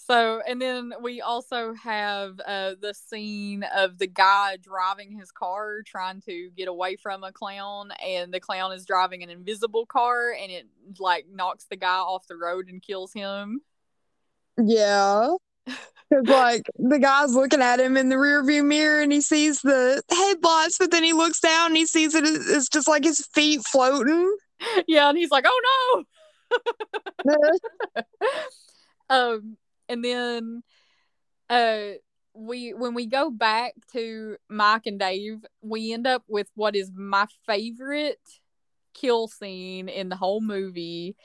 So, 0.06 0.41
and 0.45 0.62
then 0.62 0.93
we 1.01 1.22
also 1.22 1.74
have 1.76 2.38
uh, 2.45 2.76
the 2.82 2.93
scene 2.93 3.64
of 3.74 3.97
the 3.97 4.08
guy 4.08 4.58
driving 4.58 5.12
his 5.12 5.32
car 5.32 5.82
trying 5.82 6.20
to 6.22 6.49
get 6.58 6.68
away 6.68 6.97
from 6.97 7.24
a 7.24 7.32
clown, 7.32 7.91
and 8.06 8.34
the 8.34 8.41
clown 8.41 8.74
is 8.74 8.86
driving 8.86 9.24
an 9.24 9.30
invisible 9.30 9.86
car, 9.86 10.34
and 10.34 10.51
it 10.51 10.68
like 10.99 11.28
knocks 11.32 11.66
the 11.70 11.78
guy 11.78 11.99
off 11.99 12.28
the 12.28 12.36
road 12.36 12.68
and 12.68 12.82
kills 12.82 13.14
him. 13.14 13.62
Yeah. 14.58 15.36
Because, 16.10 16.28
like, 16.28 16.70
the 16.78 16.99
guy's 16.99 17.34
looking 17.34 17.62
at 17.62 17.80
him 17.80 17.97
in 17.97 18.10
the 18.10 18.18
rearview 18.18 18.64
mirror 18.64 19.01
and 19.01 19.12
he 19.12 19.20
sees 19.20 19.62
the 19.62 20.04
headlights, 20.12 20.78
but 20.78 20.91
then 20.91 21.04
he 21.04 21.12
looks 21.12 21.39
down 21.39 21.68
and 21.68 21.78
he 21.78 21.88
sees 21.88 22.14
it. 22.14 22.24
It's 22.24 22.70
just 22.70 22.88
like 22.88 23.04
his 23.04 23.26
feet 23.34 23.62
floating. 23.66 24.36
yeah, 24.88 25.10
and 25.10 25.18
he's 25.18 25.32
like, 25.32 25.45
"Oh 25.47 26.06
no!" 27.26 28.04
um, 29.10 29.58
and 29.90 30.04
then, 30.04 30.64
uh, 31.50 31.98
we 32.34 32.74
when 32.74 32.94
we 32.94 33.06
go 33.06 33.30
back 33.30 33.74
to 33.92 34.38
Mike 34.50 34.86
and 34.86 35.00
Dave, 35.00 35.46
we 35.62 35.94
end 35.94 36.08
up 36.08 36.24
with 36.28 36.48
what 36.56 36.76
is 36.76 36.92
my 36.96 37.28
favorite 37.46 38.20
kill 38.94 39.28
scene 39.28 39.90
in 39.90 40.10
the 40.10 40.16
whole 40.16 40.42
movie. 40.42 41.16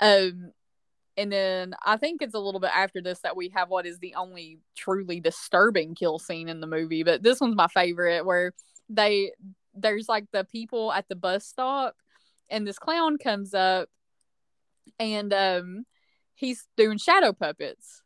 Um, 0.00 0.52
and 1.16 1.32
then 1.32 1.74
I 1.84 1.96
think 1.96 2.20
it's 2.20 2.34
a 2.34 2.38
little 2.38 2.60
bit 2.60 2.70
after 2.74 3.00
this 3.00 3.20
that 3.20 3.36
we 3.36 3.50
have 3.54 3.68
what 3.68 3.86
is 3.86 3.98
the 3.98 4.14
only 4.16 4.58
truly 4.76 5.20
disturbing 5.20 5.94
kill 5.94 6.18
scene 6.18 6.48
in 6.48 6.60
the 6.60 6.66
movie. 6.66 7.04
But 7.04 7.22
this 7.22 7.40
one's 7.40 7.56
my 7.56 7.68
favorite, 7.68 8.26
where 8.26 8.52
they 8.88 9.32
there's 9.74 10.08
like 10.08 10.26
the 10.32 10.44
people 10.44 10.92
at 10.92 11.08
the 11.08 11.16
bus 11.16 11.46
stop, 11.46 11.96
and 12.50 12.66
this 12.66 12.78
clown 12.78 13.18
comes 13.18 13.54
up, 13.54 13.88
and 14.98 15.32
um, 15.32 15.84
he's 16.34 16.66
doing 16.76 16.98
shadow 16.98 17.32
puppets 17.32 18.02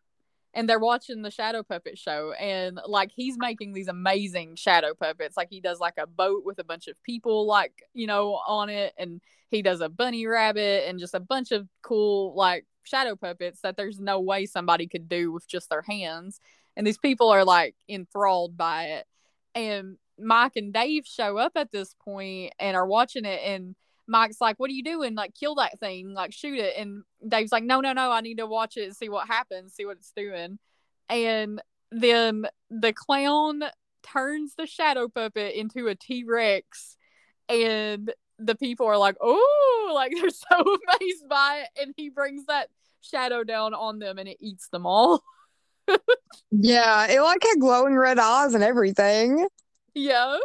and 0.54 0.68
they're 0.68 0.78
watching 0.78 1.22
the 1.22 1.30
shadow 1.30 1.62
puppet 1.62 1.96
show 1.98 2.32
and 2.32 2.80
like 2.86 3.10
he's 3.14 3.36
making 3.38 3.72
these 3.72 3.88
amazing 3.88 4.56
shadow 4.56 4.94
puppets 4.94 5.36
like 5.36 5.48
he 5.50 5.60
does 5.60 5.78
like 5.78 5.94
a 5.98 6.06
boat 6.06 6.42
with 6.44 6.58
a 6.58 6.64
bunch 6.64 6.88
of 6.88 7.00
people 7.02 7.46
like 7.46 7.82
you 7.94 8.06
know 8.06 8.40
on 8.46 8.68
it 8.68 8.92
and 8.98 9.20
he 9.50 9.62
does 9.62 9.80
a 9.80 9.88
bunny 9.88 10.26
rabbit 10.26 10.88
and 10.88 10.98
just 10.98 11.14
a 11.14 11.20
bunch 11.20 11.52
of 11.52 11.68
cool 11.82 12.34
like 12.34 12.64
shadow 12.82 13.14
puppets 13.14 13.60
that 13.62 13.76
there's 13.76 14.00
no 14.00 14.20
way 14.20 14.46
somebody 14.46 14.86
could 14.86 15.08
do 15.08 15.30
with 15.32 15.46
just 15.48 15.68
their 15.70 15.82
hands 15.82 16.40
and 16.76 16.86
these 16.86 16.98
people 16.98 17.28
are 17.28 17.44
like 17.44 17.74
enthralled 17.88 18.56
by 18.56 18.84
it. 18.84 19.06
And 19.54 19.96
mike 20.22 20.56
and 20.56 20.72
dave 20.72 21.06
show 21.06 21.38
up 21.38 21.52
at 21.56 21.72
this 21.72 21.94
point 22.04 22.52
and 22.58 22.76
are 22.76 22.86
watching 22.86 23.24
it 23.24 23.40
and 23.42 23.74
Mike's 24.10 24.40
like, 24.40 24.58
"What 24.58 24.70
are 24.70 24.74
you 24.74 24.82
doing? 24.82 25.14
Like, 25.14 25.34
kill 25.34 25.54
that 25.54 25.78
thing! 25.78 26.12
Like, 26.12 26.32
shoot 26.32 26.58
it!" 26.58 26.74
And 26.76 27.04
Dave's 27.26 27.52
like, 27.52 27.62
"No, 27.62 27.80
no, 27.80 27.92
no! 27.92 28.10
I 28.10 28.20
need 28.20 28.38
to 28.38 28.46
watch 28.46 28.76
it 28.76 28.84
and 28.84 28.96
see 28.96 29.08
what 29.08 29.28
happens, 29.28 29.74
see 29.74 29.86
what 29.86 29.98
it's 29.98 30.12
doing." 30.14 30.58
And 31.08 31.62
then 31.92 32.46
the 32.70 32.92
clown 32.92 33.62
turns 34.02 34.54
the 34.56 34.66
shadow 34.66 35.08
puppet 35.08 35.54
into 35.54 35.86
a 35.86 35.94
T 35.94 36.24
Rex, 36.24 36.96
and 37.48 38.12
the 38.38 38.56
people 38.56 38.86
are 38.86 38.98
like, 38.98 39.16
"Oh!" 39.20 39.56
Like 39.94 40.12
they're 40.14 40.30
so 40.30 40.60
amazed 41.00 41.28
by 41.28 41.64
it, 41.64 41.82
and 41.82 41.94
he 41.96 42.10
brings 42.10 42.46
that 42.46 42.68
shadow 43.00 43.42
down 43.44 43.74
on 43.74 43.98
them, 43.98 44.18
and 44.18 44.28
it 44.28 44.36
eats 44.40 44.68
them 44.68 44.86
all. 44.86 45.22
yeah, 46.50 47.06
it 47.08 47.20
like 47.20 47.42
had 47.42 47.60
glowing 47.60 47.96
red 47.96 48.18
eyes 48.18 48.54
and 48.54 48.62
everything. 48.62 49.48
Yeah. 49.94 50.38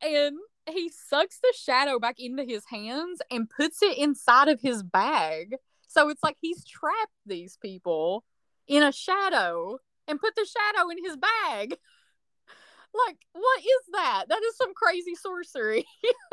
And 0.00 0.36
he 0.70 0.88
sucks 0.88 1.38
the 1.38 1.52
shadow 1.58 1.98
back 1.98 2.16
into 2.18 2.44
his 2.44 2.64
hands 2.66 3.20
and 3.30 3.50
puts 3.50 3.82
it 3.82 3.98
inside 3.98 4.48
of 4.48 4.60
his 4.60 4.82
bag. 4.82 5.56
So 5.88 6.08
it's 6.08 6.22
like 6.22 6.36
he's 6.40 6.64
trapped 6.64 7.12
these 7.26 7.58
people 7.60 8.24
in 8.66 8.82
a 8.82 8.92
shadow 8.92 9.78
and 10.08 10.20
put 10.20 10.34
the 10.34 10.46
shadow 10.46 10.88
in 10.90 11.04
his 11.04 11.16
bag. 11.16 11.76
Like, 13.06 13.16
what 13.32 13.60
is 13.60 13.86
that? 13.92 14.24
That 14.28 14.42
is 14.42 14.54
some 14.58 14.74
crazy 14.74 15.14
sorcery. 15.14 15.86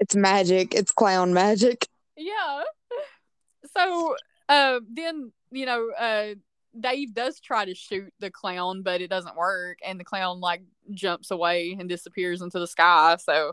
it's 0.00 0.16
magic. 0.16 0.74
It's 0.74 0.90
clown 0.90 1.32
magic. 1.32 1.86
yeah. 2.16 2.62
So 3.72 4.16
uh, 4.48 4.80
then, 4.92 5.30
you 5.52 5.66
know, 5.66 5.90
uh, 5.96 6.34
Dave 6.78 7.14
does 7.14 7.40
try 7.40 7.64
to 7.64 7.74
shoot 7.74 8.12
the 8.18 8.30
clown, 8.30 8.82
but 8.82 9.00
it 9.00 9.08
doesn't 9.10 9.36
work, 9.36 9.78
and 9.84 10.00
the 10.00 10.04
clown 10.04 10.40
like 10.40 10.62
jumps 10.90 11.30
away 11.30 11.76
and 11.78 11.88
disappears 11.88 12.42
into 12.42 12.58
the 12.58 12.66
sky. 12.66 13.16
So 13.22 13.52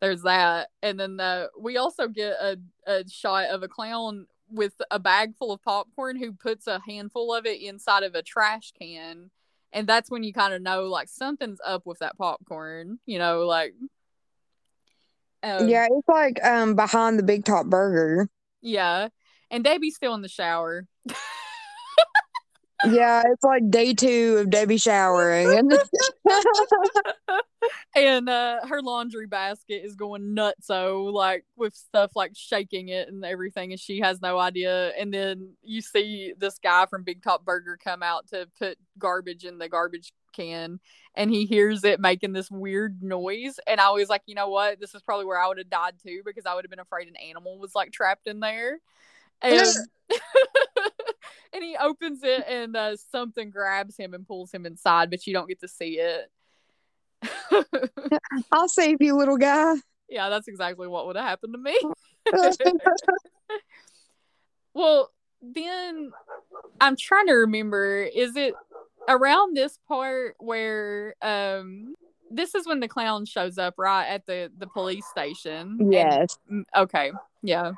there's 0.00 0.22
that. 0.22 0.68
And 0.82 0.98
then 0.98 1.20
uh, 1.20 1.46
we 1.58 1.76
also 1.76 2.08
get 2.08 2.32
a, 2.40 2.56
a 2.86 3.08
shot 3.08 3.46
of 3.46 3.62
a 3.62 3.68
clown 3.68 4.26
with 4.50 4.74
a 4.90 4.98
bag 4.98 5.36
full 5.36 5.52
of 5.52 5.62
popcorn 5.62 6.16
who 6.16 6.32
puts 6.32 6.66
a 6.66 6.80
handful 6.86 7.34
of 7.34 7.46
it 7.46 7.60
inside 7.60 8.02
of 8.02 8.14
a 8.14 8.22
trash 8.22 8.72
can. 8.78 9.30
And 9.72 9.86
that's 9.86 10.10
when 10.10 10.24
you 10.24 10.32
kind 10.32 10.52
of 10.52 10.62
know 10.62 10.84
like 10.84 11.08
something's 11.08 11.60
up 11.64 11.86
with 11.86 12.00
that 12.00 12.18
popcorn, 12.18 12.98
you 13.06 13.18
know, 13.18 13.46
like 13.46 13.74
um, 15.42 15.68
yeah, 15.68 15.86
it's 15.90 16.08
like 16.08 16.44
um 16.44 16.74
behind 16.74 17.18
the 17.18 17.22
Big 17.22 17.44
Top 17.44 17.66
Burger. 17.66 18.28
Yeah. 18.60 19.08
And 19.50 19.64
Debbie's 19.64 19.96
still 19.96 20.14
in 20.14 20.22
the 20.22 20.28
shower. 20.28 20.86
yeah, 22.86 23.22
it's 23.26 23.44
like 23.44 23.70
day 23.70 23.94
two 23.94 24.38
of 24.38 24.50
Debbie 24.50 24.78
showering. 24.78 25.70
And, 27.94 28.28
uh, 28.28 28.60
her 28.66 28.80
laundry 28.80 29.26
basket 29.26 29.84
is 29.84 29.94
going 29.94 30.32
nuts 30.32 30.66
so 30.66 31.04
like 31.12 31.44
with 31.56 31.74
stuff 31.74 32.12
like 32.14 32.32
shaking 32.34 32.88
it 32.88 33.08
and 33.08 33.24
everything, 33.24 33.72
and 33.72 33.80
she 33.80 34.00
has 34.00 34.22
no 34.22 34.38
idea. 34.38 34.92
And 34.98 35.12
then 35.12 35.54
you 35.62 35.82
see 35.82 36.32
this 36.38 36.58
guy 36.58 36.86
from 36.86 37.02
Big 37.02 37.22
Top 37.22 37.44
Burger 37.44 37.78
come 37.82 38.02
out 38.02 38.28
to 38.28 38.48
put 38.58 38.78
garbage 38.98 39.44
in 39.44 39.58
the 39.58 39.68
garbage 39.68 40.12
can 40.32 40.80
and 41.16 41.30
he 41.30 41.44
hears 41.44 41.84
it 41.84 42.00
making 42.00 42.32
this 42.32 42.50
weird 42.50 43.02
noise 43.02 43.58
and 43.66 43.80
i 43.80 43.90
was 43.90 44.08
like 44.08 44.22
you 44.26 44.34
know 44.34 44.48
what 44.48 44.78
this 44.80 44.94
is 44.94 45.02
probably 45.02 45.24
where 45.24 45.40
i 45.40 45.46
would 45.46 45.58
have 45.58 45.68
died 45.68 45.94
too 46.02 46.22
because 46.24 46.46
i 46.46 46.54
would 46.54 46.64
have 46.64 46.70
been 46.70 46.78
afraid 46.78 47.08
an 47.08 47.16
animal 47.16 47.58
was 47.58 47.74
like 47.74 47.90
trapped 47.92 48.26
in 48.26 48.40
there 48.40 48.78
and 49.42 49.66
and 51.52 51.62
he 51.62 51.76
opens 51.76 52.20
it 52.22 52.44
and 52.48 52.76
uh, 52.76 52.96
something 53.10 53.50
grabs 53.50 53.96
him 53.96 54.14
and 54.14 54.26
pulls 54.26 54.52
him 54.52 54.66
inside, 54.66 55.10
but 55.10 55.26
you 55.26 55.32
don't 55.32 55.48
get 55.48 55.60
to 55.60 55.68
see 55.68 56.00
it. 56.00 56.30
I'll 58.52 58.68
save 58.68 58.98
you, 59.00 59.16
little 59.16 59.36
guy. 59.36 59.74
Yeah, 60.08 60.28
that's 60.28 60.48
exactly 60.48 60.88
what 60.88 61.06
would 61.06 61.16
have 61.16 61.24
happened 61.24 61.54
to 61.54 61.58
me. 61.58 61.78
well, 64.74 65.10
then 65.42 66.10
I'm 66.80 66.96
trying 66.96 67.26
to 67.26 67.34
remember 67.34 68.02
is 68.02 68.36
it 68.36 68.54
around 69.08 69.56
this 69.56 69.78
part 69.88 70.36
where 70.38 71.14
um 71.22 71.94
this 72.30 72.54
is 72.54 72.66
when 72.66 72.80
the 72.80 72.88
clown 72.88 73.24
shows 73.24 73.58
up 73.58 73.74
right 73.78 74.06
at 74.06 74.26
the 74.26 74.52
the 74.58 74.66
police 74.66 75.06
station 75.06 75.90
yes 75.90 76.38
and, 76.48 76.66
okay 76.76 77.10
yeah 77.42 77.72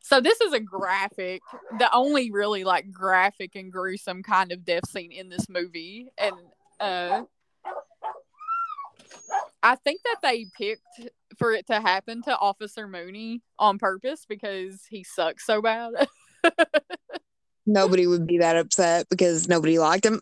so 0.00 0.20
this 0.20 0.40
is 0.40 0.52
a 0.52 0.60
graphic, 0.60 1.42
the 1.78 1.92
only 1.92 2.30
really 2.30 2.64
like 2.64 2.90
graphic 2.90 3.54
and 3.54 3.72
gruesome 3.72 4.22
kind 4.22 4.52
of 4.52 4.64
death 4.64 4.88
scene 4.88 5.12
in 5.12 5.28
this 5.28 5.48
movie, 5.48 6.08
and 6.18 6.34
uh, 6.80 7.22
I 9.62 9.74
think 9.76 10.00
that 10.04 10.18
they 10.22 10.46
picked 10.56 11.10
for 11.38 11.52
it 11.52 11.66
to 11.68 11.80
happen 11.80 12.22
to 12.22 12.36
Officer 12.36 12.88
Mooney 12.88 13.42
on 13.58 13.78
purpose 13.78 14.24
because 14.28 14.84
he 14.88 15.04
sucks 15.04 15.46
so 15.46 15.62
bad. 15.62 15.92
nobody 17.66 18.06
would 18.06 18.26
be 18.26 18.38
that 18.38 18.56
upset 18.56 19.08
because 19.08 19.48
nobody 19.48 19.78
liked 19.78 20.04
him. 20.04 20.20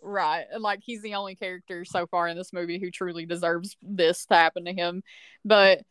Right. 0.00 0.44
Like 0.58 0.80
he's 0.82 1.02
the 1.02 1.14
only 1.14 1.36
character 1.36 1.84
so 1.84 2.06
far 2.06 2.26
in 2.26 2.36
this 2.36 2.52
movie 2.52 2.80
who 2.80 2.90
truly 2.90 3.26
deserves 3.26 3.76
this 3.82 4.26
to 4.26 4.34
happen 4.34 4.64
to 4.64 4.72
him. 4.72 5.02
But 5.44 5.82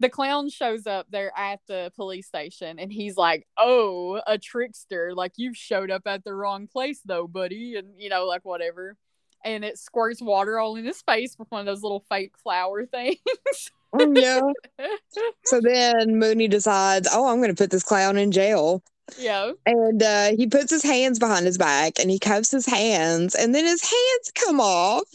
the 0.00 0.08
clown 0.08 0.48
shows 0.48 0.86
up 0.86 1.06
there 1.10 1.32
at 1.36 1.60
the 1.66 1.92
police 1.96 2.26
station 2.26 2.78
and 2.78 2.92
he's 2.92 3.16
like, 3.16 3.46
Oh, 3.58 4.20
a 4.26 4.38
trickster. 4.38 5.14
Like, 5.14 5.32
you've 5.36 5.56
showed 5.56 5.90
up 5.90 6.02
at 6.06 6.24
the 6.24 6.34
wrong 6.34 6.66
place, 6.66 7.00
though, 7.04 7.26
buddy. 7.26 7.76
And, 7.76 7.88
you 7.98 8.08
know, 8.08 8.26
like, 8.26 8.44
whatever. 8.44 8.96
And 9.44 9.64
it 9.64 9.78
squirts 9.78 10.22
water 10.22 10.58
all 10.58 10.76
in 10.76 10.84
his 10.84 11.02
face 11.02 11.36
with 11.38 11.50
one 11.50 11.60
of 11.60 11.66
those 11.66 11.82
little 11.82 12.04
fake 12.08 12.34
flower 12.42 12.86
things. 12.86 13.18
Mm, 13.94 14.20
yeah. 14.20 14.86
so 15.44 15.60
then 15.60 16.18
Mooney 16.18 16.48
decides, 16.48 17.08
Oh, 17.12 17.28
I'm 17.28 17.36
going 17.38 17.54
to 17.54 17.62
put 17.62 17.70
this 17.70 17.84
clown 17.84 18.18
in 18.18 18.32
jail. 18.32 18.82
Yeah. 19.18 19.52
And 19.66 20.02
uh, 20.02 20.30
he 20.36 20.46
puts 20.46 20.70
his 20.70 20.82
hands 20.82 21.18
behind 21.18 21.46
his 21.46 21.58
back 21.58 22.00
and 22.00 22.10
he 22.10 22.18
cuffs 22.18 22.50
his 22.50 22.66
hands, 22.66 23.34
and 23.34 23.54
then 23.54 23.64
his 23.64 23.82
hands 23.82 24.32
come 24.34 24.60
off 24.60 25.04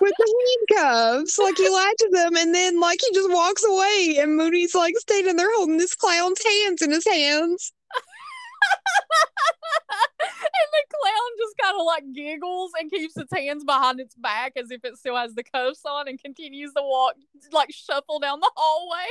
with 0.00 0.14
the 0.18 0.56
handcuffs. 0.70 1.38
Like 1.38 1.56
he 1.56 1.68
latches 1.68 2.10
them 2.12 2.36
and 2.36 2.54
then 2.54 2.80
like 2.80 3.00
he 3.00 3.14
just 3.14 3.30
walks 3.30 3.64
away 3.64 4.18
and 4.20 4.36
Mooney's 4.36 4.74
like 4.74 4.96
standing 4.98 5.36
there 5.36 5.54
holding 5.56 5.78
this 5.78 5.94
clown's 5.94 6.42
hands 6.44 6.82
in 6.82 6.90
his 6.90 7.06
hands. 7.06 7.72
and 10.20 10.68
the 10.72 10.82
clown 10.90 11.30
just 11.38 11.54
kind 11.60 11.76
of 11.78 11.86
like 11.86 12.02
giggles 12.12 12.72
and 12.78 12.90
keeps 12.90 13.16
its 13.16 13.32
hands 13.32 13.64
behind 13.64 14.00
its 14.00 14.14
back 14.16 14.52
as 14.56 14.70
if 14.70 14.84
it 14.84 14.96
still 14.96 15.16
has 15.16 15.34
the 15.34 15.44
cuffs 15.44 15.82
on 15.86 16.08
and 16.08 16.22
continues 16.22 16.72
to 16.74 16.82
walk 16.82 17.14
like 17.52 17.72
shuffle 17.72 18.18
down 18.18 18.40
the 18.40 18.50
hallway. 18.56 19.04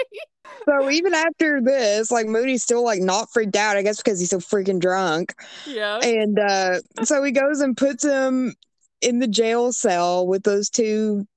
So 0.66 0.90
even 0.90 1.14
after 1.14 1.60
this, 1.62 2.10
like 2.10 2.26
Mooney's 2.26 2.64
still 2.64 2.84
like 2.84 3.02
not 3.02 3.30
freaked 3.32 3.58
out, 3.58 3.76
I 3.76 3.82
guess 3.82 3.98
because 3.98 4.18
he's 4.18 4.30
so 4.30 4.40
freaking 4.40 4.80
drunk. 4.80 5.36
Yeah. 5.66 6.00
And 6.00 6.40
uh 6.40 6.80
so 7.04 7.22
he 7.22 7.32
goes 7.32 7.60
and 7.60 7.76
puts 7.76 8.04
him 8.04 8.56
in 9.02 9.20
the 9.20 9.28
jail 9.28 9.72
cell 9.72 10.26
with 10.28 10.44
those 10.44 10.70
two 10.70 11.28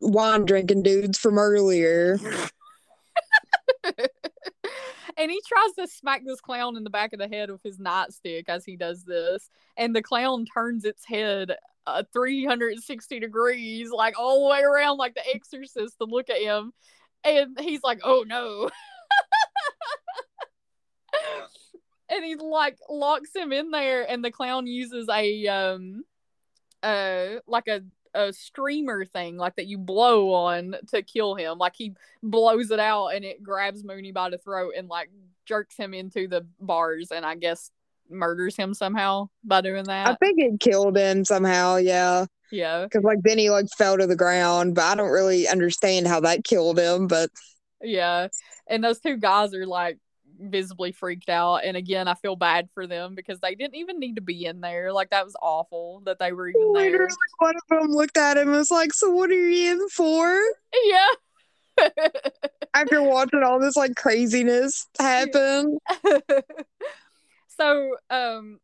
wine 0.00 0.44
drinking 0.44 0.82
dudes 0.82 1.18
from 1.18 1.38
earlier. 1.38 2.18
and 3.84 5.30
he 5.30 5.40
tries 5.46 5.72
to 5.78 5.86
smack 5.88 6.22
this 6.24 6.40
clown 6.40 6.76
in 6.76 6.84
the 6.84 6.90
back 6.90 7.12
of 7.12 7.18
the 7.18 7.28
head 7.28 7.50
with 7.50 7.62
his 7.62 7.78
nightstick 7.78 8.44
as 8.48 8.64
he 8.64 8.76
does 8.76 9.04
this. 9.04 9.50
And 9.76 9.94
the 9.94 10.02
clown 10.02 10.46
turns 10.46 10.84
its 10.84 11.04
head 11.04 11.56
uh, 11.86 12.02
360 12.12 13.20
degrees, 13.20 13.90
like 13.90 14.18
all 14.18 14.44
the 14.44 14.50
way 14.50 14.60
around, 14.60 14.98
like 14.98 15.14
the 15.14 15.26
exorcist, 15.34 15.96
to 15.98 16.04
look 16.04 16.28
at 16.30 16.40
him. 16.40 16.72
And 17.24 17.58
he's 17.58 17.82
like, 17.82 18.00
oh 18.04 18.24
no. 18.26 18.68
and 22.10 22.24
he 22.24 22.36
like 22.36 22.76
locks 22.88 23.34
him 23.34 23.52
in 23.52 23.70
there, 23.70 24.08
and 24.08 24.24
the 24.24 24.30
clown 24.30 24.66
uses 24.66 25.08
a 25.08 25.46
um 25.48 26.04
uh 26.82 27.40
like 27.46 27.68
a 27.68 27.82
a 28.14 28.32
streamer 28.32 29.04
thing 29.04 29.36
like 29.36 29.56
that 29.56 29.66
you 29.66 29.78
blow 29.78 30.32
on 30.32 30.74
to 30.88 31.02
kill 31.02 31.34
him. 31.34 31.58
Like 31.58 31.74
he 31.76 31.92
blows 32.22 32.70
it 32.70 32.80
out 32.80 33.08
and 33.08 33.24
it 33.24 33.42
grabs 33.42 33.84
mooney 33.84 34.12
by 34.12 34.30
the 34.30 34.38
throat 34.38 34.72
and 34.76 34.88
like 34.88 35.10
jerks 35.46 35.76
him 35.76 35.94
into 35.94 36.28
the 36.28 36.46
bars 36.60 37.10
and 37.10 37.24
i 37.24 37.34
guess 37.34 37.70
murders 38.10 38.54
him 38.54 38.74
somehow 38.74 39.28
by 39.44 39.62
doing 39.62 39.84
that. 39.84 40.08
i 40.08 40.14
think 40.16 40.38
it 40.38 40.60
killed 40.60 40.96
him 40.96 41.24
somehow 41.24 41.76
yeah. 41.76 42.26
Yeah. 42.50 42.84
Because 42.84 43.04
like 43.04 43.18
then 43.22 43.38
he 43.38 43.50
like 43.50 43.66
fell 43.76 43.98
to 43.98 44.06
the 44.06 44.16
ground 44.16 44.74
but 44.74 44.84
i 44.84 44.94
don't 44.94 45.10
really 45.10 45.48
understand 45.48 46.06
how 46.06 46.20
that 46.20 46.44
killed 46.44 46.78
him 46.78 47.06
but 47.06 47.30
yeah. 47.82 48.28
And 48.66 48.82
those 48.82 49.00
two 49.00 49.16
guys 49.16 49.54
are 49.54 49.66
like 49.66 49.98
visibly 50.38 50.92
freaked 50.92 51.28
out. 51.28 51.64
And 51.64 51.76
again, 51.76 52.08
I 52.08 52.14
feel 52.14 52.36
bad 52.36 52.68
for 52.74 52.86
them 52.86 53.14
because 53.14 53.40
they 53.40 53.54
didn't 53.54 53.76
even 53.76 53.98
need 53.98 54.16
to 54.16 54.22
be 54.22 54.44
in 54.44 54.60
there. 54.60 54.92
Like 54.92 55.10
that 55.10 55.24
was 55.24 55.36
awful 55.42 56.02
that 56.06 56.18
they 56.18 56.32
were 56.32 56.48
even 56.48 56.72
Literally, 56.72 56.98
there. 56.98 57.08
One 57.38 57.54
of 57.56 57.80
them 57.80 57.92
looked 57.92 58.16
at 58.16 58.36
him 58.36 58.48
and 58.48 58.56
was 58.56 58.70
like, 58.70 58.92
"So 58.92 59.10
what 59.10 59.30
are 59.30 59.34
you 59.34 59.72
in 59.72 59.88
for?" 59.88 60.40
Yeah. 60.84 61.08
After 62.74 63.02
watching 63.02 63.42
all 63.42 63.60
this 63.60 63.76
like 63.76 63.94
craziness 63.96 64.86
happen. 64.98 65.78
so, 67.48 67.96
um, 68.10 68.58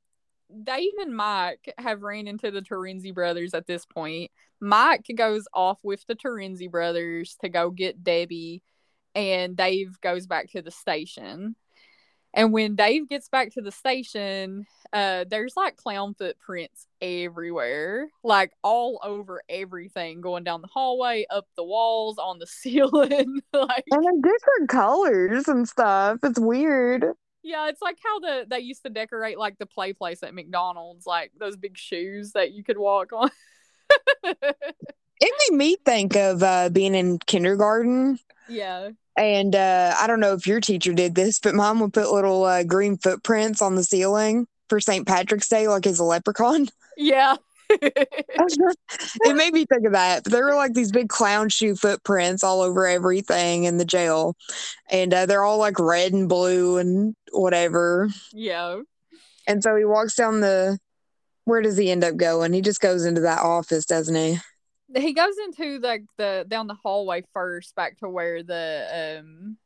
Dave 0.62 0.92
and 1.00 1.16
Mike 1.16 1.72
have 1.78 2.02
ran 2.02 2.28
into 2.28 2.50
the 2.50 2.60
Terenzi 2.60 3.12
brothers 3.12 3.54
at 3.54 3.66
this 3.66 3.84
point. 3.86 4.30
Mike 4.60 5.06
goes 5.14 5.46
off 5.52 5.78
with 5.82 6.04
the 6.06 6.14
Terenzi 6.14 6.70
brothers 6.70 7.36
to 7.42 7.48
go 7.48 7.70
get 7.70 8.04
Debbie, 8.04 8.62
and 9.14 9.56
Dave 9.56 10.00
goes 10.00 10.26
back 10.26 10.50
to 10.50 10.62
the 10.62 10.70
station. 10.70 11.56
And 12.34 12.52
when 12.52 12.74
Dave 12.74 13.08
gets 13.08 13.28
back 13.28 13.52
to 13.52 13.62
the 13.62 13.70
station, 13.70 14.66
uh, 14.92 15.24
there's 15.28 15.56
like 15.56 15.76
clown 15.76 16.14
footprints 16.14 16.88
everywhere, 17.00 18.08
like 18.24 18.50
all 18.62 19.00
over 19.04 19.40
everything, 19.48 20.20
going 20.20 20.42
down 20.42 20.60
the 20.60 20.68
hallway, 20.68 21.26
up 21.30 21.46
the 21.56 21.62
walls, 21.64 22.18
on 22.18 22.40
the 22.40 22.46
ceiling, 22.48 23.40
like 23.52 23.84
and 23.90 24.04
in 24.04 24.20
different 24.20 24.68
colors 24.68 25.46
and 25.46 25.68
stuff. 25.68 26.18
It's 26.24 26.38
weird. 26.38 27.04
Yeah, 27.44 27.68
it's 27.68 27.80
like 27.80 27.98
how 28.02 28.18
the 28.18 28.46
they 28.48 28.60
used 28.60 28.82
to 28.82 28.90
decorate 28.90 29.38
like 29.38 29.58
the 29.58 29.66
play 29.66 29.92
place 29.92 30.24
at 30.24 30.34
McDonald's, 30.34 31.06
like 31.06 31.30
those 31.38 31.56
big 31.56 31.78
shoes 31.78 32.32
that 32.32 32.52
you 32.52 32.64
could 32.64 32.78
walk 32.78 33.12
on. 33.12 33.30
it 34.24 34.74
made 35.50 35.56
me 35.56 35.76
think 35.84 36.16
of 36.16 36.42
uh, 36.42 36.68
being 36.68 36.96
in 36.96 37.18
kindergarten. 37.20 38.18
Yeah. 38.48 38.90
And 39.16 39.54
uh, 39.54 39.94
I 39.98 40.06
don't 40.06 40.20
know 40.20 40.32
if 40.32 40.46
your 40.46 40.60
teacher 40.60 40.92
did 40.92 41.14
this, 41.14 41.38
but 41.38 41.54
mom 41.54 41.80
would 41.80 41.92
put 41.92 42.10
little 42.10 42.44
uh, 42.44 42.64
green 42.64 42.96
footprints 42.96 43.62
on 43.62 43.74
the 43.76 43.84
ceiling 43.84 44.46
for 44.68 44.80
St. 44.80 45.06
Patrick's 45.06 45.48
Day, 45.48 45.68
like 45.68 45.86
as 45.86 45.98
a 45.98 46.04
leprechaun. 46.04 46.68
Yeah. 46.96 47.34
it 47.68 49.34
made 49.34 49.52
me 49.52 49.64
think 49.64 49.84
of 49.84 49.92
that. 49.92 50.22
There 50.22 50.44
were 50.44 50.54
like 50.54 50.74
these 50.74 50.92
big 50.92 51.08
clown 51.08 51.48
shoe 51.48 51.74
footprints 51.74 52.44
all 52.44 52.60
over 52.60 52.86
everything 52.86 53.64
in 53.64 53.78
the 53.78 53.84
jail, 53.84 54.36
and 54.88 55.12
uh, 55.12 55.26
they're 55.26 55.42
all 55.42 55.58
like 55.58 55.80
red 55.80 56.12
and 56.12 56.28
blue 56.28 56.78
and 56.78 57.16
whatever. 57.32 58.10
Yeah. 58.32 58.82
And 59.48 59.60
so 59.60 59.74
he 59.74 59.84
walks 59.84 60.14
down 60.14 60.40
the. 60.40 60.78
Where 61.46 61.62
does 61.62 61.76
he 61.76 61.90
end 61.90 62.04
up 62.04 62.16
going? 62.16 62.52
He 62.52 62.60
just 62.60 62.80
goes 62.80 63.04
into 63.04 63.22
that 63.22 63.40
office, 63.42 63.86
doesn't 63.86 64.14
he? 64.14 64.38
He 64.94 65.12
goes 65.12 65.34
into 65.44 65.78
the 65.78 66.06
the 66.18 66.44
down 66.48 66.66
the 66.66 66.74
hallway 66.74 67.22
first 67.32 67.74
back 67.74 67.98
to 67.98 68.08
where 68.08 68.42
the 68.42 69.18
um 69.18 69.56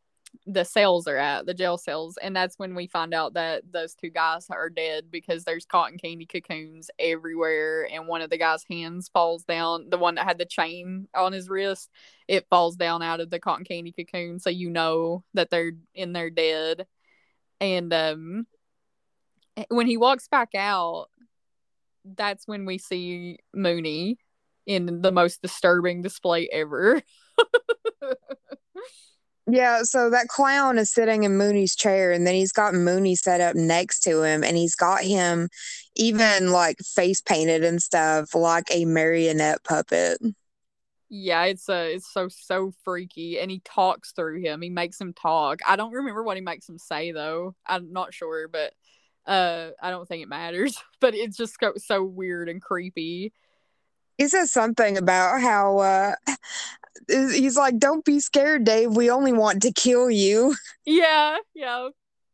the 0.46 0.64
cells 0.64 1.06
are 1.06 1.16
at 1.16 1.46
the 1.46 1.54
jail 1.54 1.78
cells 1.78 2.18
and 2.22 2.36
that's 2.36 2.58
when 2.58 2.74
we 2.74 2.86
find 2.86 3.14
out 3.14 3.34
that 3.34 3.62
those 3.70 3.94
two 3.94 4.10
guys 4.10 4.46
are 4.50 4.68
dead 4.68 5.04
because 5.10 5.44
there's 5.44 5.64
cotton 5.64 5.98
candy 5.98 6.26
cocoons 6.26 6.90
everywhere 6.98 7.88
and 7.90 8.06
one 8.06 8.20
of 8.20 8.30
the 8.30 8.38
guy's 8.38 8.64
hands 8.70 9.08
falls 9.12 9.44
down 9.44 9.88
the 9.90 9.98
one 9.98 10.14
that 10.14 10.26
had 10.26 10.38
the 10.38 10.44
chain 10.44 11.08
on 11.14 11.32
his 11.32 11.48
wrist 11.48 11.90
it 12.28 12.46
falls 12.50 12.76
down 12.76 13.02
out 13.02 13.20
of 13.20 13.30
the 13.30 13.40
cotton 13.40 13.64
candy 13.64 13.92
cocoon 13.92 14.38
so 14.38 14.50
you 14.50 14.70
know 14.70 15.24
that 15.34 15.50
they're 15.50 15.72
in 15.94 16.12
there 16.12 16.30
dead. 16.30 16.86
And 17.60 17.92
um 17.92 18.46
when 19.70 19.86
he 19.86 19.96
walks 19.96 20.28
back 20.28 20.54
out 20.54 21.08
that's 22.04 22.46
when 22.46 22.64
we 22.64 22.78
see 22.78 23.38
mooney 23.52 24.18
in 24.68 25.02
the 25.02 25.10
most 25.10 25.42
disturbing 25.42 26.02
display 26.02 26.48
ever 26.52 27.02
Yeah, 29.50 29.82
so 29.82 30.10
that 30.10 30.28
clown 30.28 30.76
is 30.76 30.92
sitting 30.92 31.24
in 31.24 31.38
Mooney's 31.38 31.74
chair, 31.74 32.12
and 32.12 32.26
then 32.26 32.34
he's 32.34 32.52
got 32.52 32.74
Mooney 32.74 33.14
set 33.14 33.40
up 33.40 33.56
next 33.56 34.00
to 34.00 34.22
him, 34.22 34.44
and 34.44 34.58
he's 34.58 34.74
got 34.74 35.02
him 35.02 35.48
even 35.96 36.52
like 36.52 36.76
face 36.80 37.22
painted 37.22 37.64
and 37.64 37.80
stuff, 37.82 38.34
like 38.34 38.66
a 38.70 38.84
marionette 38.84 39.64
puppet. 39.64 40.18
Yeah, 41.08 41.44
it's 41.44 41.66
uh 41.70 41.88
it's 41.88 42.12
so 42.12 42.28
so 42.28 42.72
freaky, 42.84 43.40
and 43.40 43.50
he 43.50 43.60
talks 43.64 44.12
through 44.12 44.42
him. 44.42 44.60
He 44.60 44.68
makes 44.68 45.00
him 45.00 45.14
talk. 45.14 45.60
I 45.66 45.76
don't 45.76 45.92
remember 45.92 46.22
what 46.22 46.36
he 46.36 46.42
makes 46.42 46.68
him 46.68 46.76
say 46.76 47.12
though. 47.12 47.54
I'm 47.66 47.90
not 47.90 48.12
sure, 48.12 48.48
but 48.48 48.74
uh, 49.26 49.70
I 49.80 49.90
don't 49.90 50.06
think 50.06 50.22
it 50.22 50.28
matters. 50.28 50.76
But 51.00 51.14
it's 51.14 51.36
just 51.36 51.56
so, 51.60 51.72
so 51.76 52.02
weird 52.02 52.48
and 52.48 52.60
creepy. 52.60 53.32
He 54.18 54.28
says 54.28 54.52
something 54.52 54.98
about 54.98 55.40
how 55.40 55.78
uh 55.78 56.14
he's 57.08 57.56
like, 57.56 57.78
"Don't 57.78 58.04
be 58.04 58.20
scared, 58.20 58.64
Dave. 58.64 58.94
We 58.94 59.10
only 59.10 59.32
want 59.32 59.62
to 59.62 59.72
kill 59.72 60.10
you." 60.10 60.54
Yeah, 60.84 61.38
yeah. 61.54 61.88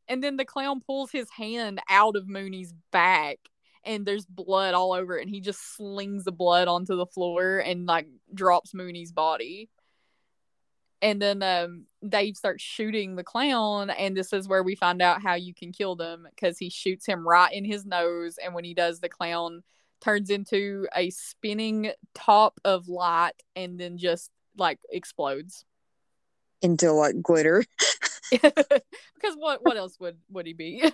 And 0.08 0.22
then 0.22 0.36
the 0.36 0.44
clown 0.44 0.80
pulls 0.80 1.10
his 1.10 1.30
hand 1.30 1.80
out 1.88 2.16
of 2.16 2.28
Mooney's 2.28 2.72
back, 2.90 3.38
and 3.84 4.04
there's 4.06 4.26
blood 4.26 4.74
all 4.74 4.92
over 4.92 5.18
it, 5.18 5.22
and 5.22 5.30
he 5.30 5.40
just 5.40 5.76
slings 5.76 6.24
the 6.24 6.32
blood 6.32 6.68
onto 6.68 6.96
the 6.96 7.06
floor 7.06 7.58
and 7.58 7.86
like 7.86 8.06
drops 8.32 8.74
Mooney's 8.74 9.12
body. 9.12 9.68
And 11.02 11.20
then 11.20 11.42
um, 11.42 11.84
Dave 12.06 12.36
starts 12.36 12.62
shooting 12.62 13.16
the 13.16 13.24
clown, 13.24 13.90
and 13.90 14.16
this 14.16 14.32
is 14.32 14.48
where 14.48 14.62
we 14.62 14.74
find 14.74 15.02
out 15.02 15.22
how 15.22 15.34
you 15.34 15.52
can 15.52 15.70
kill 15.70 15.96
them 15.96 16.26
because 16.30 16.58
he 16.58 16.70
shoots 16.70 17.04
him 17.04 17.26
right 17.26 17.52
in 17.52 17.64
his 17.64 17.84
nose, 17.84 18.38
and 18.42 18.54
when 18.54 18.64
he 18.64 18.72
does, 18.72 19.00
the 19.00 19.08
clown 19.10 19.62
turns 20.04 20.30
into 20.30 20.86
a 20.94 21.10
spinning 21.10 21.90
top 22.14 22.60
of 22.64 22.88
light 22.88 23.32
and 23.56 23.80
then 23.80 23.96
just 23.96 24.30
like 24.56 24.78
explodes 24.90 25.64
into 26.62 26.92
like 26.92 27.20
glitter. 27.22 27.64
because 28.30 29.36
what 29.36 29.64
what 29.64 29.76
else 29.76 29.98
would 30.00 30.16
would 30.30 30.46
he 30.46 30.54
be? 30.54 30.82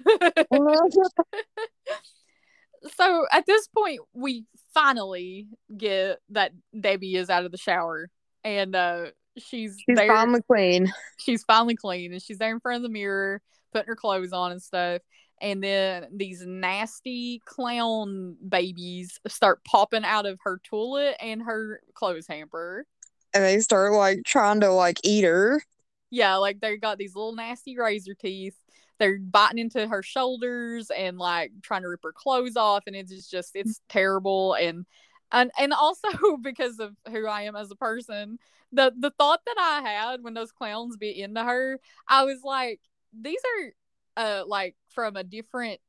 so 2.97 3.27
at 3.33 3.47
this 3.47 3.69
point, 3.69 4.01
we 4.13 4.45
finally 4.75 5.49
get 5.77 6.19
that 6.31 6.53
Debbie 6.79 7.17
is 7.17 7.31
out 7.31 7.45
of 7.45 7.53
the 7.53 7.59
shower 7.59 8.11
and 8.45 8.75
uh 8.75 9.07
she's 9.39 9.77
she's 9.87 9.97
there. 9.97 10.09
finally 10.09 10.43
clean. 10.43 10.93
She's 11.19 11.45
finally 11.45 11.77
clean 11.77 12.13
and 12.13 12.23
she's 12.23 12.39
there 12.39 12.53
in 12.53 12.61
front 12.61 12.77
of 12.77 12.83
the 12.83 12.89
mirror 12.89 13.41
putting 13.73 13.89
her 13.89 13.97
clothes 13.97 14.33
on 14.33 14.53
and 14.53 14.63
stuff. 14.63 15.01
And 15.41 15.62
then 15.62 16.07
these 16.14 16.45
nasty 16.45 17.41
clown 17.47 18.36
babies 18.47 19.18
start 19.26 19.64
popping 19.64 20.05
out 20.05 20.26
of 20.26 20.38
her 20.43 20.61
toilet 20.64 21.16
and 21.20 21.43
her 21.43 21.80
clothes 21.95 22.26
hamper 22.26 22.86
and 23.32 23.45
they 23.45 23.61
start 23.61 23.93
like 23.93 24.24
trying 24.24 24.61
to 24.61 24.70
like 24.70 25.01
eat 25.05 25.24
her. 25.24 25.62
Yeah, 26.11 26.36
like 26.36 26.61
they 26.61 26.76
got 26.76 26.99
these 26.99 27.14
little 27.14 27.34
nasty 27.34 27.78
razor 27.78 28.14
teeth. 28.14 28.57
They're 28.99 29.18
biting 29.18 29.59
into 29.59 29.86
her 29.86 30.03
shoulders 30.03 30.91
and 30.91 31.18
like 31.18 31.53
trying 31.62 31.82
to 31.82 31.88
rip 31.88 32.03
her 32.03 32.12
clothes 32.12 32.57
off, 32.57 32.84
and 32.86 32.97
it's 32.97 33.28
just 33.28 33.53
it's 33.55 33.80
terrible. 33.88 34.55
And 34.55 34.86
and 35.32 35.51
and 35.59 35.72
also 35.72 36.09
because 36.43 36.78
of 36.80 36.95
who 37.09 37.26
I 37.26 37.43
am 37.43 37.57
as 37.57 37.70
a 37.70 37.76
person, 37.76 38.38
the 38.72 38.93
the 38.99 39.12
thought 39.18 39.41
that 39.47 39.57
I 39.59 39.88
had 39.88 40.22
when 40.22 40.34
those 40.34 40.53
clowns 40.53 40.97
bit 40.97 41.16
into 41.16 41.43
her, 41.45 41.78
I 42.09 42.24
was 42.24 42.41
like, 42.43 42.80
these 43.18 43.41
are 43.41 43.72
uh 44.17 44.45
like 44.47 44.77
from 44.89 45.17
a 45.17 45.25
different 45.25 45.81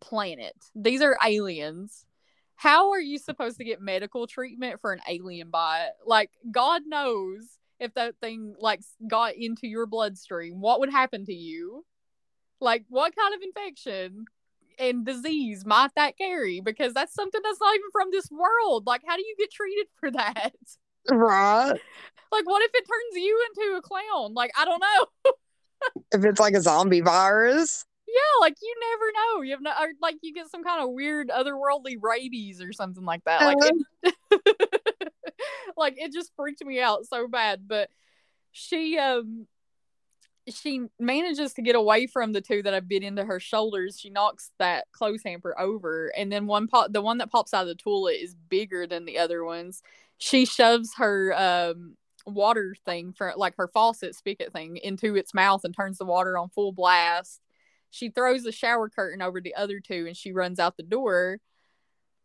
planet. 0.00 0.54
These 0.74 1.02
are 1.02 1.18
aliens 1.24 2.06
how 2.60 2.90
are 2.90 3.00
you 3.00 3.16
supposed 3.16 3.56
to 3.56 3.64
get 3.64 3.80
medical 3.80 4.26
treatment 4.26 4.82
for 4.82 4.92
an 4.92 5.00
alien 5.08 5.48
bite? 5.48 5.92
Like, 6.04 6.30
God 6.50 6.82
knows 6.84 7.56
if 7.78 7.94
that 7.94 8.16
thing 8.20 8.54
like 8.60 8.82
got 9.08 9.34
into 9.34 9.66
your 9.66 9.86
bloodstream, 9.86 10.60
what 10.60 10.78
would 10.80 10.90
happen 10.90 11.24
to 11.24 11.32
you? 11.32 11.86
Like, 12.60 12.84
what 12.90 13.16
kind 13.16 13.34
of 13.34 13.40
infection 13.40 14.26
and 14.78 15.06
disease 15.06 15.64
might 15.64 15.94
that 15.96 16.18
carry? 16.18 16.60
Because 16.60 16.92
that's 16.92 17.14
something 17.14 17.40
that's 17.42 17.60
not 17.62 17.74
even 17.74 17.90
from 17.92 18.08
this 18.10 18.30
world. 18.30 18.86
Like, 18.86 19.00
how 19.06 19.16
do 19.16 19.22
you 19.22 19.36
get 19.38 19.50
treated 19.50 19.86
for 19.98 20.10
that? 20.10 20.52
Right. 21.10 21.80
Like, 22.30 22.46
what 22.46 22.62
if 22.62 22.72
it 22.74 22.84
turns 22.86 23.24
you 23.24 23.46
into 23.48 23.78
a 23.78 23.80
clown? 23.80 24.34
Like, 24.34 24.50
I 24.54 24.66
don't 24.66 24.82
know. 24.82 25.32
if 26.12 26.24
it's 26.24 26.40
like 26.40 26.54
a 26.54 26.62
zombie 26.62 27.00
virus. 27.00 27.84
Yeah, 28.06 28.40
like 28.40 28.56
you 28.60 28.74
never 28.90 29.12
know. 29.12 29.42
You 29.42 29.52
have 29.52 29.62
no, 29.62 29.70
or 29.70 29.92
like 30.02 30.16
you 30.22 30.34
get 30.34 30.50
some 30.50 30.64
kind 30.64 30.82
of 30.82 30.90
weird 30.90 31.28
otherworldly 31.28 31.96
rabies 32.00 32.60
or 32.60 32.72
something 32.72 33.04
like 33.04 33.22
that. 33.24 33.42
Like, 33.42 33.56
uh-huh. 33.56 34.10
it, 34.32 35.12
like 35.76 35.94
it 35.96 36.12
just 36.12 36.32
freaked 36.34 36.64
me 36.64 36.80
out 36.80 37.06
so 37.06 37.28
bad. 37.28 37.68
But 37.68 37.88
she, 38.50 38.98
um, 38.98 39.46
she 40.48 40.86
manages 40.98 41.54
to 41.54 41.62
get 41.62 41.76
away 41.76 42.08
from 42.08 42.32
the 42.32 42.40
two 42.40 42.62
that 42.64 42.74
have 42.74 42.88
bit 42.88 43.04
into 43.04 43.24
her 43.24 43.38
shoulders. 43.38 43.98
She 44.00 44.10
knocks 44.10 44.50
that 44.58 44.86
clothes 44.90 45.22
hamper 45.24 45.58
over, 45.58 46.12
and 46.16 46.32
then 46.32 46.46
one 46.48 46.66
pop, 46.66 46.92
the 46.92 47.02
one 47.02 47.18
that 47.18 47.30
pops 47.30 47.54
out 47.54 47.62
of 47.62 47.68
the 47.68 47.74
toilet 47.76 48.16
is 48.20 48.34
bigger 48.34 48.88
than 48.88 49.04
the 49.04 49.18
other 49.18 49.44
ones. 49.44 49.82
She 50.18 50.46
shoves 50.46 50.94
her 50.96 51.32
um 51.36 51.96
water 52.26 52.74
thing 52.84 53.12
for 53.12 53.32
like 53.36 53.56
her 53.56 53.68
faucet 53.68 54.14
spigot 54.14 54.52
thing 54.52 54.76
into 54.76 55.16
its 55.16 55.34
mouth 55.34 55.64
and 55.64 55.74
turns 55.74 55.98
the 55.98 56.04
water 56.04 56.36
on 56.36 56.48
full 56.48 56.72
blast 56.72 57.40
she 57.90 58.08
throws 58.08 58.44
the 58.44 58.52
shower 58.52 58.88
curtain 58.88 59.20
over 59.20 59.40
the 59.40 59.54
other 59.54 59.80
two 59.80 60.06
and 60.06 60.16
she 60.16 60.32
runs 60.32 60.58
out 60.58 60.76
the 60.76 60.82
door. 60.82 61.38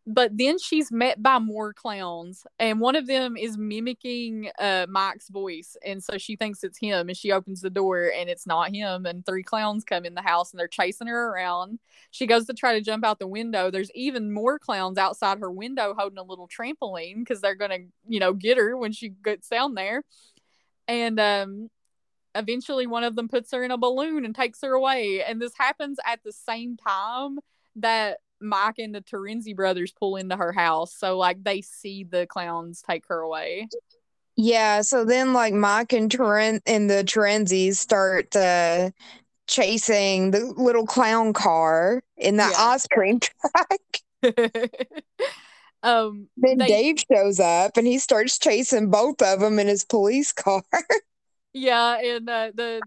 But 0.08 0.38
then 0.38 0.56
she's 0.58 0.92
met 0.92 1.20
by 1.20 1.40
more 1.40 1.72
clowns, 1.72 2.46
and 2.60 2.78
one 2.78 2.94
of 2.94 3.08
them 3.08 3.36
is 3.36 3.58
mimicking 3.58 4.48
uh, 4.56 4.86
Mike's 4.88 5.28
voice. 5.28 5.76
And 5.84 6.02
so 6.02 6.16
she 6.16 6.36
thinks 6.36 6.62
it's 6.62 6.78
him, 6.78 7.08
and 7.08 7.16
she 7.16 7.32
opens 7.32 7.60
the 7.60 7.70
door, 7.70 8.12
and 8.16 8.30
it's 8.30 8.46
not 8.46 8.72
him. 8.72 9.04
And 9.04 9.26
three 9.26 9.42
clowns 9.42 9.82
come 9.82 10.04
in 10.04 10.14
the 10.14 10.22
house, 10.22 10.52
and 10.52 10.60
they're 10.60 10.68
chasing 10.68 11.08
her 11.08 11.30
around. 11.30 11.80
She 12.12 12.26
goes 12.26 12.46
to 12.46 12.54
try 12.54 12.74
to 12.74 12.84
jump 12.84 13.04
out 13.04 13.18
the 13.18 13.26
window. 13.26 13.68
There's 13.68 13.90
even 13.96 14.32
more 14.32 14.60
clowns 14.60 14.96
outside 14.96 15.40
her 15.40 15.50
window 15.50 15.92
holding 15.98 16.18
a 16.18 16.22
little 16.22 16.48
trampoline 16.48 17.18
because 17.18 17.40
they're 17.40 17.56
to, 17.56 17.86
you 18.06 18.20
know, 18.20 18.32
get 18.32 18.58
her 18.58 18.76
when 18.76 18.92
she 18.92 19.08
gets 19.08 19.48
down 19.48 19.74
there. 19.74 20.04
And 20.86 21.18
um, 21.18 21.68
eventually 22.36 22.86
one 22.86 23.02
of 23.02 23.16
them 23.16 23.28
puts 23.28 23.50
her 23.52 23.64
in 23.64 23.72
a 23.72 23.78
balloon 23.78 24.24
and 24.24 24.36
takes 24.36 24.60
her 24.62 24.72
away. 24.72 25.24
And 25.24 25.42
this 25.42 25.54
happens 25.58 25.98
at 26.06 26.22
the 26.22 26.32
same 26.32 26.76
time 26.76 27.40
that 27.76 28.18
Mike 28.40 28.78
and 28.78 28.94
the 28.94 29.00
Terenzi 29.00 29.54
brothers 29.54 29.92
pull 29.92 30.16
into 30.16 30.36
her 30.36 30.52
house. 30.52 30.94
So 30.94 31.18
like 31.18 31.42
they 31.42 31.62
see 31.62 32.04
the 32.04 32.26
clowns 32.26 32.82
take 32.82 33.04
her 33.08 33.20
away. 33.20 33.68
Yeah, 34.36 34.82
so 34.82 35.04
then 35.04 35.32
like 35.32 35.54
Mike 35.54 35.92
and 35.92 36.10
Teren 36.10 36.60
and 36.66 36.90
the 36.90 37.04
Terenzis 37.04 37.76
start 37.76 38.34
uh 38.36 38.90
chasing 39.46 40.32
the 40.32 40.52
little 40.56 40.86
clown 40.86 41.32
car 41.32 42.02
in 42.16 42.36
the 42.36 42.42
yeah. 42.42 42.52
ice 42.58 42.86
cream 42.86 43.20
truck. 43.20 43.80
um 45.82 46.28
then 46.36 46.58
they... 46.58 46.66
Dave 46.66 47.04
shows 47.10 47.40
up 47.40 47.76
and 47.76 47.86
he 47.86 47.98
starts 47.98 48.38
chasing 48.38 48.90
both 48.90 49.22
of 49.22 49.40
them 49.40 49.58
in 49.58 49.66
his 49.66 49.84
police 49.84 50.32
car. 50.32 50.62
Yeah, 51.56 51.98
and 51.98 52.28
uh, 52.28 52.50
the 52.54 52.82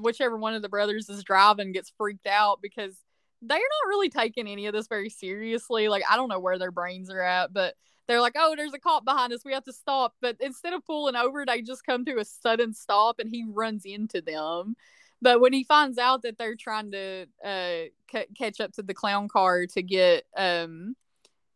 whichever 0.00 0.36
one 0.36 0.54
of 0.54 0.62
the 0.62 0.68
brothers 0.68 1.08
is 1.08 1.22
driving 1.22 1.70
gets 1.70 1.92
freaked 1.96 2.26
out 2.26 2.58
because 2.60 2.96
they're 3.42 3.58
not 3.58 3.88
really 3.88 4.08
taking 4.08 4.46
any 4.46 4.66
of 4.66 4.72
this 4.72 4.86
very 4.86 5.10
seriously. 5.10 5.88
Like 5.88 6.04
I 6.08 6.16
don't 6.16 6.28
know 6.28 6.38
where 6.40 6.58
their 6.58 6.70
brains 6.70 7.10
are 7.10 7.20
at, 7.20 7.52
but 7.52 7.74
they're 8.06 8.20
like, 8.20 8.34
"Oh, 8.36 8.54
there's 8.56 8.74
a 8.74 8.78
cop 8.78 9.04
behind 9.04 9.32
us. 9.32 9.44
We 9.44 9.52
have 9.52 9.64
to 9.64 9.72
stop." 9.72 10.14
But 10.20 10.36
instead 10.40 10.72
of 10.72 10.84
pulling 10.84 11.16
over, 11.16 11.44
they 11.44 11.62
just 11.62 11.84
come 11.84 12.04
to 12.04 12.18
a 12.18 12.24
sudden 12.24 12.72
stop, 12.74 13.18
and 13.18 13.28
he 13.28 13.44
runs 13.46 13.84
into 13.84 14.20
them. 14.20 14.76
But 15.20 15.40
when 15.40 15.52
he 15.52 15.64
finds 15.64 15.98
out 15.98 16.22
that 16.22 16.38
they're 16.38 16.56
trying 16.56 16.90
to 16.92 17.26
uh, 17.44 17.84
c- 18.10 18.26
catch 18.36 18.60
up 18.60 18.72
to 18.72 18.82
the 18.82 18.94
clown 18.94 19.28
car 19.28 19.66
to 19.66 19.82
get 19.82 20.24
um 20.36 20.96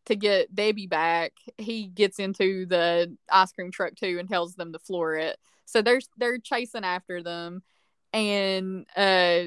to 0.06 0.16
get 0.16 0.54
Debbie 0.54 0.86
back, 0.86 1.32
he 1.58 1.86
gets 1.88 2.18
into 2.18 2.66
the 2.66 3.16
ice 3.30 3.52
cream 3.52 3.70
truck 3.72 3.96
too 3.96 4.18
and 4.18 4.28
tells 4.28 4.54
them 4.54 4.72
to 4.72 4.78
floor 4.78 5.16
it. 5.16 5.36
So 5.66 5.82
they're 5.82 6.00
they're 6.16 6.38
chasing 6.38 6.84
after 6.84 7.22
them, 7.22 7.62
and 8.12 8.86
uh, 8.96 9.46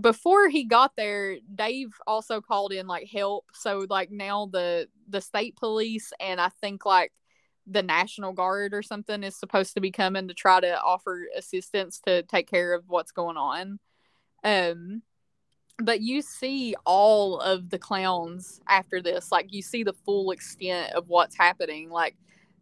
before 0.00 0.48
he 0.48 0.64
got 0.64 0.96
there, 0.96 1.36
Dave 1.54 1.90
also 2.06 2.40
called 2.40 2.72
in 2.72 2.86
like 2.86 3.08
help. 3.08 3.46
So 3.52 3.86
like 3.88 4.10
now 4.10 4.48
the 4.50 4.88
the 5.08 5.20
state 5.20 5.56
police 5.56 6.12
and 6.20 6.40
I 6.40 6.48
think 6.48 6.86
like 6.86 7.12
the 7.66 7.82
National 7.82 8.32
Guard 8.32 8.74
or 8.74 8.82
something 8.82 9.22
is 9.22 9.36
supposed 9.36 9.74
to 9.74 9.80
be 9.80 9.90
coming 9.90 10.28
to 10.28 10.34
try 10.34 10.60
to 10.60 10.80
offer 10.80 11.26
assistance 11.36 12.00
to 12.06 12.22
take 12.24 12.50
care 12.50 12.74
of 12.74 12.84
what's 12.88 13.12
going 13.12 13.36
on. 13.36 13.78
Um, 14.42 15.02
but 15.78 16.00
you 16.00 16.22
see 16.22 16.74
all 16.84 17.38
of 17.40 17.70
the 17.70 17.78
clowns 17.78 18.60
after 18.68 19.00
this. 19.00 19.30
Like 19.30 19.52
you 19.52 19.62
see 19.62 19.84
the 19.84 19.92
full 19.92 20.30
extent 20.30 20.92
of 20.92 21.08
what's 21.08 21.36
happening. 21.36 21.90
Like 21.90 22.16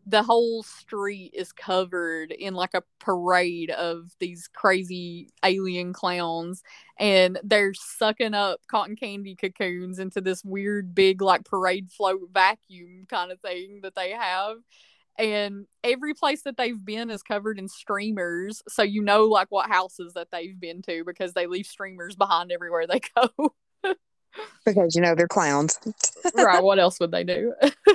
the 0.07 0.23
whole 0.23 0.63
street 0.63 1.33
is 1.35 1.53
covered 1.53 2.33
in 2.33 2.55
like 2.55 2.75
a 2.75 2.83
parade 2.99 3.71
of 3.71 4.11
these 4.19 4.49
crazy 4.53 5.31
alien 5.45 5.93
clowns 5.93 6.63
and 6.99 7.39
they're 7.45 7.75
sucking 7.75 8.35
up 8.35 8.61
cotton 8.67 8.97
candy 8.97 9.37
cocoons 9.37 9.99
into 9.99 10.21
this 10.21 10.45
weird 10.45 10.95
big 10.95 11.21
like 11.21 11.45
parade 11.45 11.91
float 11.91 12.21
vacuum 12.33 13.07
kind 13.09 13.31
of 13.31 13.41
thing 13.41 13.81
that 13.83 13.95
they 13.95 14.11
have 14.11 14.57
and 15.19 15.67
every 15.85 16.15
place 16.15 16.43
that 16.43 16.57
they've 16.57 16.83
been 16.85 17.11
is 17.11 17.23
covered 17.23 17.59
in 17.59 17.69
streamers 17.69 18.63
so 18.69 18.83
you 18.83 19.03
know 19.03 19.27
like 19.27 19.49
what 19.51 19.69
houses 19.69 20.15
that 20.15 20.29
they've 20.33 20.59
been 20.59 20.81
to 20.83 21.05
because 21.05 21.35
they 21.35 21.47
leave 21.47 21.67
streamers 21.67 22.17
behind 22.17 22.51
everywhere 22.53 22.87
they 22.87 23.01
go. 23.17 23.55
Because 24.65 24.95
you 24.95 25.03
know 25.03 25.17
they're 25.17 25.27
clowns. 25.27 25.77
Right 26.37 26.63
what 26.63 26.79
else 26.79 27.01
would 27.01 27.11
they 27.11 27.25
do 27.25 27.53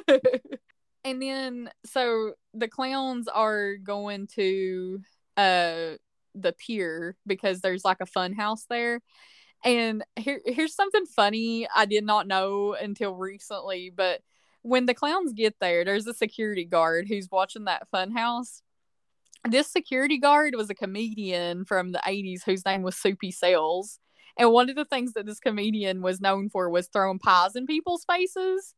and 1.05 1.21
then 1.21 1.69
so 1.85 2.33
the 2.53 2.67
clowns 2.67 3.27
are 3.29 3.77
going 3.77 4.27
to 4.35 4.99
uh 5.37 5.91
the 6.33 6.53
pier 6.57 7.15
because 7.25 7.61
there's 7.61 7.85
like 7.85 8.01
a 8.01 8.05
fun 8.05 8.33
house 8.33 8.65
there. 8.69 8.99
And 9.63 10.03
here 10.17 10.41
here's 10.45 10.75
something 10.75 11.05
funny 11.05 11.67
i 11.73 11.85
did 11.85 12.03
not 12.03 12.27
know 12.27 12.73
until 12.73 13.15
recently 13.15 13.91
but 13.95 14.21
when 14.63 14.85
the 14.85 14.93
clowns 14.93 15.33
get 15.33 15.55
there 15.61 15.85
there's 15.85 16.07
a 16.07 16.13
security 16.13 16.65
guard 16.65 17.07
who's 17.07 17.29
watching 17.31 17.65
that 17.65 17.87
fun 17.89 18.11
house. 18.11 18.61
This 19.47 19.71
security 19.71 20.17
guard 20.17 20.55
was 20.55 20.69
a 20.71 20.75
comedian 20.75 21.65
from 21.65 21.91
the 21.91 22.01
80s 22.05 22.43
whose 22.43 22.65
name 22.65 22.81
was 22.81 22.97
soupy 22.97 23.31
sales. 23.31 23.99
And 24.37 24.51
one 24.51 24.69
of 24.71 24.75
the 24.75 24.85
things 24.85 25.13
that 25.13 25.27
this 25.27 25.39
comedian 25.39 26.01
was 26.01 26.19
known 26.19 26.49
for 26.49 26.69
was 26.69 26.87
throwing 26.87 27.19
pies 27.19 27.55
in 27.55 27.67
people's 27.67 28.05
faces 28.05 28.73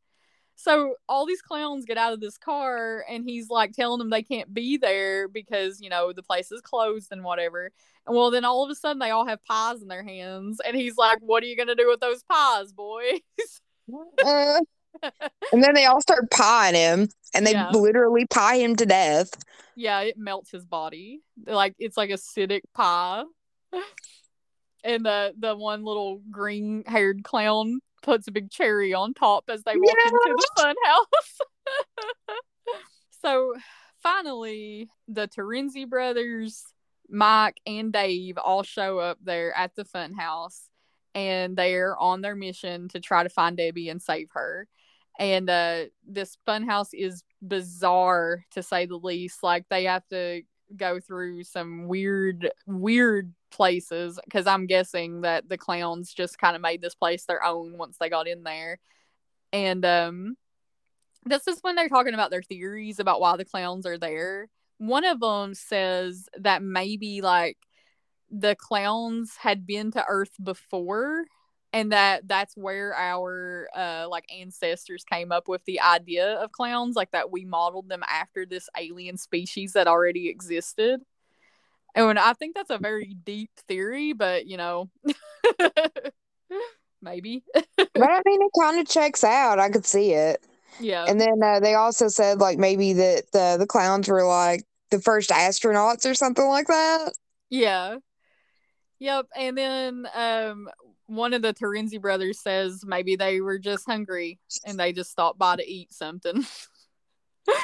so 0.60 0.95
all 1.08 1.28
these 1.28 1.41
clowns 1.43 1.86
get 1.86 1.99
out 1.99 2.14
of 2.14 2.20
this 2.20 2.36
car 2.36 3.05
and 3.08 3.24
he's 3.24 3.47
like 3.47 3.74
telling 3.74 3.99
them 3.99 4.10
they 4.10 4.24
can't 4.24 4.51
be 4.51 4.78
there 4.78 5.28
because, 5.28 5.80
you 5.80 5.89
know, 5.89 6.12
the 6.12 6.24
place 6.24 6.51
is 6.51 6.62
closed 6.62 7.12
and 7.12 7.24
whatever. 7.24 7.72
And 8.08 8.16
well, 8.16 8.32
then 8.32 8.43
all 8.43 8.66
of 8.66 8.72
a 8.72 8.76
sudden 8.76 8.97
they 8.97 9.12
all 9.12 9.28
have 9.28 9.45
pies 9.45 9.84
in 9.84 9.88
their 9.88 10.03
hands. 10.03 10.60
And 10.66 10.76
he's 10.76 10.97
like, 10.97 11.20
What 11.22 11.43
are 11.43 11.45
you 11.45 11.55
going 11.55 11.68
to 11.68 11.76
do 11.76 11.88
with 11.88 11.99
those 11.99 12.24
pies, 12.24 12.74
boys? 12.74 13.22
uh, 14.26 14.60
and 15.53 15.64
then 15.64 15.76
they 15.76 15.86
all 15.86 16.01
start 16.01 16.32
pieing 16.32 16.74
him 16.74 17.10
and 17.36 17.45
they 17.45 17.51
yeah. 17.51 17.70
literally 17.70 18.26
pie 18.26 18.58
him 18.58 18.76
to 18.78 18.86
death. 18.88 19.30
Yeah, 19.76 19.99
it 19.99 20.18
melts 20.18 20.49
his 20.49 20.66
body. 20.66 21.22
Like 21.45 21.76
it's 21.78 21.97
like 21.97 22.10
acidic 22.10 22.62
pie. 22.74 23.26
and 24.84 25.05
the 25.05 25.36
the 25.38 25.55
one 25.55 25.84
little 25.84 26.20
green 26.32 26.84
haired 26.88 27.24
clown 27.24 27.80
puts 28.02 28.28
a 28.28 28.32
big 28.32 28.50
cherry 28.50 28.93
on 28.93 29.14
top 29.14 29.45
as 29.50 29.64
they 29.64 29.76
walk 29.76 29.95
yeah. 29.98 30.08
into 30.08 30.36
the 30.38 30.62
fun 30.62 30.76
house. 30.86 32.38
so 33.22 33.56
finally, 34.02 34.89
the 35.08 35.28
Terenzi 35.28 35.88
brothers, 35.88 36.64
Mike 37.10 37.60
and 37.66 37.91
Dave 37.91 38.38
all 38.38 38.64
show 38.64 39.00
up 39.00 39.18
there 39.24 39.56
at 39.56 39.76
the 39.76 39.86
fun 39.86 40.14
house 40.14 40.70
and 41.16 41.58
they're 41.58 41.98
on 41.98 42.22
their 42.22 42.36
mission 42.36 42.89
to 42.89 43.00
try 43.00 43.24
to 43.24 43.30
find 43.30 43.58
Debbie 43.58 43.89
and 43.89 44.02
save 44.02 44.30
her. 44.34 44.68
And 45.20 45.50
uh, 45.50 45.86
this 46.08 46.38
fun 46.45 46.68
house 46.68 46.93
is 46.93 47.24
bizarre 47.41 48.45
to 48.52 48.62
say 48.62 48.86
the 48.86 48.98
least. 48.98 49.41
Like 49.41 49.66
they 49.70 49.86
have 49.86 50.08
to 50.10 50.43
go 50.76 51.00
through 51.00 51.43
some 51.43 51.88
weird, 51.88 52.52
weird 52.68 53.34
places 53.52 54.20
because 54.26 54.48
I'm 54.48 54.68
guessing 54.68 55.22
that 55.22 55.50
the 55.50 55.58
clowns 55.58 56.14
just 56.14 56.38
kind 56.38 56.56
of 56.56 56.62
made 56.62 56.82
this 56.82 56.95
place 56.95 57.26
their 57.26 57.43
own 57.43 57.78
once 57.78 57.98
they 58.00 58.10
got 58.10 58.28
in 58.28 58.43
there. 58.43 58.80
And 59.54 59.86
um 59.86 60.38
this 61.26 61.48
is 61.48 61.60
when 61.62 61.76
they're 61.76 61.89
talking 61.89 62.14
about 62.14 62.32
their 62.32 62.41
theories 62.43 63.00
about 63.00 63.20
why 63.20 63.36
the 63.38 63.45
clowns 63.45 63.86
are 63.86 63.98
there. 63.98 64.48
One 64.78 65.04
of 65.04 65.20
them 65.20 65.54
says 65.54 66.30
that 66.38 66.62
maybe 66.62 67.22
like 67.22 67.58
the 68.30 68.56
clowns 68.56 69.36
had 69.38 69.66
been 69.66 69.91
to 69.91 70.06
Earth 70.08 70.36
before 70.41 71.26
and 71.74 71.91
that 71.91 72.28
that's 72.28 72.56
where 72.56 72.93
our 72.95 73.68
uh 73.76 74.08
like 74.10 74.26
ancestors 74.36 75.04
came 75.04 75.32
up 75.32 75.48
with 75.48 75.64
the 75.66 75.80
idea 75.82 76.36
of 76.36 76.52
clowns 76.52 76.95
like 76.95 77.12
that 77.12 77.32
we 77.32 77.45
modeled 77.45 77.89
them 77.89 78.04
after 78.10 78.45
this 78.45 78.70
alien 78.78 79.18
species 79.18 79.74
that 79.74 79.88
already 79.88 80.30
existed 80.30 81.02
and 81.98 82.20
I 82.20 82.34
think 82.34 82.56
that's 82.56 82.70
a 82.70 82.78
very 82.78 83.16
deep 83.24 83.52
theory, 83.68 84.14
but 84.14 84.48
you 84.48 84.58
know, 84.58 84.89
maybe. 87.02 87.43
but 87.54 87.89
I 87.95 88.22
mean, 88.26 88.41
it 88.41 88.52
kind 88.60 88.80
of 88.80 88.88
checks 88.88 89.24
out. 89.24 89.60
I 89.60 89.70
could 89.70 89.86
see 89.86 90.14
it. 90.14 90.45
Yeah. 90.80 91.06
And 91.08 91.20
then 91.20 91.41
uh, 91.43 91.60
they 91.60 91.74
also 91.74 92.08
said 92.08 92.39
like 92.39 92.58
maybe 92.58 92.93
that 92.93 93.32
the 93.32 93.58
the 93.58 93.68
clowns 93.68 94.08
were 94.08 94.26
like 94.26 94.64
the 94.91 95.02
first 95.02 95.30
astronauts 95.32 96.10
or 96.10 96.14
something 96.14 96.48
like 96.48 96.68
that. 96.68 97.14
Yeah. 97.50 97.98
Yep. 99.00 99.28
And 99.36 99.58
then 99.58 100.08
um 100.14 100.70
one 101.08 101.34
of 101.34 101.41
the 101.41 101.54
Terenzi 101.54 102.02
brothers 102.02 102.41
says 102.41 102.84
maybe 102.86 103.16
they 103.16 103.39
were 103.41 103.60
just 103.60 103.86
hungry 103.86 104.39
and 104.66 104.80
they 104.80 104.91
just 104.91 105.10
stopped 105.10 105.39
by 105.39 105.56
to 105.56 105.68
eat 105.68 105.93
something. 105.93 106.45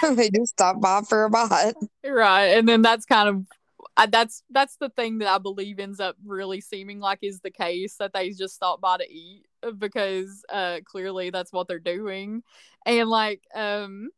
they 0.16 0.30
just 0.30 0.54
stopped 0.54 0.82
by 0.82 1.02
for 1.02 1.26
a 1.26 1.30
bite. 1.30 1.74
Right. 2.06 2.58
And 2.58 2.68
then 2.68 2.82
that's 2.82 3.06
kind 3.06 3.30
of 3.30 3.46
I, 3.96 4.08
that's 4.08 4.44
that's 4.50 4.78
the 4.78 4.90
thing 4.90 5.20
that 5.20 5.28
I 5.28 5.38
believe 5.38 5.80
ends 5.80 6.00
up 6.00 6.16
really 6.26 6.62
seeming 6.62 7.00
like 7.00 7.20
is 7.22 7.42
the 7.42 7.52
case 7.52 7.96
that 7.98 8.12
they 8.14 8.32
just 8.32 8.56
stop 8.56 8.82
by 8.82 8.98
to 8.98 9.04
eat 9.12 9.46
uh, 9.62 9.72
because 9.72 10.44
uh 10.52 10.80
clearly 10.86 11.30
that's 11.30 11.54
what 11.54 11.68
they're 11.68 11.80
doing. 11.80 12.42
And 12.86 13.08
like 13.10 13.42
um 13.54 14.10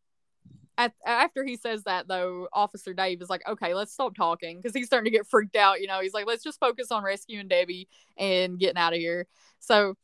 at, 0.77 0.93
after 1.05 1.43
he 1.45 1.57
says 1.57 1.83
that 1.83 2.07
though 2.07 2.47
officer 2.53 2.93
dave 2.93 3.21
is 3.21 3.29
like 3.29 3.47
okay 3.47 3.73
let's 3.73 3.93
stop 3.93 4.15
talking 4.15 4.57
because 4.57 4.75
he's 4.75 4.87
starting 4.87 5.11
to 5.11 5.17
get 5.17 5.27
freaked 5.27 5.55
out 5.55 5.81
you 5.81 5.87
know? 5.87 5.99
He's 6.01 6.13
like 6.13 6.27
let's 6.27 6.43
just 6.43 6.59
focus 6.59 6.91
on 6.91 7.03
rescuing 7.03 7.47
debbie 7.47 7.87
and 8.17 8.59
getting 8.59 8.77
out 8.77 8.93
of 8.93 8.99
here. 8.99 9.27
So 9.59 9.95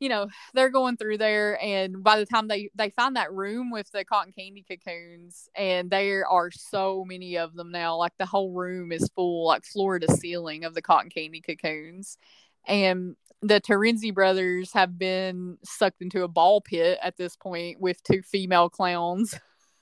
you 0.00 0.08
know 0.08 0.28
they're 0.54 0.70
going 0.70 0.96
through 0.96 1.18
there 1.18 1.62
and 1.62 2.02
by 2.02 2.18
the 2.18 2.26
time 2.26 2.48
they 2.48 2.70
they 2.74 2.90
find 2.90 3.16
that 3.16 3.32
room 3.32 3.70
with 3.70 3.90
the 3.90 4.04
cotton 4.04 4.32
candy 4.32 4.64
cocoons 4.68 5.48
and 5.54 5.90
there 5.90 6.26
are 6.26 6.50
so 6.50 7.04
many 7.06 7.36
of 7.36 7.54
them 7.54 7.70
now 7.70 7.96
like 7.96 8.12
the 8.18 8.26
whole 8.26 8.52
room 8.52 8.92
is 8.92 9.10
full 9.14 9.46
like 9.46 9.64
floor 9.64 9.98
to 9.98 10.12
ceiling 10.16 10.64
of 10.64 10.74
the 10.74 10.82
cotton 10.82 11.10
candy 11.10 11.40
cocoons 11.40 12.18
and 12.66 13.16
the 13.40 13.60
Terenzi 13.60 14.12
brothers 14.12 14.72
have 14.72 14.98
been 14.98 15.58
sucked 15.64 16.02
into 16.02 16.24
a 16.24 16.28
ball 16.28 16.60
pit 16.60 16.98
at 17.02 17.16
this 17.16 17.36
point 17.36 17.80
with 17.80 18.02
two 18.02 18.20
female 18.22 18.68
clowns. 18.68 19.34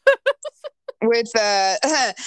With 1.03 1.31
uh 1.39 1.77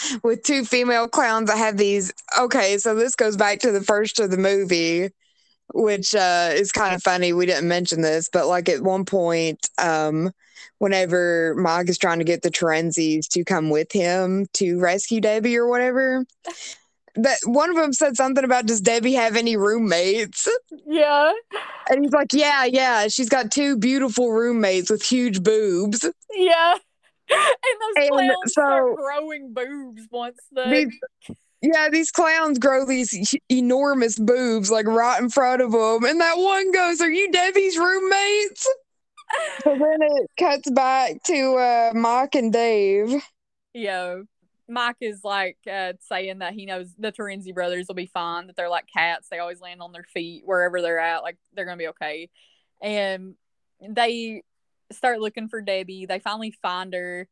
with 0.24 0.44
two 0.44 0.64
female 0.64 1.08
clowns 1.08 1.50
i 1.50 1.56
have 1.56 1.76
these 1.76 2.14
okay 2.40 2.78
so 2.78 2.94
this 2.94 3.16
goes 3.16 3.36
back 3.36 3.60
to 3.62 3.72
the 3.72 3.82
first 3.82 4.20
of 4.20 4.30
the 4.30 4.38
movie 4.38 5.10
which 5.74 6.16
uh, 6.16 6.50
is 6.54 6.72
kind 6.72 6.96
of 6.96 7.04
funny. 7.04 7.34
We 7.34 7.46
didn't 7.46 7.68
mention 7.68 8.02
this, 8.02 8.30
but 8.32 8.48
like 8.48 8.70
at 8.70 8.82
one 8.82 9.06
point, 9.06 9.70
um, 9.78 10.32
whenever 10.80 11.56
Mike 11.56 11.90
is 11.90 11.98
trying 11.98 12.20
to 12.20 12.26
get 12.26 12.42
the 12.42 12.50
Terenzis 12.50 13.28
to 13.30 13.44
come 13.44 13.70
with 13.70 13.92
him 13.92 14.48
to 14.54 14.80
rescue 14.80 15.22
Debbie 15.22 15.58
or 15.58 15.68
whatever, 15.68 16.26
that 17.16 17.38
one 17.46 17.70
of 17.70 17.76
them 17.76 17.94
said 17.94 18.16
something 18.16 18.44
about 18.44 18.66
does 18.66 18.82
Debbie 18.82 19.14
have 19.14 19.36
any 19.36 19.58
roommates? 19.58 20.48
Yeah. 20.86 21.32
And 21.90 22.04
he's 22.04 22.14
like, 22.14 22.34
yeah, 22.34 22.66
yeah, 22.66 23.08
she's 23.08 23.30
got 23.30 23.52
two 23.52 23.78
beautiful 23.78 24.32
roommates 24.32 24.90
with 24.90 25.04
huge 25.04 25.44
boobs. 25.44 26.06
Yeah. 26.34 26.76
And 27.32 28.10
those 28.10 28.10
and 28.10 28.32
so, 28.46 28.48
start 28.48 28.96
growing 28.96 29.54
boobs 29.54 30.08
once 30.10 30.40
they. 30.52 30.88
Yeah, 31.62 31.90
these 31.90 32.12
clowns 32.12 32.58
grow 32.58 32.86
these 32.86 33.36
enormous 33.50 34.18
boobs 34.18 34.72
like 34.72 34.88
right 34.88 35.22
in 35.22 35.30
front 35.30 35.62
of 35.62 35.72
them. 35.72 36.06
And 36.06 36.22
that 36.22 36.38
one 36.38 36.72
goes, 36.72 37.02
Are 37.02 37.12
you 37.12 37.32
Debbie's 37.32 37.78
roommates? 37.78 38.68
so 39.64 39.72
then 39.72 40.00
it 40.02 40.30
cuts 40.40 40.70
back 40.72 41.22
to 41.24 41.56
uh, 41.56 41.92
Mike 41.94 42.36
and 42.36 42.54
Dave. 42.54 43.22
Yeah. 43.74 44.22
Mike 44.70 44.98
is 45.02 45.24
like 45.24 45.58
uh, 45.70 45.94
saying 46.00 46.40
that 46.40 46.54
he 46.54 46.66
knows 46.66 46.94
the 46.98 47.12
Terenzi 47.12 47.54
brothers 47.54 47.88
will 47.88 47.96
be 47.96 48.06
fine, 48.06 48.48
that 48.48 48.56
they're 48.56 48.70
like 48.70 48.86
cats. 48.96 49.28
They 49.30 49.40
always 49.40 49.60
land 49.60 49.82
on 49.82 49.92
their 49.92 50.04
feet 50.04 50.44
wherever 50.46 50.82
they're 50.82 51.00
at. 51.00 51.24
Like 51.24 51.38
they're 51.54 51.66
going 51.66 51.78
to 51.78 51.84
be 51.84 51.90
okay. 51.90 52.30
And 52.82 53.36
they 53.82 54.44
start 54.92 55.20
looking 55.20 55.50
for 55.50 55.62
Debbie. 55.62 56.06
They 56.06 56.20
finally 56.20 56.52
find 56.62 56.94
her 56.94 57.28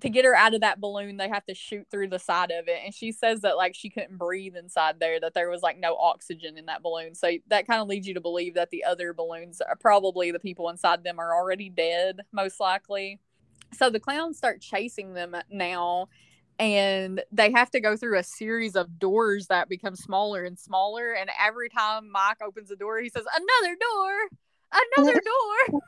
to 0.00 0.08
get 0.08 0.24
her 0.24 0.34
out 0.34 0.54
of 0.54 0.62
that 0.62 0.80
balloon, 0.80 1.16
they 1.16 1.28
have 1.28 1.44
to 1.46 1.54
shoot 1.54 1.86
through 1.90 2.08
the 2.08 2.18
side 2.18 2.50
of 2.50 2.68
it. 2.68 2.80
And 2.84 2.94
she 2.94 3.12
says 3.12 3.40
that 3.42 3.56
like 3.56 3.74
she 3.74 3.90
couldn't 3.90 4.16
breathe 4.16 4.56
inside 4.56 4.98
there, 4.98 5.20
that 5.20 5.34
there 5.34 5.50
was 5.50 5.62
like 5.62 5.78
no 5.78 5.96
oxygen 5.96 6.56
in 6.56 6.66
that 6.66 6.82
balloon. 6.82 7.14
So 7.14 7.30
that 7.48 7.66
kind 7.66 7.80
of 7.80 7.88
leads 7.88 8.06
you 8.06 8.14
to 8.14 8.20
believe 8.20 8.54
that 8.54 8.70
the 8.70 8.84
other 8.84 9.12
balloons 9.12 9.60
are 9.60 9.76
probably 9.76 10.30
the 10.30 10.38
people 10.38 10.68
inside 10.68 11.04
them 11.04 11.18
are 11.18 11.34
already 11.34 11.68
dead, 11.68 12.20
most 12.32 12.60
likely. 12.60 13.20
So 13.72 13.90
the 13.90 14.00
clowns 14.00 14.36
start 14.36 14.60
chasing 14.60 15.14
them 15.14 15.36
now, 15.50 16.08
and 16.58 17.22
they 17.30 17.52
have 17.52 17.70
to 17.70 17.80
go 17.80 17.96
through 17.96 18.18
a 18.18 18.24
series 18.24 18.74
of 18.74 18.98
doors 18.98 19.46
that 19.46 19.68
become 19.68 19.94
smaller 19.94 20.44
and 20.44 20.58
smaller. 20.58 21.12
And 21.12 21.30
every 21.40 21.68
time 21.68 22.10
Mike 22.10 22.38
opens 22.42 22.68
the 22.68 22.76
door, 22.76 22.98
he 22.98 23.08
says, 23.08 23.24
"Another 23.32 23.76
door, 23.76 24.28
another 24.96 25.20
door." 25.68 25.80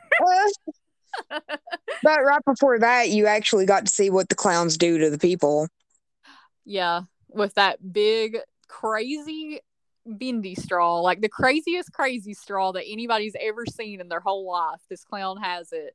but 1.30 2.22
right 2.24 2.44
before 2.44 2.78
that, 2.78 3.10
you 3.10 3.26
actually 3.26 3.66
got 3.66 3.86
to 3.86 3.92
see 3.92 4.10
what 4.10 4.28
the 4.28 4.34
clowns 4.34 4.76
do 4.76 4.98
to 4.98 5.10
the 5.10 5.18
people. 5.18 5.68
Yeah, 6.64 7.02
with 7.28 7.54
that 7.54 7.92
big, 7.92 8.38
crazy 8.68 9.60
bendy 10.06 10.54
straw, 10.54 11.00
like 11.00 11.20
the 11.20 11.28
craziest 11.28 11.92
crazy 11.92 12.34
straw 12.34 12.72
that 12.72 12.84
anybody's 12.86 13.36
ever 13.40 13.64
seen 13.66 14.00
in 14.00 14.08
their 14.08 14.20
whole 14.20 14.50
life. 14.50 14.80
This 14.88 15.04
clown 15.04 15.38
has 15.40 15.72
it, 15.72 15.94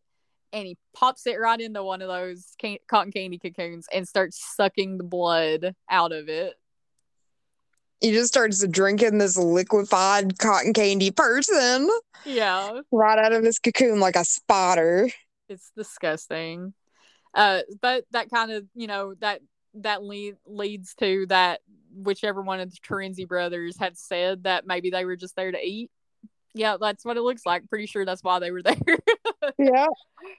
and 0.53 0.68
he 0.68 0.78
pops 0.93 1.28
it 1.28 1.39
right 1.39 1.59
into 1.59 1.84
one 1.84 2.01
of 2.01 2.07
those 2.07 2.53
can- 2.57 2.78
cotton 2.88 3.11
candy 3.11 3.39
cocoons 3.39 3.88
and 3.93 4.07
starts 4.07 4.43
sucking 4.55 4.97
the 4.97 5.03
blood 5.03 5.76
out 5.89 6.11
of 6.11 6.30
it. 6.30 6.55
He 7.99 8.11
just 8.11 8.27
starts 8.27 8.65
drinking 8.67 9.17
this 9.17 9.37
liquefied 9.37 10.37
cotton 10.37 10.73
candy 10.73 11.11
person. 11.11 11.89
Yeah, 12.25 12.81
right 12.91 13.17
out 13.17 13.33
of 13.33 13.43
his 13.43 13.59
cocoon 13.59 13.99
like 13.99 14.15
a 14.15 14.25
spotter. 14.25 15.09
It's 15.49 15.71
disgusting. 15.75 16.73
Uh, 17.33 17.61
but 17.81 18.05
that 18.11 18.29
kind 18.29 18.51
of 18.51 18.65
you 18.75 18.87
know 18.87 19.13
that 19.19 19.41
that 19.75 20.03
lead, 20.03 20.35
leads 20.45 20.93
to 20.95 21.25
that 21.27 21.61
whichever 21.93 22.41
one 22.41 22.59
of 22.59 22.71
the 22.71 22.77
Terenzi 22.77 23.27
brothers 23.27 23.77
had 23.77 23.97
said 23.97 24.43
that 24.43 24.65
maybe 24.65 24.89
they 24.89 25.05
were 25.05 25.15
just 25.15 25.35
there 25.35 25.51
to 25.51 25.59
eat. 25.59 25.89
Yeah, 26.53 26.77
that's 26.79 27.05
what 27.05 27.17
it 27.17 27.21
looks 27.21 27.45
like. 27.45 27.69
Pretty 27.69 27.85
sure 27.85 28.05
that's 28.05 28.23
why 28.23 28.39
they 28.39 28.51
were 28.51 28.61
there. 28.63 28.75
yeah. 29.57 29.87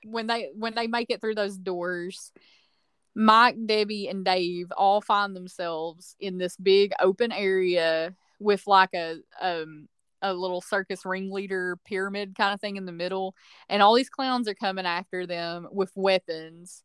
When 0.05 0.27
they 0.27 0.51
when 0.55 0.75
they 0.75 0.87
make 0.87 1.11
it 1.11 1.21
through 1.21 1.37
those 1.37 1.57
doors, 1.57 2.33
Mike, 3.19 3.57
Debbie, 3.67 4.07
and 4.07 4.25
Dave 4.25 4.71
all 4.77 5.01
find 5.01 5.35
themselves 5.35 6.15
in 6.21 6.39
this 6.39 6.57
big 6.57 6.93
open 7.01 7.33
area 7.33 8.15
with 8.39 8.65
like 8.69 8.95
a 8.95 9.17
um 9.41 9.89
a 10.23 10.33
little 10.33 10.61
circus 10.61 11.05
ringleader 11.05 11.77
pyramid 11.85 12.37
kind 12.37 12.55
of 12.55 12.61
thing 12.61 12.77
in 12.77 12.87
the 12.87 12.93
middle, 12.93 13.35
and 13.69 13.83
all 13.83 13.95
these 13.95 14.09
clowns 14.09 14.47
are 14.47 14.55
coming 14.55 14.87
after 14.87 15.27
them 15.27 15.67
with 15.73 15.91
weapons. 15.97 16.85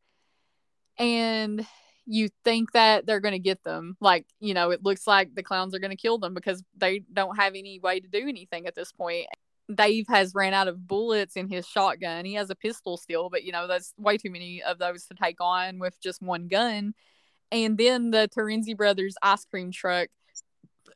And 0.97 1.67
you 2.07 2.29
think 2.43 2.71
that 2.71 3.05
they're 3.05 3.19
going 3.19 3.34
to 3.34 3.39
get 3.39 3.63
them. 3.63 3.95
Like, 3.99 4.25
you 4.39 4.55
know, 4.55 4.71
it 4.71 4.84
looks 4.84 5.05
like 5.05 5.36
the 5.36 5.43
clowns 5.43 5.75
are 5.75 5.79
going 5.79 5.91
to 5.91 5.97
kill 5.97 6.17
them 6.17 6.34
because 6.34 6.63
they 6.75 7.03
don't 7.13 7.38
have 7.38 7.53
any 7.53 7.79
way 7.79 7.99
to 7.99 8.07
do 8.07 8.27
anything 8.27 8.65
at 8.65 8.73
this 8.73 8.91
point. 8.91 9.27
Dave 9.74 10.05
has 10.09 10.34
ran 10.36 10.53
out 10.53 10.68
of 10.68 10.88
bullets 10.88 11.36
in 11.36 11.47
his 11.47 11.68
shotgun. 11.68 12.26
He 12.26 12.34
has 12.34 12.49
a 12.49 12.55
pistol 12.55 12.97
still, 12.97 13.30
but 13.30 13.43
you 13.43 13.51
know, 13.51 13.68
that's 13.68 13.93
way 13.97 14.18
too 14.18 14.30
many 14.30 14.61
of 14.61 14.78
those 14.78 15.05
to 15.05 15.16
take 15.16 15.39
on 15.39 15.80
with 15.80 15.99
just 16.01 16.22
one 16.22 16.47
gun. 16.47 16.93
And 17.51 17.78
then 17.78 18.11
the 18.11 18.30
Terenzi 18.36 18.76
brothers 18.76 19.16
ice 19.22 19.45
cream 19.45 19.72
truck 19.72 20.09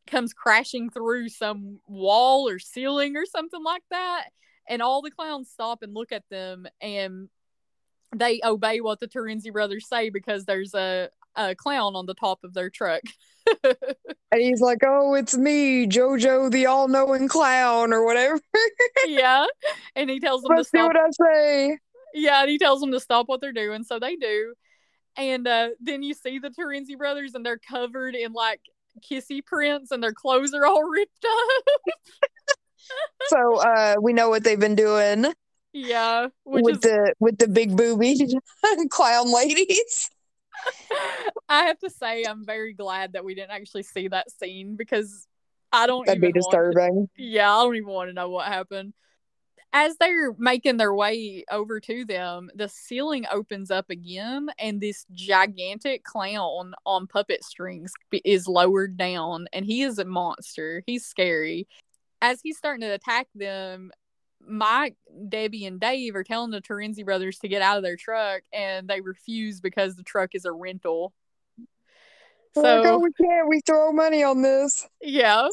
comes 0.08 0.34
crashing 0.34 0.90
through 0.90 1.30
some 1.30 1.80
wall 1.88 2.48
or 2.48 2.60
ceiling 2.60 3.16
or 3.16 3.26
something 3.26 3.64
like 3.64 3.84
that. 3.92 4.30
And 4.68 4.82
all 4.82 5.02
the 5.02 5.12
clowns 5.12 5.50
stop 5.50 5.82
and 5.82 5.94
look 5.94 6.12
at 6.12 6.24
them 6.30 6.68
and 6.82 7.30
they 8.16 8.42
obey 8.44 8.82
what 8.82 9.00
the 9.00 9.08
Terenzi 9.08 9.52
brothers 9.52 9.88
say 9.88 10.10
because 10.10 10.46
there's 10.46 10.74
a, 10.74 11.10
a 11.38 11.56
clown 11.56 11.96
on 11.96 12.06
the 12.06 12.14
top 12.14 12.44
of 12.44 12.54
their 12.54 12.70
truck. 12.70 13.02
and 13.64 14.42
he's 14.42 14.60
like, 14.60 14.80
"Oh, 14.84 15.14
it's 15.14 15.38
me, 15.38 15.88
Jojo, 15.88 16.52
the 16.52 16.66
all-knowing 16.66 17.28
clown, 17.28 17.94
or 17.94 18.06
whatever." 18.06 18.40
yeah, 19.08 19.46
and 19.96 20.10
he 20.10 20.20
tells 20.20 20.42
them 20.42 20.56
Let's 20.56 20.70
to 20.72 20.78
stop. 20.78 20.94
what 20.94 20.98
I 20.98 21.10
say. 21.12 21.78
Yeah, 22.14 22.42
and 22.42 22.50
he 22.50 22.58
tells 22.58 22.82
them 22.82 22.92
to 22.92 23.00
stop 23.00 23.30
what 23.30 23.40
they're 23.40 23.54
doing, 23.54 23.84
so 23.84 24.00
they 24.00 24.16
do. 24.16 24.54
And 25.16 25.48
uh, 25.48 25.70
then 25.80 26.04
you 26.04 26.14
see 26.14 26.40
the 26.40 26.50
Terenzi 26.50 26.98
brothers, 26.98 27.36
and 27.36 27.46
they're 27.46 27.60
covered 27.60 28.16
in 28.16 28.34
like 28.34 28.62
kissy 29.10 29.46
prints, 29.46 29.92
and 29.92 30.04
their 30.04 30.14
clothes 30.14 30.54
are 30.54 30.66
all 30.66 30.84
ripped 30.90 31.26
up. 31.26 31.64
so 33.28 33.58
uh, 33.58 33.96
we 34.02 34.14
know 34.14 34.30
what 34.30 34.44
they've 34.44 34.60
been 34.60 34.76
doing. 34.76 35.34
Yeah, 35.74 36.28
with 36.44 36.78
is... 36.78 36.80
the 36.82 37.14
with 37.20 37.38
the 37.38 37.48
big 37.48 37.78
booby 37.78 38.18
clown 38.90 39.32
ladies. 39.32 40.10
I 41.50 41.64
have 41.64 41.80
to 41.80 41.90
say, 41.90 42.24
I'm 42.28 42.46
very 42.46 42.74
glad 42.74 43.14
that 43.14 43.24
we 43.24 43.36
didn't 43.36 43.52
actually 43.52 43.84
see 43.84 44.08
that 44.10 44.32
scene 44.32 44.76
because 44.76 45.28
I 45.72 45.88
don't. 45.88 46.06
That'd 46.06 46.22
be 46.22 46.32
disturbing. 46.32 47.10
To, 47.16 47.24
yeah, 47.24 47.54
I 47.54 47.64
don't 47.64 47.76
even 47.76 47.90
want 47.90 48.10
to 48.10 48.14
know 48.14 48.30
what 48.30 48.48
happened. 48.48 48.94
As 49.74 49.98
they're 49.98 50.34
making 50.38 50.78
their 50.78 50.94
way 50.94 51.44
over 51.52 51.82
to 51.82 52.06
them, 52.06 52.50
the 52.56 52.70
ceiling 52.70 53.26
opens 53.32 53.70
up 53.70 53.90
again, 53.90 54.48
and 54.58 54.80
this 54.80 55.06
gigantic 55.12 56.04
clown 56.04 56.74
on 56.86 57.06
puppet 57.06 57.44
strings 57.44 57.92
is 58.24 58.48
lowered 58.48 58.98
down, 58.98 59.48
and 59.52 59.66
he 59.66 59.82
is 59.82 60.00
a 60.00 60.06
monster. 60.06 60.84
He's 60.88 61.06
scary. 61.06 61.68
As 62.22 62.40
he's 62.42 62.58
starting 62.58 62.82
to 62.82 62.94
attack 62.94 63.28
them, 63.36 63.92
Mike, 64.46 64.96
Debbie, 65.30 65.66
and 65.66 65.80
Dave 65.80 66.16
are 66.16 66.24
telling 66.24 66.52
the 66.52 66.62
Terenzi 66.62 67.04
brothers 67.04 67.40
to 67.40 67.48
get 67.48 67.62
out 67.62 67.78
of 67.78 67.84
their 67.84 67.98
truck, 67.98 68.44
and 68.54 68.88
they 68.88 69.02
refuse 69.02 69.60
because 69.60 69.96
the 69.96 70.04
truck 70.04 70.32
is 70.34 70.46
a 70.46 70.52
rental. 70.52 71.14
So 72.54 72.62
like, 72.62 72.86
oh, 72.86 73.00
we 73.00 73.12
can't. 73.14 73.48
We 73.48 73.62
throw 73.62 73.92
money 73.92 74.24
on 74.24 74.42
this. 74.42 74.88
Yeah. 75.02 75.50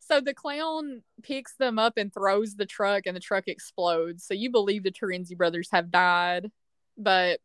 So 0.00 0.20
the 0.20 0.34
clown 0.34 1.02
picks 1.22 1.54
them 1.54 1.78
up 1.78 1.96
and 1.96 2.12
throws 2.12 2.56
the 2.56 2.66
truck, 2.66 3.06
and 3.06 3.16
the 3.16 3.20
truck 3.20 3.44
explodes. 3.46 4.24
So 4.24 4.34
you 4.34 4.50
believe 4.50 4.82
the 4.82 4.90
Terenzi 4.90 5.36
brothers 5.36 5.68
have 5.72 5.90
died, 5.90 6.50
but 6.98 7.40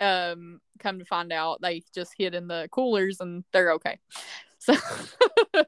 um, 0.00 0.60
come 0.78 0.98
to 0.98 1.04
find 1.04 1.32
out, 1.32 1.60
they 1.60 1.82
just 1.94 2.12
hid 2.16 2.34
in 2.34 2.48
the 2.48 2.68
coolers 2.70 3.20
and 3.20 3.44
they're 3.52 3.72
okay. 3.72 3.98
So 4.58 4.74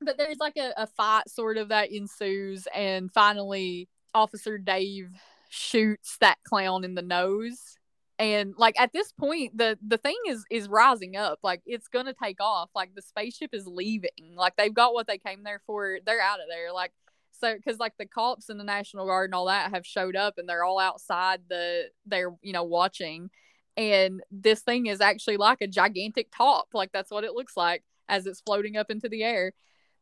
but 0.00 0.16
there's 0.18 0.38
like 0.38 0.56
a, 0.56 0.72
a 0.76 0.86
fight 0.86 1.28
sort 1.28 1.56
of 1.56 1.68
that 1.68 1.92
ensues 1.92 2.66
and 2.74 3.12
finally 3.12 3.88
officer 4.14 4.58
dave 4.58 5.10
shoots 5.48 6.16
that 6.20 6.38
clown 6.44 6.84
in 6.84 6.94
the 6.94 7.02
nose. 7.02 7.76
And 8.18 8.54
like 8.58 8.78
at 8.78 8.92
this 8.92 9.12
point 9.12 9.56
the 9.56 9.78
the 9.86 9.96
thing 9.96 10.16
is 10.26 10.44
is 10.50 10.68
rising 10.68 11.16
up. 11.16 11.38
Like 11.42 11.62
it's 11.66 11.88
gonna 11.88 12.14
take 12.14 12.40
off. 12.40 12.70
Like 12.74 12.94
the 12.94 13.02
spaceship 13.02 13.50
is 13.54 13.66
leaving. 13.66 14.34
Like 14.36 14.56
they've 14.56 14.74
got 14.74 14.94
what 14.94 15.06
they 15.06 15.18
came 15.18 15.42
there 15.42 15.60
for. 15.66 15.98
They're 16.04 16.20
out 16.20 16.40
of 16.40 16.46
there. 16.48 16.72
Like 16.72 16.92
so 17.32 17.54
because 17.54 17.78
like 17.78 17.94
the 17.98 18.06
cops 18.06 18.48
and 18.48 18.60
the 18.60 18.64
national 18.64 19.06
guard 19.06 19.30
and 19.30 19.34
all 19.34 19.46
that 19.46 19.72
have 19.72 19.86
showed 19.86 20.16
up 20.16 20.34
and 20.36 20.48
they're 20.48 20.64
all 20.64 20.78
outside 20.78 21.40
the 21.48 21.84
they're 22.06 22.34
you 22.42 22.52
know 22.52 22.64
watching. 22.64 23.30
And 23.76 24.22
this 24.30 24.60
thing 24.60 24.86
is 24.86 25.00
actually 25.00 25.38
like 25.38 25.62
a 25.62 25.66
gigantic 25.66 26.28
top. 26.36 26.68
Like 26.74 26.92
that's 26.92 27.10
what 27.10 27.24
it 27.24 27.32
looks 27.32 27.56
like 27.56 27.82
as 28.08 28.26
it's 28.26 28.40
floating 28.40 28.76
up 28.76 28.90
into 28.90 29.08
the 29.08 29.22
air 29.22 29.52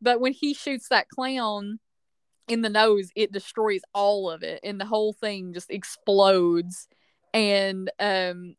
but 0.00 0.20
when 0.20 0.32
he 0.32 0.54
shoots 0.54 0.88
that 0.88 1.08
clown 1.08 1.78
in 2.48 2.62
the 2.62 2.68
nose, 2.68 3.10
it 3.14 3.32
destroys 3.32 3.80
all 3.92 4.30
of 4.30 4.42
it, 4.42 4.60
and 4.62 4.80
the 4.80 4.86
whole 4.86 5.12
thing 5.12 5.52
just 5.52 5.70
explodes. 5.70 6.88
And 7.34 7.90
um, 8.00 8.56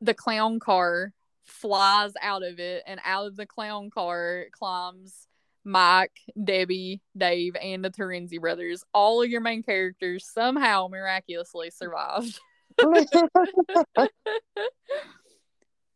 the 0.00 0.14
clown 0.14 0.58
car 0.58 1.12
flies 1.44 2.12
out 2.20 2.42
of 2.42 2.58
it, 2.58 2.82
and 2.86 3.00
out 3.04 3.26
of 3.26 3.36
the 3.36 3.46
clown 3.46 3.90
car 3.90 4.46
climbs 4.52 5.28
Mike, 5.64 6.20
Debbie, 6.42 7.00
Dave, 7.16 7.56
and 7.56 7.84
the 7.84 7.90
Terenzi 7.90 8.40
brothers. 8.40 8.84
All 8.92 9.22
of 9.22 9.30
your 9.30 9.40
main 9.40 9.62
characters 9.62 10.26
somehow 10.26 10.88
miraculously 10.88 11.70
survived. 11.70 12.38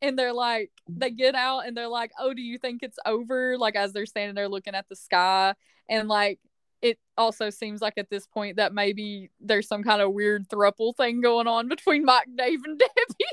and 0.00 0.18
they're 0.18 0.32
like 0.32 0.70
they 0.88 1.10
get 1.10 1.34
out 1.34 1.66
and 1.66 1.76
they're 1.76 1.88
like 1.88 2.12
oh 2.18 2.32
do 2.34 2.42
you 2.42 2.58
think 2.58 2.82
it's 2.82 2.98
over? 3.04 3.56
Like 3.58 3.76
as 3.76 3.92
they're 3.92 4.06
standing 4.06 4.34
there 4.34 4.48
looking 4.48 4.74
at 4.74 4.88
the 4.88 4.96
sky. 4.96 5.54
And 5.88 6.08
like 6.08 6.38
it 6.80 6.98
also 7.16 7.50
seems 7.50 7.82
like 7.82 7.94
at 7.96 8.10
this 8.10 8.26
point 8.26 8.56
that 8.56 8.72
maybe 8.72 9.30
there's 9.40 9.66
some 9.66 9.82
kind 9.82 10.00
of 10.00 10.12
weird 10.12 10.48
thruple 10.48 10.96
thing 10.96 11.20
going 11.20 11.46
on 11.46 11.68
between 11.68 12.04
mike 12.04 12.28
dave 12.36 12.60
and 12.64 12.78
debbie. 12.78 13.30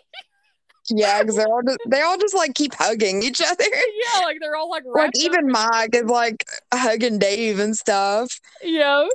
Yeah 0.90 1.22
because 1.22 1.36
they're 1.36 1.48
all 1.48 1.64
just 1.64 1.80
they 1.88 2.02
all 2.02 2.18
just 2.18 2.36
like 2.36 2.54
keep 2.54 2.74
hugging 2.74 3.24
each 3.24 3.42
other. 3.42 3.64
Yeah 3.64 4.26
like 4.26 4.38
they're 4.40 4.56
all 4.56 4.70
like 4.70 4.84
like 4.96 5.12
even 5.16 5.48
mike 5.50 5.96
is 5.96 6.06
like 6.06 6.46
hugging 6.74 7.20
dave 7.20 7.60
and 7.60 7.76
stuff. 7.76 8.40
Yeah 8.64 9.08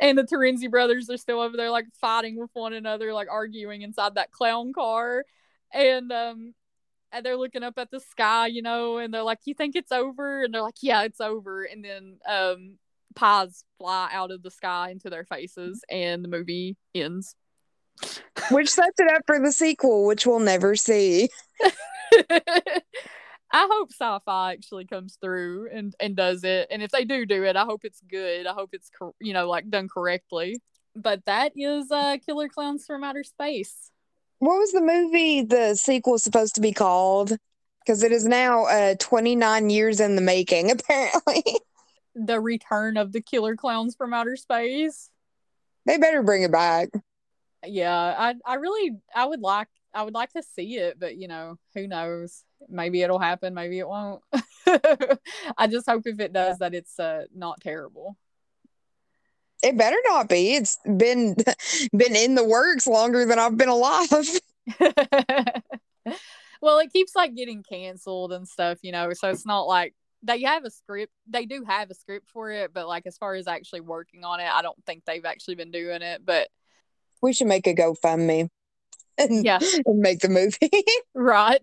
and 0.00 0.16
the 0.16 0.24
Terenzi 0.24 0.70
brothers 0.70 1.10
are 1.10 1.18
still 1.18 1.40
over 1.40 1.56
there 1.56 1.70
like 1.70 1.86
fighting 2.00 2.38
with 2.38 2.50
one 2.54 2.72
another, 2.72 3.12
like 3.12 3.28
arguing 3.30 3.82
inside 3.82 4.14
that 4.14 4.32
clown 4.32 4.72
car. 4.72 5.24
And 5.72 6.10
um 6.10 6.54
and 7.12 7.24
they're 7.24 7.36
looking 7.36 7.62
up 7.62 7.74
at 7.78 7.90
the 7.90 8.00
sky, 8.00 8.46
you 8.46 8.62
know, 8.62 8.98
and 8.98 9.12
they're 9.12 9.22
like, 9.22 9.40
"You 9.44 9.54
think 9.54 9.76
it's 9.76 9.92
over?" 9.92 10.42
And 10.42 10.52
they're 10.54 10.62
like, 10.62 10.82
"Yeah, 10.82 11.02
it's 11.02 11.20
over." 11.20 11.62
And 11.64 11.84
then 11.84 12.18
um, 12.28 12.78
pies 13.14 13.64
fly 13.78 14.08
out 14.12 14.30
of 14.30 14.42
the 14.42 14.50
sky 14.50 14.90
into 14.90 15.10
their 15.10 15.24
faces, 15.24 15.82
and 15.90 16.24
the 16.24 16.28
movie 16.28 16.76
ends. 16.94 17.34
Which 18.50 18.70
sets 18.70 18.98
it 18.98 19.10
up 19.12 19.22
for 19.26 19.38
the 19.38 19.52
sequel, 19.52 20.06
which 20.06 20.26
we'll 20.26 20.40
never 20.40 20.74
see. 20.74 21.28
I 23.52 23.68
hope 23.70 23.90
Syfy 23.92 24.52
actually 24.52 24.86
comes 24.86 25.18
through 25.20 25.68
and 25.72 25.94
and 26.00 26.16
does 26.16 26.44
it. 26.44 26.68
And 26.70 26.82
if 26.82 26.90
they 26.90 27.04
do 27.04 27.26
do 27.26 27.44
it, 27.44 27.56
I 27.56 27.64
hope 27.64 27.84
it's 27.84 28.00
good. 28.08 28.46
I 28.46 28.52
hope 28.54 28.70
it's 28.72 28.90
you 29.20 29.32
know 29.32 29.48
like 29.48 29.68
done 29.68 29.88
correctly. 29.88 30.60
but 30.96 31.24
that 31.26 31.52
is 31.56 31.90
uh 31.90 32.16
Killer 32.24 32.48
Klowns 32.48 32.86
from 32.86 33.04
Outer 33.04 33.24
Space. 33.24 33.90
What 34.40 34.58
was 34.58 34.72
the 34.72 34.80
movie 34.80 35.42
the 35.42 35.74
sequel 35.74 36.18
supposed 36.18 36.54
to 36.54 36.62
be 36.62 36.72
called? 36.72 37.36
Because 37.84 38.02
it 38.02 38.10
is 38.10 38.24
now 38.26 38.64
uh 38.64 38.94
29 38.98 39.70
years 39.70 40.00
in 40.00 40.16
the 40.16 40.22
making, 40.22 40.70
apparently. 40.72 41.44
The 42.14 42.40
Return 42.40 42.96
of 42.96 43.12
the 43.12 43.20
Killer 43.20 43.54
Klowns 43.54 43.96
from 43.96 44.12
Outer 44.12 44.36
Space. 44.36 45.10
they 45.86 45.98
better 45.98 46.22
bring 46.22 46.42
it 46.42 46.50
back. 46.50 46.88
Yeah, 47.64 47.94
I 47.94 48.34
I 48.44 48.54
really 48.54 48.96
I 49.14 49.26
would 49.26 49.40
like 49.40 49.68
I 49.92 50.02
would 50.04 50.14
like 50.14 50.32
to 50.32 50.42
see 50.42 50.76
it, 50.76 50.98
but 50.98 51.16
you 51.16 51.28
know, 51.28 51.58
who 51.74 51.86
knows? 51.86 52.42
Maybe 52.68 53.02
it'll 53.02 53.18
happen, 53.18 53.52
maybe 53.52 53.78
it 53.78 53.88
won't. 53.88 54.22
I 54.66 55.66
just 55.68 55.88
hope 55.88 56.06
if 56.06 56.18
it 56.18 56.32
does 56.32 56.58
that 56.58 56.74
it's 56.74 56.98
uh 56.98 57.24
not 57.34 57.60
terrible. 57.60 58.16
It 59.62 59.76
better 59.76 59.96
not 60.06 60.28
be. 60.28 60.54
It's 60.54 60.78
been 60.84 61.36
been 61.96 62.16
in 62.16 62.34
the 62.34 62.44
works 62.44 62.86
longer 62.86 63.24
than 63.26 63.38
I've 63.38 63.56
been 63.56 63.68
alive. 63.68 64.08
well, 66.62 66.78
it 66.78 66.92
keeps 66.92 67.14
like 67.14 67.34
getting 67.34 67.62
canceled 67.62 68.32
and 68.32 68.46
stuff, 68.48 68.78
you 68.82 68.92
know, 68.92 69.12
so 69.12 69.30
it's 69.30 69.46
not 69.46 69.62
like 69.62 69.94
they 70.22 70.42
have 70.42 70.64
a 70.64 70.70
script. 70.70 71.12
They 71.28 71.46
do 71.46 71.64
have 71.66 71.90
a 71.90 71.94
script 71.94 72.28
for 72.30 72.50
it, 72.50 72.72
but 72.72 72.86
like 72.86 73.06
as 73.06 73.16
far 73.18 73.34
as 73.34 73.46
actually 73.46 73.80
working 73.80 74.24
on 74.24 74.40
it, 74.40 74.50
I 74.50 74.62
don't 74.62 74.82
think 74.84 75.04
they've 75.04 75.24
actually 75.24 75.54
been 75.56 75.70
doing 75.70 76.02
it. 76.02 76.24
But 76.24 76.48
We 77.22 77.32
should 77.32 77.46
make 77.46 77.66
a 77.66 77.74
GoFundMe 77.74 78.48
and, 79.18 79.44
yeah, 79.44 79.58
and 79.86 80.00
make 80.00 80.20
the 80.20 80.28
movie. 80.28 80.70
right. 81.14 81.60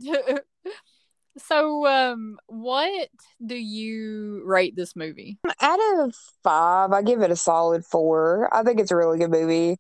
So, 1.38 1.86
um, 1.88 2.38
what 2.48 3.10
do 3.46 3.56
you 3.56 4.42
rate 4.46 4.76
this 4.76 4.96
movie? 4.96 5.38
Out 5.62 5.80
of 6.00 6.16
five, 6.44 6.92
I 6.92 7.02
give 7.02 7.22
it 7.22 7.32
a 7.32 7.36
solid 7.36 7.86
four. 7.86 8.50
I 8.54 8.64
think 8.64 8.80
it's 8.80 8.92
a 8.92 8.96
really 8.96 9.20
good 9.20 9.32
movie. 9.32 9.78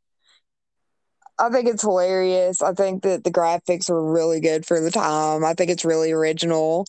I 1.39 1.49
think 1.49 1.67
it's 1.67 1.83
hilarious. 1.83 2.61
I 2.61 2.73
think 2.73 3.03
that 3.03 3.23
the 3.23 3.31
graphics 3.31 3.89
are 3.89 4.11
really 4.11 4.39
good 4.39 4.65
for 4.65 4.79
the 4.79 4.91
time. 4.91 5.45
I 5.45 5.53
think 5.53 5.69
it's 5.69 5.85
really 5.85 6.11
original. 6.11 6.87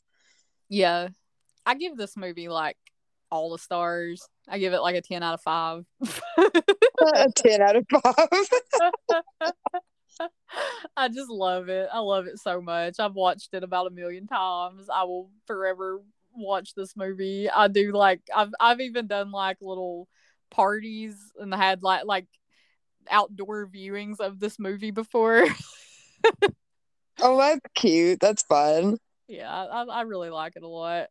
Yeah, 0.68 1.08
I 1.66 1.74
give 1.74 1.96
this 1.96 2.16
movie 2.16 2.48
like 2.48 2.76
all 3.30 3.50
the 3.50 3.58
stars. 3.58 4.26
I 4.48 4.58
give 4.58 4.72
it 4.72 4.80
like 4.80 4.96
a 4.96 5.02
10 5.02 5.22
out 5.22 5.34
of 5.34 5.42
5. 5.42 5.84
a 7.14 7.30
10 7.34 7.60
out 7.60 7.76
of 7.76 7.86
5. 8.02 9.52
I 10.96 11.08
just 11.08 11.30
love 11.30 11.68
it. 11.68 11.88
I 11.92 11.98
love 11.98 12.26
it 12.26 12.38
so 12.38 12.60
much. 12.60 12.96
I've 12.98 13.14
watched 13.14 13.54
it 13.54 13.62
about 13.62 13.86
a 13.86 13.90
million 13.90 14.26
times. 14.26 14.88
I 14.92 15.04
will 15.04 15.30
forever 15.46 16.00
watch 16.34 16.74
this 16.74 16.96
movie. 16.96 17.50
I 17.50 17.68
do 17.68 17.92
like 17.92 18.20
I've 18.34 18.52
I've 18.60 18.80
even 18.80 19.06
done 19.06 19.30
like 19.30 19.58
little 19.60 20.08
parties 20.50 21.16
and 21.38 21.54
had 21.54 21.82
like 21.82 22.04
like 22.04 22.26
outdoor 23.10 23.66
viewings 23.66 24.20
of 24.20 24.38
this 24.40 24.58
movie 24.58 24.90
before. 24.90 25.44
oh, 27.20 27.38
that's 27.38 27.60
cute. 27.74 28.20
That's 28.20 28.42
fun. 28.42 28.98
Yeah, 29.26 29.50
I, 29.50 29.82
I 29.82 30.00
really 30.02 30.30
like 30.30 30.54
it 30.56 30.62
a 30.62 30.68
lot. 30.68 31.08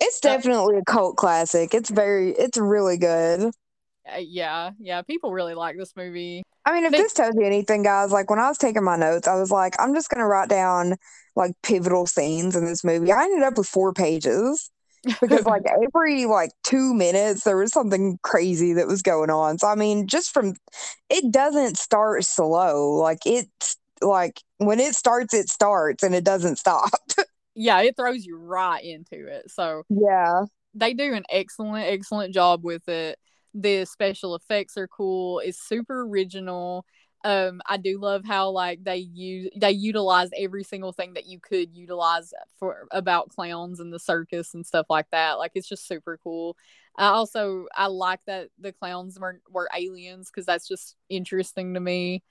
It's 0.00 0.20
definitely 0.20 0.78
a 0.78 0.84
cult 0.84 1.16
classic. 1.16 1.72
It's 1.72 1.88
very, 1.88 2.30
it's 2.30 2.58
really 2.58 2.98
good. 2.98 3.52
Uh, 4.06 4.18
yeah, 4.18 4.72
yeah, 4.78 5.02
people 5.02 5.32
really 5.32 5.54
like 5.54 5.76
this 5.76 5.94
movie. 5.96 6.42
I 6.66 6.72
mean, 6.72 6.84
if 6.84 6.92
They- 6.92 6.98
this 6.98 7.12
tells 7.12 7.34
you 7.34 7.44
anything, 7.44 7.82
guys, 7.82 8.10
like 8.10 8.30
when 8.30 8.38
I 8.38 8.48
was 8.48 8.58
taking 8.58 8.84
my 8.84 8.96
notes, 8.96 9.28
I 9.28 9.34
was 9.34 9.50
like, 9.50 9.74
I'm 9.78 9.94
just 9.94 10.08
gonna 10.08 10.26
write 10.26 10.48
down 10.48 10.96
like 11.36 11.52
pivotal 11.62 12.06
scenes 12.06 12.56
in 12.56 12.64
this 12.64 12.84
movie. 12.84 13.12
I 13.12 13.24
ended 13.24 13.42
up 13.42 13.58
with 13.58 13.66
four 13.66 13.92
pages 13.92 14.70
because 15.20 15.44
like 15.44 15.62
every 15.82 16.24
like 16.26 16.50
two 16.62 16.94
minutes 16.94 17.44
there 17.44 17.56
was 17.56 17.72
something 17.72 18.18
crazy 18.22 18.72
that 18.74 18.86
was 18.86 19.02
going 19.02 19.30
on. 19.30 19.58
So 19.58 19.66
I 19.66 19.74
mean, 19.74 20.06
just 20.06 20.32
from 20.32 20.54
it 21.10 21.30
doesn't 21.30 21.76
start 21.76 22.24
slow. 22.24 22.92
Like 22.92 23.20
it's 23.26 23.76
like 24.00 24.40
when 24.58 24.80
it 24.80 24.94
starts, 24.94 25.34
it 25.34 25.48
starts 25.48 26.02
and 26.02 26.14
it 26.14 26.24
doesn't 26.24 26.56
stop. 26.56 26.90
yeah, 27.54 27.80
it 27.82 27.96
throws 27.96 28.24
you 28.24 28.38
right 28.38 28.82
into 28.82 29.26
it. 29.26 29.50
So 29.50 29.82
yeah. 29.88 30.44
they 30.74 30.94
do 30.94 31.12
an 31.14 31.24
excellent, 31.30 31.86
excellent 31.86 32.32
job 32.32 32.64
with 32.64 32.88
it. 32.88 33.18
The 33.54 33.84
special 33.84 34.34
effects 34.34 34.76
are 34.76 34.88
cool. 34.88 35.38
It's 35.38 35.58
super 35.62 36.02
original. 36.02 36.84
Um, 37.24 37.62
I 37.66 37.78
do 37.78 37.98
love 37.98 38.22
how 38.24 38.50
like 38.50 38.84
they 38.84 38.98
use 38.98 39.48
they 39.56 39.70
utilize 39.70 40.28
every 40.36 40.62
single 40.62 40.92
thing 40.92 41.14
that 41.14 41.24
you 41.26 41.40
could 41.40 41.74
utilize 41.74 42.34
for 42.58 42.86
about 42.90 43.30
clowns 43.30 43.80
and 43.80 43.90
the 43.92 43.98
circus 43.98 44.52
and 44.52 44.66
stuff 44.66 44.86
like 44.90 45.06
that. 45.10 45.38
Like 45.38 45.52
it's 45.54 45.68
just 45.68 45.88
super 45.88 46.18
cool. 46.22 46.56
I 46.96 47.06
also 47.06 47.66
I 47.74 47.86
like 47.86 48.20
that 48.26 48.50
the 48.58 48.72
clowns 48.72 49.18
were 49.18 49.40
were 49.50 49.70
aliens 49.74 50.30
because 50.30 50.44
that's 50.44 50.68
just 50.68 50.96
interesting 51.08 51.74
to 51.74 51.80
me. 51.80 52.22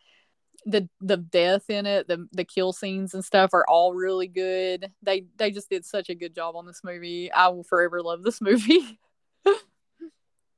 The 0.65 0.87
the 1.01 1.17
death 1.17 1.69
in 1.69 1.85
it, 1.87 2.07
the 2.07 2.27
the 2.31 2.45
kill 2.45 2.71
scenes 2.71 3.15
and 3.15 3.25
stuff 3.25 3.53
are 3.53 3.65
all 3.67 3.93
really 3.93 4.27
good. 4.27 4.91
They 5.01 5.25
they 5.37 5.51
just 5.51 5.69
did 5.69 5.85
such 5.85 6.09
a 6.09 6.15
good 6.15 6.35
job 6.35 6.55
on 6.55 6.67
this 6.67 6.81
movie. 6.83 7.31
I 7.31 7.47
will 7.49 7.63
forever 7.63 8.01
love 8.01 8.23
this 8.23 8.41
movie. 8.41 8.99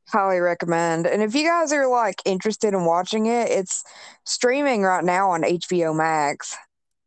Highly 0.08 0.40
recommend. 0.40 1.08
And 1.08 1.22
if 1.22 1.36
you 1.36 1.48
guys 1.48 1.72
are 1.72 1.88
like 1.88 2.22
interested 2.26 2.74
in 2.74 2.86
watching 2.86 3.26
it, 3.26 3.50
it's 3.50 3.84
streaming 4.24 4.84
right 4.84 5.04
now 5.04 5.32
on 5.32 5.44
HBO 5.44 5.96
Max. 5.96 6.56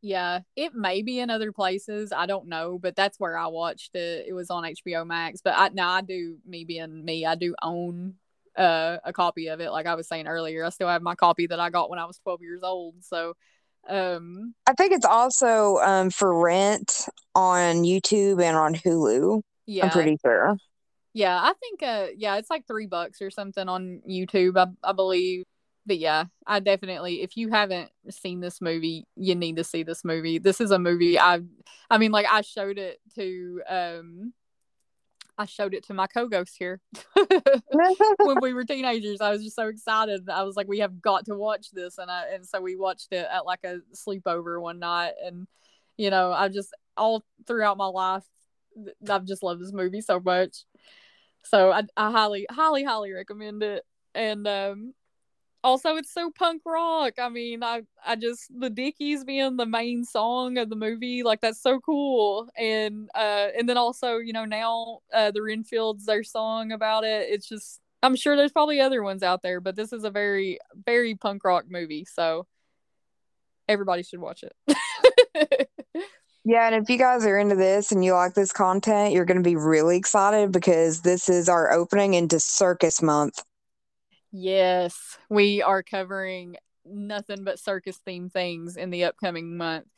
Yeah, 0.01 0.41
it 0.55 0.75
may 0.75 1.03
be 1.03 1.19
in 1.19 1.29
other 1.29 1.53
places. 1.53 2.13
I 2.13 2.27
don't 2.27 2.49
know, 2.49 2.79
but 2.79 2.95
that's 2.95 3.19
where 3.19 3.37
I 3.37 3.49
watched 3.49 3.97
it. 3.97 4.27
It 4.29 4.33
was 4.33 4.51
on 4.51 4.63
HBO 4.65 5.07
Max. 5.07 5.41
But 5.43 5.55
I 5.57 5.71
now 5.71 5.91
I 5.91 6.03
do 6.03 6.39
me 6.47 6.65
being 6.65 7.05
me, 7.05 7.27
I 7.27 7.35
do 7.35 7.55
own 7.63 8.15
uh, 8.57 8.99
a 9.05 9.13
copy 9.13 9.49
of 9.49 9.61
it. 9.61 9.71
Like 9.71 9.87
I 9.87 9.95
was 9.95 10.09
saying 10.09 10.27
earlier, 10.27 10.65
I 10.65 10.69
still 10.71 10.89
have 10.89 11.03
my 11.03 11.15
copy 11.15 11.47
that 11.49 11.61
I 11.61 11.71
got 11.71 11.91
when 11.91 11.99
I 11.99 12.05
was 12.05 12.19
12 12.19 12.43
years 12.43 12.61
old. 12.63 12.97
So 13.01 13.35
um 13.89 14.55
I 14.67 14.75
think 14.75 14.93
it's 14.93 15.07
also 15.07 15.77
um, 15.77 16.11
for 16.11 16.43
rent 16.43 17.09
on 17.35 17.85
YouTube 17.85 18.43
and 18.43 18.57
on 18.57 18.75
Hulu. 18.75 19.41
yeah. 19.67 19.85
I'm 19.85 19.91
pretty 19.91 20.17
sure. 20.21 20.57
Yeah, 21.19 21.37
I 21.43 21.53
think 21.55 21.83
uh 21.83 22.07
yeah, 22.17 22.37
it's 22.37 22.49
like 22.49 22.67
3 22.69 22.87
bucks 22.87 23.21
or 23.21 23.29
something 23.31 23.69
on 23.69 24.03
YouTube, 24.09 24.57
I, 24.57 24.69
I 24.89 24.93
believe. 24.93 25.45
But 25.85 25.99
yeah, 25.99 26.27
I 26.47 26.61
definitely 26.61 27.23
if 27.23 27.37
you 27.37 27.49
haven't 27.49 27.91
seen 28.11 28.39
this 28.39 28.61
movie, 28.61 29.05
you 29.17 29.35
need 29.35 29.57
to 29.57 29.65
see 29.65 29.83
this 29.83 30.05
movie. 30.05 30.39
This 30.39 30.61
is 30.61 30.71
a 30.71 30.79
movie 30.79 31.19
I 31.19 31.41
I 31.91 31.99
mean 31.99 32.13
like 32.13 32.27
I 32.31 32.43
showed 32.43 32.79
it 32.79 33.01
to 33.17 33.63
um 33.69 34.33
I 35.37 35.47
showed 35.47 35.75
it 35.75 35.85
to 35.87 35.95
my 35.95 36.07
co-ghost 36.07 36.57
here 36.57 36.81
when 38.19 38.39
we 38.41 38.53
were 38.53 38.65
teenagers. 38.65 39.21
I 39.21 39.31
was 39.31 39.43
just 39.43 39.57
so 39.57 39.69
excited. 39.69 40.29
I 40.29 40.43
was 40.45 40.57
like, 40.57 40.69
we 40.69 40.81
have 40.81 41.01
got 41.01 41.27
to 41.27 41.35
watch 41.37 41.71
this, 41.73 41.99
and 41.99 42.11
I 42.11 42.27
and 42.35 42.47
so 42.47 42.61
we 42.61 42.77
watched 42.77 43.13
it 43.13 43.27
at 43.33 43.47
like 43.47 43.61
a 43.65 43.79
sleepover 43.95 44.61
one 44.61 44.81
night, 44.81 45.13
and 45.25 45.47
you 45.97 46.11
know, 46.11 46.33
I 46.33 46.49
just 46.49 46.75
all 46.97 47.25
throughout 47.47 47.77
my 47.77 47.87
life, 47.87 48.25
I've 49.09 49.27
just 49.27 49.43
loved 49.43 49.61
this 49.63 49.73
movie 49.73 50.01
so 50.01 50.21
much. 50.21 50.65
So 51.45 51.73
I, 51.73 51.83
I 51.97 52.11
highly, 52.11 52.47
highly, 52.51 52.85
highly 52.85 53.13
recommend 53.13 53.63
it. 53.63 53.85
And 54.15 54.47
um, 54.47 54.95
also, 55.65 55.97
it's 55.97 56.13
so 56.13 56.31
punk 56.31 56.63
rock. 56.65 57.15
I 57.19 57.29
mean, 57.29 57.63
I, 57.63 57.83
I 58.05 58.17
just 58.17 58.51
the 58.59 58.71
Dickies 58.71 59.25
being 59.25 59.57
the 59.57 59.67
main 59.67 60.05
song 60.05 60.59
of 60.59 60.71
the 60.71 60.77
movie, 60.77 61.23
like 61.23 61.41
that's 61.41 61.61
so 61.61 61.81
cool. 61.81 62.49
And 62.57 63.11
uh, 63.15 63.49
and 63.59 63.69
then 63.69 63.77
also, 63.77 64.19
you 64.19 64.33
know, 64.33 64.45
now 64.45 65.01
uh, 65.13 65.31
the 65.31 65.41
Renfields 65.41 66.05
their 66.05 66.25
song 66.25 66.73
about 66.73 67.05
it. 67.05 67.29
It's 67.31 67.49
just, 67.49 67.81
I'm 68.03 68.17
sure 68.17 68.37
there's 68.37 68.53
probably 68.53 68.81
other 68.81 69.03
ones 69.03 69.23
out 69.23 69.43
there, 69.43 69.61
but 69.61 69.77
this 69.77 69.93
is 69.93 70.05
a 70.05 70.11
very, 70.11 70.59
very 70.87 71.15
punk 71.15 71.45
rock 71.45 71.65
movie. 71.69 72.05
So 72.05 72.47
everybody 73.69 74.03
should 74.03 74.21
watch 74.21 74.45
it. 74.45 75.69
Yeah, 76.49 76.67
and 76.67 76.83
if 76.83 76.89
you 76.89 76.97
guys 76.97 77.27
are 77.27 77.37
into 77.37 77.57
this 77.57 77.93
and 77.93 78.03
you 78.03 78.15
like 78.15 78.33
this 78.33 78.53
content, 78.53 79.13
you're 79.13 79.27
going 79.27 79.37
to 79.37 79.43
be 79.43 79.55
really 79.55 79.99
excited 79.99 80.51
because 80.51 81.03
this 81.03 81.29
is 81.29 81.47
our 81.47 81.71
opening 81.71 82.15
into 82.15 82.41
Circus 82.41 83.03
Month. 83.03 83.45
Yes, 84.33 85.19
we 85.29 85.61
are 85.61 85.83
covering 85.83 86.57
nothing 86.87 87.45
but 87.45 87.59
circus 87.59 88.01
themed 88.07 88.33
things 88.33 88.79
in 88.79 88.89
the 88.89 89.05
upcoming 89.05 89.59
month, 89.59 89.89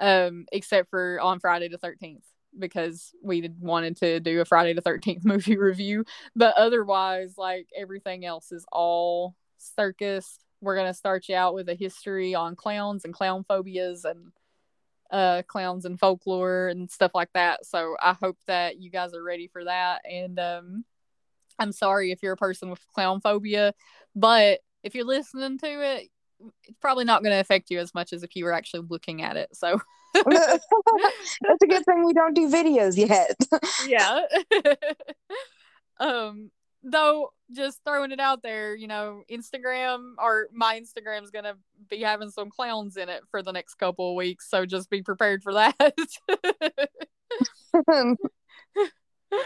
um, 0.00 0.46
except 0.50 0.88
for 0.88 1.20
on 1.20 1.40
Friday 1.40 1.68
the 1.68 1.76
13th 1.76 2.22
because 2.58 3.12
we 3.22 3.50
wanted 3.60 3.98
to 3.98 4.18
do 4.18 4.40
a 4.40 4.46
Friday 4.46 4.72
the 4.72 4.80
13th 4.80 5.24
movie 5.26 5.58
review. 5.58 6.06
But 6.34 6.56
otherwise, 6.56 7.34
like 7.36 7.68
everything 7.76 8.24
else 8.24 8.50
is 8.50 8.64
all 8.72 9.36
circus. 9.58 10.38
We're 10.62 10.74
going 10.74 10.90
to 10.90 10.94
start 10.94 11.28
you 11.28 11.36
out 11.36 11.52
with 11.52 11.68
a 11.68 11.74
history 11.74 12.34
on 12.34 12.56
clowns 12.56 13.04
and 13.04 13.12
clown 13.12 13.44
phobias 13.46 14.06
and 14.06 14.32
uh 15.10 15.42
clowns 15.46 15.84
and 15.84 15.98
folklore 15.98 16.68
and 16.68 16.90
stuff 16.90 17.12
like 17.14 17.32
that. 17.34 17.64
So 17.66 17.96
I 18.00 18.12
hope 18.12 18.38
that 18.46 18.78
you 18.78 18.90
guys 18.90 19.14
are 19.14 19.22
ready 19.22 19.48
for 19.48 19.64
that 19.64 20.02
and 20.10 20.38
um 20.38 20.84
I'm 21.58 21.72
sorry 21.72 22.12
if 22.12 22.22
you're 22.22 22.34
a 22.34 22.36
person 22.36 22.70
with 22.70 22.86
clown 22.94 23.20
phobia, 23.20 23.74
but 24.14 24.60
if 24.84 24.94
you're 24.94 25.04
listening 25.04 25.58
to 25.58 25.66
it, 25.66 26.08
it's 26.64 26.78
probably 26.80 27.04
not 27.04 27.22
going 27.22 27.32
to 27.32 27.40
affect 27.40 27.70
you 27.70 27.80
as 27.80 27.92
much 27.94 28.12
as 28.12 28.22
if 28.22 28.36
you 28.36 28.44
were 28.44 28.52
actually 28.52 28.86
looking 28.88 29.22
at 29.22 29.36
it. 29.36 29.48
So, 29.54 29.80
That's 30.14 31.62
a 31.62 31.66
good 31.66 31.84
thing 31.84 32.06
we 32.06 32.12
don't 32.12 32.34
do 32.34 32.48
videos 32.48 32.96
yet. 32.96 33.36
yeah. 33.86 34.22
um 36.00 36.50
though 36.82 37.32
just 37.52 37.80
throwing 37.84 38.12
it 38.12 38.20
out 38.20 38.42
there, 38.42 38.74
you 38.74 38.86
know, 38.86 39.22
Instagram 39.30 40.14
or 40.18 40.48
my 40.52 40.80
Instagram 40.80 41.22
is 41.22 41.30
gonna 41.30 41.54
be 41.88 42.02
having 42.02 42.30
some 42.30 42.50
clowns 42.50 42.96
in 42.96 43.08
it 43.08 43.22
for 43.30 43.42
the 43.42 43.52
next 43.52 43.74
couple 43.74 44.10
of 44.10 44.16
weeks, 44.16 44.48
so 44.48 44.66
just 44.66 44.90
be 44.90 45.02
prepared 45.02 45.42
for 45.42 45.54
that. 45.54 45.94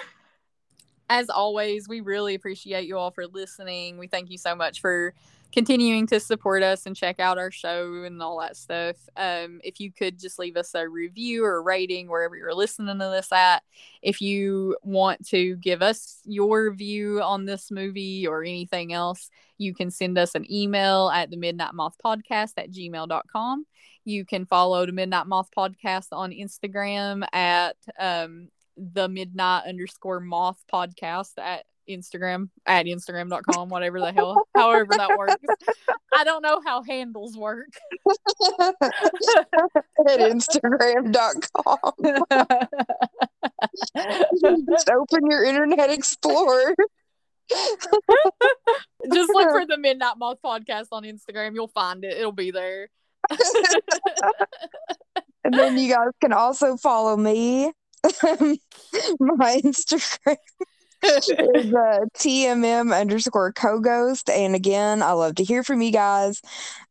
As 1.08 1.28
always, 1.28 1.88
we 1.88 2.00
really 2.00 2.34
appreciate 2.34 2.86
you 2.86 2.96
all 2.96 3.10
for 3.10 3.26
listening. 3.26 3.98
We 3.98 4.06
thank 4.06 4.30
you 4.30 4.38
so 4.38 4.54
much 4.54 4.80
for 4.80 5.14
continuing 5.52 6.06
to 6.08 6.18
support 6.18 6.62
us 6.62 6.86
and 6.86 6.96
check 6.96 7.20
out 7.20 7.38
our 7.38 7.50
show 7.50 8.04
and 8.04 8.22
all 8.22 8.40
that 8.40 8.56
stuff. 8.56 8.96
Um, 9.16 9.60
if 9.62 9.80
you 9.80 9.92
could 9.92 10.18
just 10.18 10.38
leave 10.38 10.56
us 10.56 10.74
a 10.74 10.88
review 10.88 11.44
or 11.44 11.56
a 11.56 11.60
rating 11.60 12.08
wherever 12.08 12.36
you're 12.36 12.54
listening 12.54 12.98
to 12.98 13.10
this 13.10 13.30
at. 13.32 13.62
If 14.00 14.20
you 14.20 14.76
want 14.82 15.26
to 15.28 15.56
give 15.56 15.82
us 15.82 16.20
your 16.24 16.72
view 16.72 17.22
on 17.22 17.44
this 17.44 17.70
movie 17.70 18.26
or 18.26 18.42
anything 18.42 18.92
else, 18.92 19.30
you 19.58 19.74
can 19.74 19.90
send 19.90 20.18
us 20.18 20.34
an 20.34 20.50
email 20.50 21.10
at 21.10 21.30
the 21.30 21.36
Midnight 21.36 21.74
Moth 21.74 21.96
Podcast 22.04 22.52
at 22.56 22.70
gmail.com. 22.70 23.66
You 24.04 24.24
can 24.24 24.46
follow 24.46 24.86
the 24.86 24.92
Midnight 24.92 25.26
Moth 25.26 25.50
Podcast 25.56 26.08
on 26.12 26.32
Instagram 26.32 27.24
at 27.32 27.76
um, 27.98 28.48
the 28.76 29.08
midnight 29.08 29.64
underscore 29.66 30.20
moth 30.20 30.62
podcast 30.72 31.32
at 31.38 31.64
Instagram 31.96 32.48
at 32.66 32.86
Instagram.com, 32.86 33.68
whatever 33.68 34.00
the 34.00 34.12
hell, 34.12 34.48
however 34.54 34.94
that 34.96 35.16
works. 35.16 35.36
I 36.14 36.24
don't 36.24 36.42
know 36.42 36.60
how 36.64 36.82
handles 36.82 37.36
work. 37.36 37.68
at 38.60 40.20
Instagram.com. 40.20 41.92
Just 44.70 44.90
open 44.90 45.30
your 45.30 45.44
Internet 45.44 45.90
Explorer. 45.90 46.74
Just 47.50 49.30
look 49.32 49.50
for 49.50 49.66
the 49.66 49.78
Midnight 49.78 50.18
Moth 50.18 50.38
podcast 50.44 50.86
on 50.92 51.04
Instagram. 51.04 51.54
You'll 51.54 51.68
find 51.68 52.04
it. 52.04 52.16
It'll 52.16 52.32
be 52.32 52.50
there. 52.50 52.88
and 55.44 55.54
then 55.54 55.78
you 55.78 55.92
guys 55.92 56.10
can 56.20 56.32
also 56.32 56.76
follow 56.76 57.16
me. 57.16 57.72
My 59.20 59.60
Instagram 59.64 60.36
is 61.02 61.74
uh, 61.74 62.06
TMM 62.14 62.92
underscore 62.92 63.52
co 63.52 63.80
ghost. 63.80 64.30
And 64.30 64.54
again, 64.54 65.02
I 65.02 65.12
love 65.12 65.36
to 65.36 65.44
hear 65.44 65.62
from 65.62 65.82
you 65.82 65.92
guys. 65.92 66.40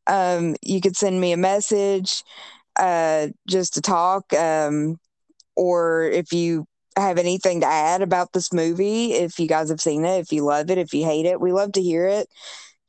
Um, 0.07 0.55
you 0.61 0.81
could 0.81 0.95
send 0.97 1.19
me 1.19 1.31
a 1.31 1.37
message 1.37 2.23
uh, 2.77 3.27
just 3.47 3.73
to 3.75 3.81
talk. 3.81 4.33
Um, 4.33 4.97
or 5.55 6.03
if 6.03 6.33
you 6.33 6.65
have 6.97 7.17
anything 7.17 7.61
to 7.61 7.67
add 7.67 8.01
about 8.01 8.33
this 8.33 8.51
movie, 8.51 9.13
if 9.13 9.39
you 9.39 9.47
guys 9.47 9.69
have 9.69 9.81
seen 9.81 10.05
it, 10.05 10.19
if 10.19 10.31
you 10.31 10.43
love 10.43 10.69
it, 10.69 10.77
if 10.77 10.93
you 10.93 11.05
hate 11.05 11.25
it, 11.25 11.39
we 11.39 11.51
love 11.51 11.73
to 11.73 11.81
hear 11.81 12.07
it. 12.07 12.27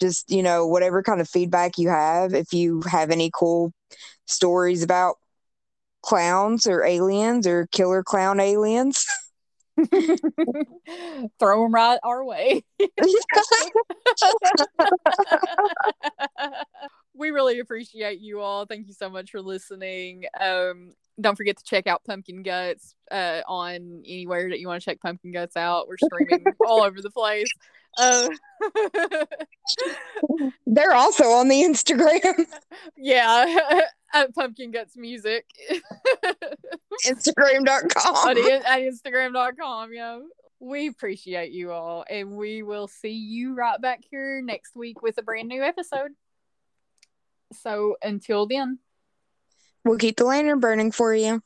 Just, 0.00 0.30
you 0.30 0.42
know, 0.42 0.66
whatever 0.66 1.02
kind 1.02 1.20
of 1.20 1.28
feedback 1.28 1.78
you 1.78 1.88
have. 1.88 2.34
If 2.34 2.52
you 2.52 2.82
have 2.90 3.10
any 3.10 3.30
cool 3.32 3.72
stories 4.26 4.82
about 4.82 5.16
clowns 6.02 6.66
or 6.66 6.84
aliens 6.84 7.46
or 7.46 7.66
killer 7.68 8.02
clown 8.02 8.40
aliens. 8.40 9.06
Throw 11.38 11.62
them 11.62 11.72
right 11.72 11.98
our 12.02 12.24
way. 12.24 12.64
we 17.14 17.30
really 17.30 17.58
appreciate 17.58 18.20
you 18.20 18.40
all. 18.40 18.66
Thank 18.66 18.88
you 18.88 18.94
so 18.94 19.08
much 19.08 19.30
for 19.30 19.40
listening. 19.40 20.24
Um, 20.40 20.92
don't 21.20 21.36
forget 21.36 21.56
to 21.58 21.64
check 21.64 21.86
out 21.86 22.04
Pumpkin 22.04 22.42
Guts 22.42 22.94
uh, 23.10 23.42
on 23.46 24.02
anywhere 24.06 24.48
that 24.48 24.60
you 24.60 24.68
want 24.68 24.82
to 24.82 24.84
check 24.84 25.00
Pumpkin 25.00 25.32
Guts 25.32 25.56
out. 25.56 25.88
We're 25.88 25.96
streaming 25.98 26.44
all 26.66 26.82
over 26.82 27.00
the 27.00 27.10
place. 27.10 27.48
Uh, 27.98 28.28
They're 30.66 30.94
also 30.94 31.24
on 31.24 31.48
the 31.48 31.62
Instagram. 31.62 32.46
Yeah, 32.96 33.80
at 34.14 34.34
Pumpkin 34.34 34.70
Guts 34.70 34.96
Music. 34.96 35.44
Instagram.com. 37.06 38.28
at, 38.28 38.38
at 38.38 38.80
Instagram.com, 38.80 39.92
yeah. 39.92 40.20
We 40.60 40.88
appreciate 40.88 41.52
you 41.52 41.72
all, 41.72 42.04
and 42.08 42.36
we 42.36 42.62
will 42.62 42.88
see 42.88 43.10
you 43.12 43.54
right 43.54 43.80
back 43.80 44.00
here 44.10 44.40
next 44.42 44.76
week 44.76 45.02
with 45.02 45.18
a 45.18 45.22
brand 45.22 45.48
new 45.48 45.62
episode. 45.62 46.12
So 47.52 47.96
until 48.02 48.46
then, 48.46 48.78
we'll 49.84 49.98
keep 49.98 50.16
the 50.16 50.24
lantern 50.24 50.60
burning 50.60 50.92
for 50.92 51.14
you. 51.14 51.42